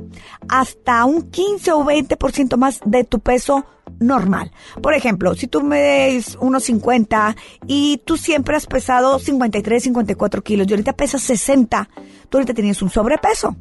hasta 0.49 1.03
un 1.06 1.32
15 1.32 1.72
o 1.72 1.84
20% 1.84 2.58
más 2.58 2.80
de 2.86 3.03
tu 3.06 3.20
peso 3.20 3.66
normal. 3.99 4.52
Por 4.84 4.94
ejemplo, 4.94 5.34
si 5.34 5.48
tú 5.48 5.62
medes 5.62 6.38
unos 6.40 6.66
50 6.66 7.36
y 7.66 8.02
tú 8.06 8.18
siempre 8.18 8.56
has 8.56 8.68
pesado 8.68 9.18
53, 9.18 9.84
54 9.84 10.44
kilos 10.44 10.68
y 10.68 10.74
ahorita 10.74 10.94
pesas 10.94 11.22
60, 11.24 11.90
tú 12.30 12.38
ahorita 12.38 12.53
tienes 12.53 12.82
un 12.84 12.90
sobrepeso. 12.91 13.56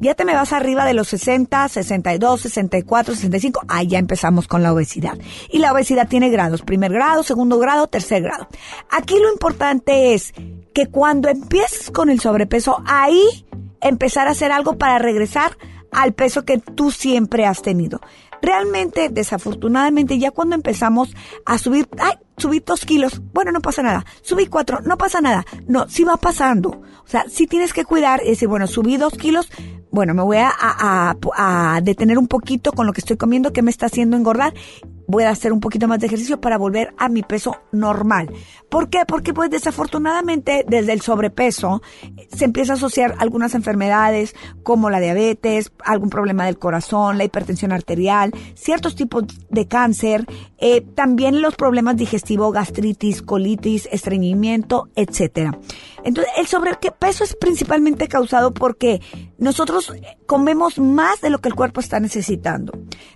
Ya 0.00 0.14
te 0.14 0.24
me 0.24 0.34
vas 0.34 0.52
arriba 0.52 0.84
de 0.84 0.94
los 0.94 1.08
60, 1.08 1.68
62, 1.68 2.40
64, 2.40 3.14
65, 3.14 3.62
ahí 3.68 3.86
ya 3.88 3.98
empezamos 3.98 4.48
con 4.48 4.62
la 4.62 4.72
obesidad. 4.72 5.16
Y 5.50 5.58
la 5.58 5.72
obesidad 5.72 6.08
tiene 6.08 6.30
grados, 6.30 6.62
primer 6.62 6.92
grado, 6.92 7.22
segundo 7.22 7.58
grado, 7.58 7.86
tercer 7.86 8.22
grado. 8.22 8.48
Aquí 8.90 9.18
lo 9.18 9.32
importante 9.32 10.14
es 10.14 10.32
que 10.74 10.86
cuando 10.86 11.28
empieces 11.28 11.90
con 11.90 12.10
el 12.10 12.20
sobrepeso, 12.20 12.82
ahí 12.86 13.46
empezar 13.80 14.28
a 14.28 14.32
hacer 14.32 14.52
algo 14.52 14.76
para 14.76 14.98
regresar 14.98 15.56
al 15.92 16.12
peso 16.12 16.44
que 16.44 16.58
tú 16.58 16.90
siempre 16.90 17.46
has 17.46 17.62
tenido. 17.62 18.00
Realmente, 18.42 19.08
desafortunadamente, 19.08 20.18
ya 20.18 20.30
cuando 20.30 20.54
empezamos 20.54 21.14
a 21.46 21.58
subir, 21.58 21.88
ay, 21.98 22.14
subí 22.36 22.60
dos 22.60 22.84
kilos, 22.84 23.22
bueno, 23.32 23.52
no 23.52 23.60
pasa 23.60 23.82
nada. 23.82 24.04
Subí 24.22 24.46
cuatro, 24.46 24.80
no 24.82 24.96
pasa 24.96 25.20
nada. 25.20 25.44
No, 25.66 25.88
sí 25.88 26.04
va 26.04 26.16
pasando. 26.16 26.70
O 26.70 27.08
sea, 27.08 27.24
sí 27.28 27.46
tienes 27.46 27.72
que 27.72 27.84
cuidar 27.84 28.20
y 28.24 28.30
decir, 28.30 28.48
bueno, 28.48 28.66
subí 28.66 28.96
dos 28.96 29.14
kilos, 29.14 29.48
bueno, 29.96 30.12
me 30.12 30.22
voy 30.22 30.38
a, 30.38 31.16
detener 31.82 32.18
un 32.18 32.28
poquito 32.28 32.72
con 32.72 32.86
lo 32.86 32.92
que 32.92 33.00
estoy 33.00 33.16
comiendo 33.16 33.52
que 33.52 33.62
me 33.62 33.70
está 33.70 33.86
haciendo 33.86 34.16
engordar. 34.16 34.52
Voy 35.08 35.22
a 35.22 35.30
hacer 35.30 35.52
un 35.52 35.60
poquito 35.60 35.86
más 35.86 36.00
de 36.00 36.06
ejercicio 36.06 36.40
para 36.40 36.58
volver 36.58 36.92
a 36.98 37.08
mi 37.08 37.22
peso 37.22 37.56
normal. 37.72 38.28
¿Por 38.68 38.90
qué? 38.90 39.04
Porque 39.06 39.32
pues 39.32 39.50
desafortunadamente 39.50 40.66
desde 40.68 40.92
el 40.92 41.00
sobrepeso 41.00 41.80
se 42.28 42.44
empieza 42.44 42.72
a 42.72 42.76
asociar 42.76 43.14
algunas 43.20 43.54
enfermedades 43.54 44.34
como 44.64 44.90
la 44.90 44.98
diabetes, 44.98 45.72
algún 45.84 46.10
problema 46.10 46.44
del 46.44 46.58
corazón, 46.58 47.18
la 47.18 47.24
hipertensión 47.24 47.72
arterial, 47.72 48.32
ciertos 48.54 48.96
tipos 48.96 49.24
de 49.48 49.68
cáncer, 49.68 50.26
eh, 50.58 50.80
también 50.94 51.40
los 51.40 51.54
problemas 51.54 51.96
digestivos, 51.96 52.25
gastritis, 52.52 53.22
colitis, 53.22 53.88
estreñimiento, 53.90 54.88
etcétera. 54.94 55.58
Entonces, 56.04 56.32
el 56.36 56.46
sobrepeso 56.46 57.24
es 57.24 57.34
principalmente 57.34 58.06
causado 58.08 58.54
porque 58.54 59.00
nosotros 59.38 59.92
comemos 60.26 60.78
más 60.78 61.20
de 61.20 61.30
lo 61.30 61.40
que 61.40 61.48
el 61.48 61.54
cuerpo 61.54 61.80
está 61.80 61.98
necesitando. 62.00 62.72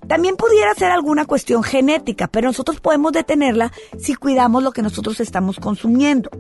También 0.09 0.37
pudiera 0.37 0.75
ser 0.75 0.91
alguna 0.91 1.25
cuestión 1.25 1.63
genética, 1.63 2.27
pero 2.27 2.49
nosotros 2.49 2.81
podemos 2.81 3.13
detenerla 3.13 3.73
si 3.99 4.15
cuidamos 4.15 4.63
lo 4.63 4.73
que 4.73 4.83
nosotros 4.83 5.21
estamos 5.21 5.61
consumiendo. 5.61 6.31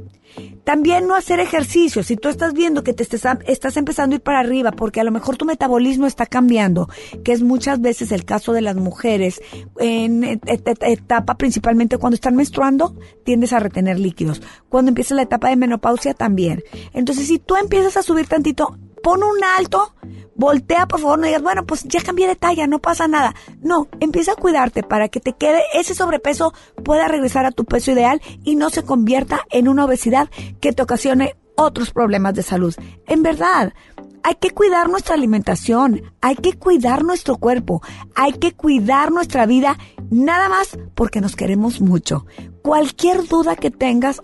También 0.65 1.09
no 1.09 1.15
hacer 1.15 1.41
ejercicio. 1.41 2.03
Si 2.03 2.17
tú 2.17 2.29
estás 2.29 2.53
viendo 2.53 2.85
que 2.85 2.93
te 2.93 3.03
estás, 3.03 3.77
empezando 3.77 4.15
a 4.15 4.17
ir 4.17 4.23
para 4.23 4.41
arriba 4.41 4.73
porque 4.73 5.01
a 5.01 5.05
lo 5.05 5.11
mejor 5.11 5.37
tu 5.37 5.45
metabolismo 5.45 6.07
está 6.07 6.27
cambiando, 6.27 6.89
que 7.25 7.33
es 7.33 7.43
muchas 7.43 7.81
veces 7.81 8.13
el 8.13 8.25
caso 8.25 8.53
de 8.53 8.61
las 8.61 8.77
mujeres, 8.77 9.41
en 9.79 10.23
etapa 10.25 11.37
principalmente 11.37 11.99
cuando 11.99 12.15
están 12.15 12.37
menstruando, 12.37 12.60
tiendes 13.25 13.53
a 13.53 13.61
retener 13.61 13.99
líquidos. 13.99 14.43
Cuando 14.69 14.91
empieza 14.91 15.15
la 15.15 15.23
etapa 15.23 15.49
de 15.49 15.57
menopausia 15.57 16.15
también. 16.15 16.63
Entonces, 16.93 17.27
si 17.27 17.39
tú 17.39 17.57
empiezas 17.57 17.97
a 17.97 18.03
subir 18.03 18.27
tantito, 18.27 18.77
pon 19.03 19.23
un 19.23 19.43
alto, 19.57 19.95
voltea 20.35 20.87
por 20.87 21.01
favor, 21.01 21.19
no 21.19 21.27
digas, 21.27 21.43
bueno, 21.43 21.65
pues 21.65 21.85
ya 21.85 22.03
cambié 22.03 22.27
de 22.27 22.37
talla, 22.37 22.67
no 22.67 22.79
pasa 22.79 23.09
nada. 23.09 23.35
No, 23.61 23.89
empieza 24.01 24.33
a 24.33 24.37
cuidarte 24.37 24.83
para 24.83 25.09
que 25.09 25.21
te 25.21 25.33
quede 25.35 25.63
ese 25.75 25.95
sobrepeso, 25.95 26.55
pueda 26.85 27.09
regresar 27.09 27.47
a 27.47 27.53
tu 27.53 27.65
peso 27.65 27.93
ideal 27.93 28.21
y 28.45 28.57
no 28.57 28.71
se 28.71 28.83
convierta 28.83 29.41
en 29.51 29.69
una 29.69 29.85
obesidad 29.85 30.31
que 30.61 30.73
te 30.73 30.83
ocasione 30.83 31.37
otros 31.57 31.91
problemas 31.91 32.35
de 32.35 32.43
salud. 32.43 32.75
En 33.07 33.23
verdad, 33.23 33.75
hay 34.23 34.35
que 34.37 34.51
cuidar 34.51 34.89
nuestra 34.89 35.15
alimentación, 35.15 36.03
hay 36.21 36.37
que 36.37 36.55
cuidar 36.55 37.05
nuestro 37.05 37.37
cuerpo, 37.37 37.83
hay 38.15 38.33
que 38.33 38.53
cuidar 38.53 39.13
nuestra 39.13 39.47
vida, 39.47 39.79
nada 40.11 40.49
más 40.49 40.79
porque 40.95 41.21
nos 41.21 41.37
queremos 41.37 41.81
mucho. 41.81 42.27
Cualquier 42.63 43.27
duda 43.27 43.57
que 43.57 43.71
tengas, 43.71 44.21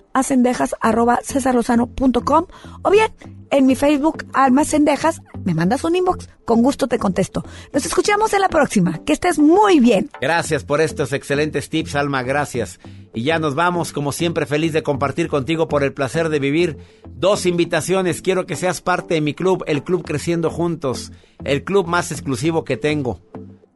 cesarlozano.com 1.22 2.46
o 2.82 2.90
bien 2.90 3.10
en 3.50 3.66
mi 3.66 3.74
Facebook, 3.74 4.26
Almas 4.32 4.68
Cendejas, 4.68 5.22
me 5.44 5.54
mandas 5.54 5.84
un 5.84 5.96
inbox. 5.96 6.28
Con 6.44 6.62
gusto 6.62 6.86
te 6.86 6.98
contesto. 6.98 7.44
Nos 7.72 7.86
escuchamos 7.86 8.32
en 8.32 8.40
la 8.40 8.48
próxima. 8.48 9.04
Que 9.04 9.12
estés 9.12 9.38
muy 9.38 9.80
bien. 9.80 10.10
Gracias 10.20 10.64
por 10.64 10.80
estos 10.80 11.12
excelentes 11.12 11.68
tips, 11.68 11.94
Alma. 11.96 12.22
Gracias. 12.22 12.78
Y 13.14 13.22
ya 13.22 13.38
nos 13.38 13.54
vamos, 13.54 13.92
como 13.92 14.12
siempre, 14.12 14.46
feliz 14.46 14.72
de 14.72 14.82
compartir 14.82 15.28
contigo 15.28 15.68
por 15.68 15.82
el 15.82 15.92
placer 15.92 16.28
de 16.28 16.38
vivir. 16.38 16.78
Dos 17.08 17.46
invitaciones. 17.46 18.20
Quiero 18.20 18.46
que 18.46 18.56
seas 18.56 18.80
parte 18.80 19.14
de 19.14 19.20
mi 19.20 19.34
club, 19.34 19.64
el 19.66 19.82
Club 19.82 20.04
Creciendo 20.04 20.50
Juntos, 20.50 21.12
el 21.44 21.64
club 21.64 21.86
más 21.86 22.12
exclusivo 22.12 22.64
que 22.64 22.76
tengo. 22.76 23.20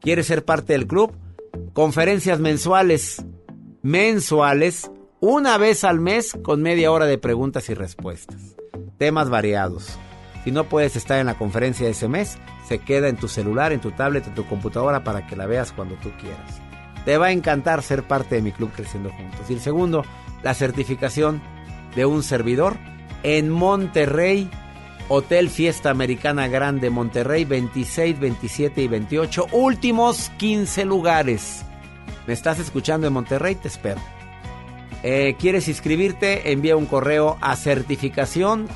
¿Quieres 0.01 0.27
ser 0.27 0.45
parte 0.45 0.73
del 0.75 0.87
club? 0.87 1.13
Conferencias 1.73 2.39
mensuales. 2.41 3.25
Mensuales. 3.83 4.91
Una 5.21 5.59
vez 5.59 5.85
al 5.85 6.01
mes 6.01 6.37
con 6.43 6.63
media 6.63 6.91
hora 6.91 7.07
de 7.07 7.19
preguntas 7.19 7.69
y 7.69 7.75
respuestas 7.75 8.57
temas 9.01 9.31
variados. 9.31 9.99
Si 10.45 10.51
no 10.51 10.65
puedes 10.65 10.95
estar 10.95 11.19
en 11.19 11.27
la 11.27 11.39
conferencia 11.39 11.89
ese 11.89 12.07
mes, 12.07 12.37
se 12.69 12.81
queda 12.81 13.09
en 13.09 13.17
tu 13.17 13.29
celular, 13.29 13.73
en 13.73 13.81
tu 13.81 13.93
tablet, 13.93 14.27
en 14.27 14.35
tu 14.35 14.45
computadora 14.45 15.03
para 15.03 15.27
que 15.27 15.37
la 15.37 15.47
veas 15.47 15.73
cuando 15.73 15.95
tú 15.97 16.11
quieras. 16.21 16.61
Te 17.07 17.17
va 17.17 17.29
a 17.29 17.33
encantar 17.33 17.83
ser 17.83 18.03
parte 18.03 18.35
de 18.35 18.43
mi 18.43 18.53
club 18.53 18.71
Creciendo 18.77 19.11
Juntos. 19.11 19.49
Y 19.49 19.55
el 19.55 19.61
segundo, 19.61 20.05
la 20.43 20.53
certificación 20.53 21.41
de 21.97 22.05
un 22.05 22.23
servidor 22.23 22.77
en 23.23 23.49
Monterrey, 23.49 24.51
Hotel 25.09 25.49
Fiesta 25.49 25.89
Americana 25.89 26.47
Grande 26.47 26.91
Monterrey, 26.91 27.47
26, 27.47 28.21
27 28.21 28.83
y 28.83 28.89
28. 28.89 29.47
Últimos 29.53 30.31
15 30.37 30.85
lugares. 30.85 31.65
¿Me 32.27 32.33
estás 32.35 32.59
escuchando 32.59 33.07
en 33.07 33.13
Monterrey? 33.13 33.55
Te 33.55 33.69
espero. 33.69 34.01
Eh, 35.03 35.37
¿Quieres 35.39 35.69
inscribirte? 35.69 36.53
Envía 36.53 36.77
un 36.77 36.87
correo 36.87 37.39
a 37.41 37.57
certificación. 37.57 38.69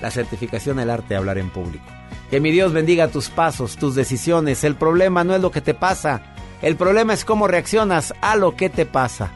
La 0.00 0.10
certificación, 0.10 0.80
el 0.80 0.90
arte 0.90 1.08
de 1.10 1.16
hablar 1.16 1.38
en 1.38 1.50
público. 1.50 1.84
Que 2.30 2.40
mi 2.40 2.50
Dios 2.50 2.72
bendiga 2.72 3.08
tus 3.08 3.28
pasos, 3.28 3.76
tus 3.76 3.94
decisiones. 3.94 4.64
El 4.64 4.76
problema 4.76 5.24
no 5.24 5.34
es 5.34 5.42
lo 5.42 5.50
que 5.50 5.60
te 5.60 5.74
pasa. 5.74 6.22
El 6.62 6.76
problema 6.76 7.14
es 7.14 7.24
cómo 7.24 7.46
reaccionas 7.46 8.14
a 8.20 8.36
lo 8.36 8.56
que 8.56 8.70
te 8.70 8.86
pasa. 8.86 9.32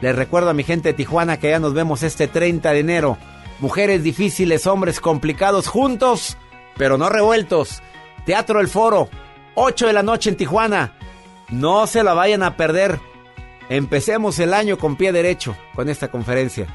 Les 0.00 0.14
recuerdo 0.16 0.50
a 0.50 0.54
mi 0.54 0.64
gente 0.64 0.90
de 0.90 0.94
Tijuana 0.94 1.38
que 1.38 1.50
ya 1.50 1.60
nos 1.60 1.74
vemos 1.74 2.02
este 2.02 2.26
30 2.26 2.72
de 2.72 2.80
enero. 2.80 3.18
Mujeres 3.60 4.02
difíciles, 4.02 4.66
hombres 4.66 5.00
complicados, 5.00 5.68
juntos, 5.68 6.36
pero 6.76 6.98
no 6.98 7.08
revueltos. 7.08 7.82
Teatro 8.26 8.60
El 8.60 8.68
Foro, 8.68 9.08
8 9.54 9.86
de 9.86 9.92
la 9.92 10.02
noche 10.02 10.30
en 10.30 10.36
Tijuana. 10.36 10.92
No 11.50 11.86
se 11.86 12.02
la 12.02 12.14
vayan 12.14 12.42
a 12.42 12.56
perder. 12.56 12.98
Empecemos 13.68 14.38
el 14.38 14.54
año 14.54 14.78
con 14.78 14.96
pie 14.96 15.12
derecho 15.12 15.56
con 15.74 15.88
esta 15.88 16.10
conferencia. 16.10 16.66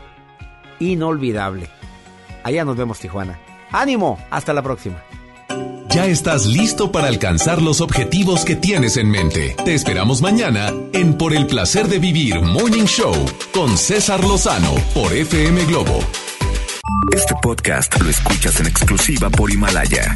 Inolvidable. 0.80 1.70
Allá 2.44 2.64
nos 2.64 2.78
vemos, 2.78 2.99
Tijuana. 2.99 3.40
ánimo, 3.72 4.18
hasta 4.30 4.54
la 4.54 4.62
próxima. 4.62 5.04
Ya 5.90 6.06
estás 6.06 6.45
listo 6.45 6.91
para 6.91 7.08
alcanzar 7.08 7.62
los 7.62 7.82
objetivos 7.82 8.45
que 8.45 8.56
tienes 8.56 8.98
en 8.98 9.10
mente. 9.10 9.56
Te 9.66 9.74
esperamos 9.74 10.22
mañana 10.22 10.72
en 10.94 11.18
Por 11.18 11.34
el 11.34 11.48
placer 11.48 11.88
de 11.88 11.98
vivir 11.98 12.40
Morning 12.41 12.86
Show 12.86 13.14
con 13.54 13.78
César 13.78 14.24
Lozano 14.24 14.76
por 14.94 15.12
FM 15.12 15.66
Globo. 15.66 15.99
Este 17.16 17.34
podcast 17.41 17.99
lo 18.02 18.10
escuchas 18.10 18.60
en 18.60 18.68
exclusiva 18.68 19.30
por 19.30 19.52
Himalaya. 19.52 20.16